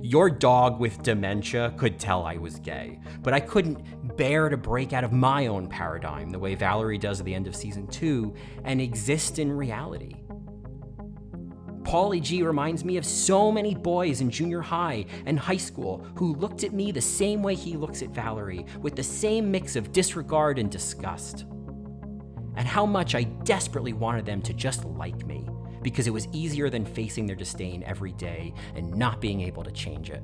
Your 0.00 0.30
dog 0.30 0.78
with 0.78 1.02
dementia 1.02 1.74
could 1.76 1.98
tell 1.98 2.24
I 2.24 2.36
was 2.36 2.60
gay, 2.60 3.00
but 3.22 3.34
I 3.34 3.40
couldn't 3.40 3.97
bear 4.18 4.50
to 4.50 4.58
break 4.58 4.92
out 4.92 5.04
of 5.04 5.12
my 5.12 5.46
own 5.46 5.68
paradigm 5.68 6.28
the 6.28 6.38
way 6.38 6.54
Valerie 6.54 6.98
does 6.98 7.20
at 7.20 7.24
the 7.24 7.34
end 7.34 7.46
of 7.46 7.56
season 7.56 7.86
two 7.86 8.34
and 8.64 8.80
exist 8.82 9.38
in 9.38 9.50
reality. 9.50 10.16
Paulie 11.82 12.20
G 12.20 12.42
reminds 12.42 12.84
me 12.84 12.98
of 12.98 13.06
so 13.06 13.50
many 13.50 13.74
boys 13.74 14.20
in 14.20 14.28
junior 14.28 14.60
high 14.60 15.06
and 15.24 15.38
high 15.38 15.56
school 15.56 16.04
who 16.16 16.34
looked 16.34 16.62
at 16.62 16.74
me 16.74 16.92
the 16.92 17.00
same 17.00 17.42
way 17.42 17.54
he 17.54 17.78
looks 17.78 18.02
at 18.02 18.10
Valerie, 18.10 18.66
with 18.82 18.94
the 18.94 19.02
same 19.02 19.50
mix 19.50 19.74
of 19.74 19.90
disregard 19.90 20.58
and 20.58 20.70
disgust. 20.70 21.46
And 22.56 22.68
how 22.68 22.84
much 22.84 23.14
I 23.14 23.22
desperately 23.22 23.94
wanted 23.94 24.26
them 24.26 24.42
to 24.42 24.52
just 24.52 24.84
like 24.84 25.24
me, 25.24 25.48
because 25.80 26.06
it 26.06 26.12
was 26.12 26.28
easier 26.32 26.68
than 26.68 26.84
facing 26.84 27.24
their 27.24 27.36
disdain 27.36 27.82
every 27.84 28.12
day 28.12 28.52
and 28.74 28.94
not 28.94 29.22
being 29.22 29.40
able 29.40 29.64
to 29.64 29.70
change 29.70 30.10
it. 30.10 30.22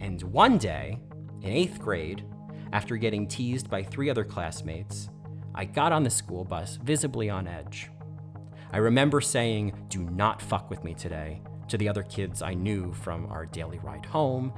And 0.00 0.22
one 0.24 0.58
day, 0.58 0.98
in 1.44 1.52
eighth 1.52 1.78
grade, 1.80 2.24
after 2.72 2.96
getting 2.96 3.28
teased 3.28 3.70
by 3.70 3.82
three 3.82 4.10
other 4.10 4.24
classmates, 4.24 5.10
I 5.54 5.66
got 5.66 5.92
on 5.92 6.02
the 6.02 6.10
school 6.10 6.44
bus 6.44 6.76
visibly 6.76 7.30
on 7.30 7.46
edge. 7.46 7.90
I 8.72 8.78
remember 8.78 9.20
saying, 9.20 9.86
Do 9.88 10.00
not 10.00 10.42
fuck 10.42 10.70
with 10.70 10.82
me 10.82 10.94
today, 10.94 11.42
to 11.68 11.76
the 11.76 11.88
other 11.88 12.02
kids 12.02 12.42
I 12.42 12.54
knew 12.54 12.92
from 12.92 13.26
our 13.26 13.46
daily 13.46 13.78
ride 13.78 14.06
home. 14.06 14.52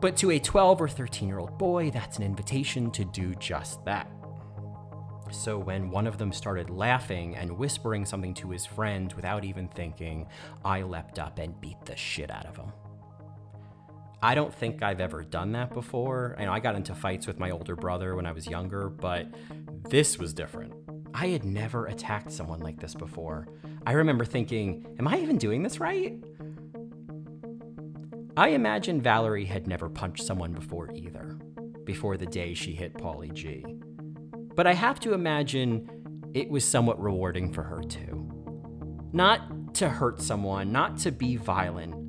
But 0.00 0.16
to 0.18 0.32
a 0.32 0.38
12 0.38 0.82
or 0.82 0.88
13 0.88 1.28
year 1.28 1.38
old 1.38 1.56
boy, 1.56 1.90
that's 1.90 2.18
an 2.18 2.24
invitation 2.24 2.90
to 2.90 3.04
do 3.04 3.34
just 3.36 3.82
that. 3.84 4.10
So 5.30 5.58
when 5.58 5.90
one 5.90 6.06
of 6.06 6.18
them 6.18 6.32
started 6.32 6.68
laughing 6.70 7.36
and 7.36 7.56
whispering 7.56 8.04
something 8.04 8.34
to 8.34 8.50
his 8.50 8.66
friend 8.66 9.12
without 9.14 9.44
even 9.44 9.68
thinking, 9.68 10.26
I 10.64 10.82
leapt 10.82 11.18
up 11.18 11.38
and 11.38 11.58
beat 11.60 11.82
the 11.86 11.96
shit 11.96 12.30
out 12.30 12.46
of 12.46 12.56
him. 12.56 12.72
I 14.24 14.34
don't 14.34 14.54
think 14.54 14.82
I've 14.82 15.02
ever 15.02 15.22
done 15.22 15.52
that 15.52 15.74
before. 15.74 16.34
I 16.38 16.46
know 16.46 16.52
I 16.52 16.58
got 16.58 16.76
into 16.76 16.94
fights 16.94 17.26
with 17.26 17.38
my 17.38 17.50
older 17.50 17.76
brother 17.76 18.16
when 18.16 18.24
I 18.24 18.32
was 18.32 18.46
younger, 18.46 18.88
but 18.88 19.28
this 19.90 20.18
was 20.18 20.32
different. 20.32 20.72
I 21.12 21.26
had 21.26 21.44
never 21.44 21.84
attacked 21.88 22.32
someone 22.32 22.60
like 22.60 22.80
this 22.80 22.94
before. 22.94 23.46
I 23.86 23.92
remember 23.92 24.24
thinking, 24.24 24.86
am 24.98 25.06
I 25.06 25.18
even 25.18 25.36
doing 25.36 25.62
this 25.62 25.78
right? 25.78 26.14
I 28.34 28.48
imagine 28.48 29.02
Valerie 29.02 29.44
had 29.44 29.66
never 29.66 29.90
punched 29.90 30.24
someone 30.24 30.54
before 30.54 30.90
either, 30.94 31.38
before 31.84 32.16
the 32.16 32.24
day 32.24 32.54
she 32.54 32.72
hit 32.72 32.94
Paulie 32.94 33.34
G. 33.34 33.62
But 34.54 34.66
I 34.66 34.72
have 34.72 35.00
to 35.00 35.12
imagine 35.12 36.30
it 36.32 36.48
was 36.48 36.64
somewhat 36.64 36.98
rewarding 36.98 37.52
for 37.52 37.62
her 37.62 37.82
too. 37.82 38.26
Not 39.12 39.74
to 39.74 39.90
hurt 39.90 40.22
someone, 40.22 40.72
not 40.72 40.96
to 41.00 41.12
be 41.12 41.36
violent, 41.36 42.03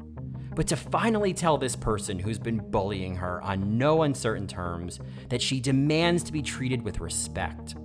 but 0.56 0.68
to 0.68 0.76
finally 0.76 1.34
tell 1.34 1.58
this 1.58 1.76
person 1.76 2.18
who's 2.18 2.40
been 2.40 2.58
bullying 2.72 3.16
her 3.18 3.42
on 3.42 3.78
no 3.78 4.04
uncertain 4.04 4.48
terms 4.48 5.00
that 5.30 5.42
she 5.42 5.60
demands 5.60 6.24
to 6.24 6.32
be 6.32 6.42
treated 6.42 6.82
with 6.82 7.00
respect. 7.00 7.76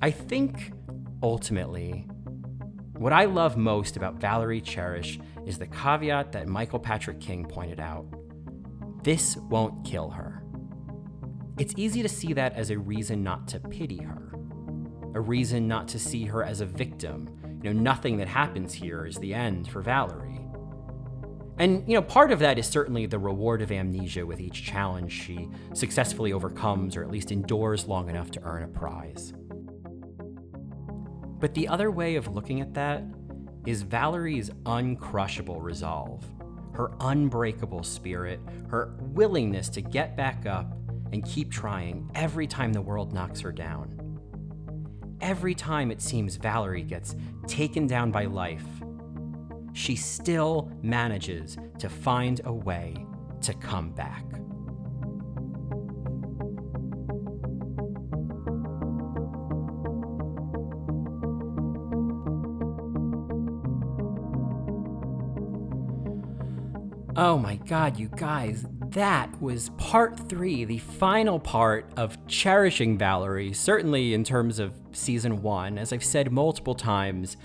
I 0.00 0.12
think 0.12 0.72
ultimately, 1.22 2.06
what 2.96 3.12
I 3.12 3.24
love 3.24 3.56
most 3.56 3.96
about 3.96 4.14
Valerie 4.20 4.60
Cherish 4.60 5.18
is 5.44 5.58
the 5.58 5.66
caveat 5.66 6.32
that 6.32 6.46
Michael 6.46 6.78
Patrick 6.78 7.20
King 7.20 7.44
pointed 7.44 7.80
out 7.80 8.06
this 9.02 9.36
won't 9.36 9.84
kill 9.84 10.10
her. 10.10 10.42
It's 11.58 11.74
easy 11.76 12.02
to 12.02 12.08
see 12.08 12.32
that 12.34 12.54
as 12.54 12.70
a 12.70 12.78
reason 12.78 13.24
not 13.24 13.48
to 13.48 13.60
pity 13.60 14.02
her, 14.02 14.27
a 15.14 15.20
reason 15.20 15.66
not 15.66 15.88
to 15.88 15.98
see 15.98 16.24
her 16.24 16.44
as 16.44 16.60
a 16.60 16.66
victim. 16.66 17.28
You 17.62 17.72
know, 17.72 17.80
nothing 17.80 18.18
that 18.18 18.28
happens 18.28 18.72
here 18.72 19.06
is 19.06 19.16
the 19.16 19.34
end 19.34 19.68
for 19.68 19.82
Valerie. 19.82 20.40
And, 21.58 21.86
you 21.88 21.94
know, 21.94 22.02
part 22.02 22.30
of 22.30 22.38
that 22.38 22.56
is 22.56 22.66
certainly 22.66 23.06
the 23.06 23.18
reward 23.18 23.62
of 23.62 23.72
amnesia 23.72 24.24
with 24.24 24.40
each 24.40 24.64
challenge 24.64 25.12
she 25.12 25.48
successfully 25.74 26.32
overcomes 26.32 26.96
or 26.96 27.02
at 27.02 27.10
least 27.10 27.32
endures 27.32 27.86
long 27.86 28.08
enough 28.08 28.30
to 28.32 28.42
earn 28.44 28.62
a 28.62 28.68
prize. 28.68 29.32
But 31.40 31.54
the 31.54 31.66
other 31.66 31.90
way 31.90 32.14
of 32.14 32.28
looking 32.28 32.60
at 32.60 32.74
that 32.74 33.02
is 33.66 33.82
Valerie's 33.82 34.50
uncrushable 34.66 35.60
resolve, 35.60 36.24
her 36.74 36.92
unbreakable 37.00 37.82
spirit, 37.82 38.40
her 38.68 38.96
willingness 39.00 39.68
to 39.70 39.80
get 39.80 40.16
back 40.16 40.46
up 40.46 40.72
and 41.12 41.24
keep 41.24 41.50
trying 41.50 42.08
every 42.14 42.46
time 42.46 42.72
the 42.72 42.80
world 42.80 43.12
knocks 43.12 43.40
her 43.40 43.50
down. 43.52 44.17
Every 45.20 45.54
time 45.54 45.90
it 45.90 46.00
seems 46.00 46.36
Valerie 46.36 46.82
gets 46.82 47.16
taken 47.46 47.86
down 47.86 48.10
by 48.10 48.26
life, 48.26 48.64
she 49.72 49.96
still 49.96 50.70
manages 50.82 51.56
to 51.78 51.88
find 51.88 52.40
a 52.44 52.52
way 52.52 53.06
to 53.42 53.52
come 53.54 53.90
back. 53.90 54.24
Oh 67.16 67.36
my 67.36 67.56
god, 67.56 67.98
you 67.98 68.08
guys, 68.08 68.64
that 68.90 69.40
was 69.40 69.70
part 69.70 70.18
three, 70.28 70.64
the 70.64 70.78
final 70.78 71.38
part 71.38 71.90
of 71.96 72.16
Cherishing 72.26 72.96
Valerie, 72.96 73.52
certainly 73.52 74.14
in 74.14 74.24
terms 74.24 74.58
of 74.58 74.72
season 74.92 75.42
one. 75.42 75.78
As 75.78 75.92
I've 75.92 76.04
said 76.04 76.32
multiple 76.32 76.74
times, 76.74 77.36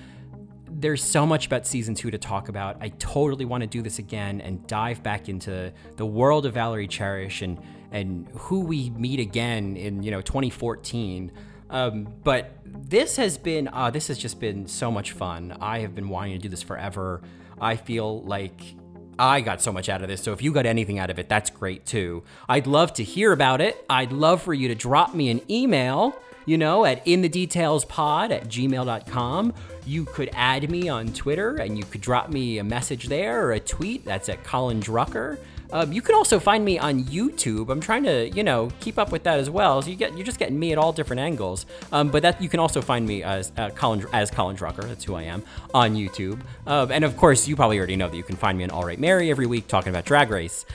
there's 0.70 1.04
so 1.04 1.26
much 1.26 1.46
about 1.46 1.68
season 1.68 1.96
two 1.96 2.12
to 2.12 2.18
talk 2.18 2.50
about. 2.50 2.78
I 2.82 2.90
totally 2.90 3.46
want 3.46 3.62
to 3.62 3.68
do 3.68 3.82
this 3.82 4.00
again 4.00 4.42
and 4.42 4.66
dive 4.68 5.04
back 5.04 5.30
into 5.30 5.72
the 5.98 6.06
world 6.06 6.46
of 6.46 6.54
Valerie 6.54 6.88
Cherish 6.88 7.42
and 7.42 7.60
and 7.92 8.28
who 8.34 8.62
we 8.62 8.90
meet 8.92 9.20
again 9.20 9.78
in 9.78 10.02
you 10.02 10.12
know 10.12 10.22
2014. 10.22 11.32
Um, 11.70 12.08
but 12.24 12.58
this 12.66 13.18
has 13.18 13.38
been 13.38 13.70
uh, 13.72 13.92
this 13.92 14.08
has 14.08 14.18
just 14.18 14.40
been 14.40 14.68
so 14.68 14.92
much 14.92 15.12
fun. 15.12 15.58
I 15.60 15.80
have 15.80 15.94
been 15.94 16.10
wanting 16.10 16.34
to 16.34 16.40
do 16.40 16.50
this 16.50 16.64
forever. 16.64 17.22
I 17.60 17.76
feel 17.76 18.24
like 18.24 18.76
I 19.18 19.42
got 19.42 19.62
so 19.62 19.72
much 19.72 19.90
out 19.90 20.02
of 20.02 20.08
this. 20.08 20.22
So 20.22 20.34
if 20.34 20.42
you 20.42 20.52
got 20.52 20.66
anything 20.66 21.00
out 21.00 21.10
of 21.10 21.20
it, 21.20 21.30
that's 21.30 21.50
great 21.50 21.86
too. 21.86 22.24
I'd 22.50 22.68
love 22.68 22.94
to 22.96 23.04
hear 23.04 23.32
about 23.32 23.62
it. 23.62 23.84
I'd 23.90 24.12
love 24.12 24.42
for 24.42 24.54
you 24.54 24.68
to 24.68 24.76
drop 24.76 25.14
me 25.14 25.30
an 25.30 25.42
email, 25.50 26.16
you 26.46 26.58
know, 26.58 26.86
at 26.86 27.06
inthedetailspod 27.06 28.32
at 28.32 28.48
gmail.com. 28.48 29.54
You 29.86 30.06
could 30.06 30.30
add 30.34 30.70
me 30.70 30.90
on 30.90 31.14
Twitter 31.14 31.58
and 31.58 31.78
you 31.78 31.84
could 31.84 32.02
drop 32.02 32.30
me 32.30 32.58
a 32.58 32.64
message 32.64 33.08
there 33.08 33.46
or 33.46 33.54
a 33.54 33.60
tweet. 33.60 34.06
That's 34.06 34.30
at 34.30 34.44
Colin 34.44 34.82
Drucker. 34.82 35.38
Um, 35.72 35.92
you 35.92 36.02
can 36.02 36.16
also 36.16 36.40
find 36.40 36.64
me 36.64 36.78
on 36.78 37.04
YouTube. 37.06 37.70
I'm 37.70 37.80
trying 37.80 38.04
to, 38.04 38.30
you 38.30 38.44
know, 38.44 38.70
keep 38.80 39.00
up 39.00 39.12
with 39.12 39.24
that 39.24 39.40
as 39.40 39.50
well. 39.50 39.82
So 39.82 39.90
you 39.90 39.96
get 39.96 40.16
you're 40.16 40.26
just 40.26 40.40
getting 40.40 40.60
me 40.60 40.72
at 40.72 40.78
all 40.78 40.94
different 40.94 41.20
angles. 41.20 41.66
Um, 41.92 42.10
but 42.10 42.22
that 42.24 42.42
you 42.42 42.50
can 42.50 42.60
also 42.60 42.82
find 42.82 43.08
me 43.08 43.24
as 43.24 43.52
uh, 43.58 43.70
Colin 43.72 44.06
as 44.14 44.30
Colin 44.30 44.56
Drucker. 44.56 44.84
That's 44.84 45.04
who 45.04 45.16
I 45.16 45.24
am 45.24 45.44
on 45.74 45.96
YouTube. 45.96 46.42
Um, 46.68 46.92
and 46.92 47.04
of 47.04 47.18
course, 47.18 47.48
you 47.48 47.56
probably 47.56 47.78
already 47.78 47.96
know 47.96 48.10
that 48.10 48.18
you 48.18 48.24
can 48.24 48.36
find 48.36 48.58
me 48.58 48.64
on 48.64 48.72
All 48.72 48.86
Right 48.86 49.00
Mary 49.00 49.32
every 49.32 49.46
week 49.46 49.68
talking 49.68 49.90
about 49.90 50.06
Drag 50.06 50.30
Race. 50.30 50.66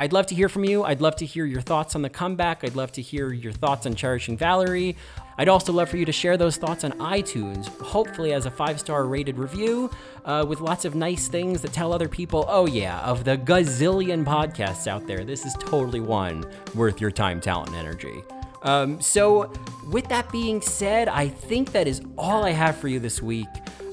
I'd 0.00 0.12
love 0.12 0.26
to 0.26 0.34
hear 0.34 0.48
from 0.48 0.64
you. 0.64 0.84
I'd 0.84 1.00
love 1.00 1.16
to 1.16 1.26
hear 1.26 1.44
your 1.44 1.60
thoughts 1.60 1.96
on 1.96 2.02
the 2.02 2.10
comeback. 2.10 2.62
I'd 2.62 2.76
love 2.76 2.92
to 2.92 3.02
hear 3.02 3.32
your 3.32 3.52
thoughts 3.52 3.84
on 3.84 3.96
cherishing 3.96 4.36
Valerie. 4.36 4.96
I'd 5.38 5.48
also 5.48 5.72
love 5.72 5.88
for 5.88 5.96
you 5.96 6.04
to 6.04 6.12
share 6.12 6.36
those 6.36 6.56
thoughts 6.56 6.82
on 6.82 6.92
iTunes, 6.92 7.68
hopefully 7.80 8.32
as 8.32 8.44
a 8.44 8.50
five 8.50 8.80
star 8.80 9.06
rated 9.06 9.38
review 9.38 9.88
uh, 10.24 10.44
with 10.46 10.60
lots 10.60 10.84
of 10.84 10.96
nice 10.96 11.28
things 11.28 11.62
that 11.62 11.72
tell 11.72 11.92
other 11.92 12.08
people, 12.08 12.44
oh, 12.48 12.66
yeah, 12.66 13.00
of 13.00 13.22
the 13.22 13.38
gazillion 13.38 14.24
podcasts 14.24 14.88
out 14.88 15.06
there, 15.06 15.24
this 15.24 15.46
is 15.46 15.54
totally 15.54 16.00
one 16.00 16.44
worth 16.74 17.00
your 17.00 17.12
time, 17.12 17.40
talent, 17.40 17.68
and 17.68 17.78
energy. 17.78 18.22
Um, 18.62 19.00
so, 19.00 19.52
with 19.88 20.08
that 20.08 20.30
being 20.32 20.60
said, 20.60 21.06
I 21.06 21.28
think 21.28 21.70
that 21.70 21.86
is 21.86 22.02
all 22.18 22.44
I 22.44 22.50
have 22.50 22.76
for 22.76 22.88
you 22.88 22.98
this 22.98 23.22
week. 23.22 23.46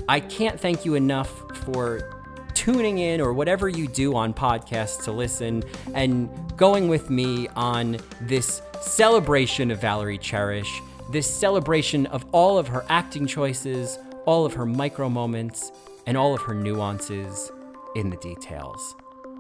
I 0.10 0.20
can't 0.20 0.60
thank 0.60 0.84
you 0.84 0.96
enough 0.96 1.30
for 1.58 2.16
tuning 2.56 2.98
in 2.98 3.22
or 3.22 3.34
whatever 3.34 3.70
you 3.70 3.88
do 3.88 4.16
on 4.16 4.34
podcasts 4.34 5.04
to 5.04 5.12
listen 5.12 5.64
and 5.94 6.30
going 6.58 6.88
with 6.88 7.10
me 7.12 7.48
on 7.50 7.98
this 8.22 8.62
celebration 8.82 9.70
of 9.70 9.80
Valerie 9.80 10.18
Cherish, 10.18 10.82
this 11.10 11.30
celebration 11.30 12.06
of 12.08 12.26
all 12.32 12.58
of 12.58 12.68
her 12.68 12.86
acting 12.90 13.28
choices, 13.28 13.98
all 14.26 14.46
of 14.46 14.54
her 14.54 14.66
micro 14.66 15.10
moments, 15.10 15.72
and 16.08 16.18
all 16.18 16.34
of 16.34 16.42
her 16.42 16.54
nuances 16.54 17.52
in 17.96 18.10
the 18.10 18.18
details. 18.18 18.96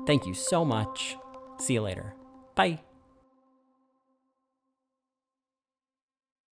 Thank 0.07 0.25
you 0.25 0.33
so 0.33 0.63
much. 0.63 1.15
See 1.59 1.73
you 1.73 1.81
later. 1.81 2.13
Bye. 2.55 2.84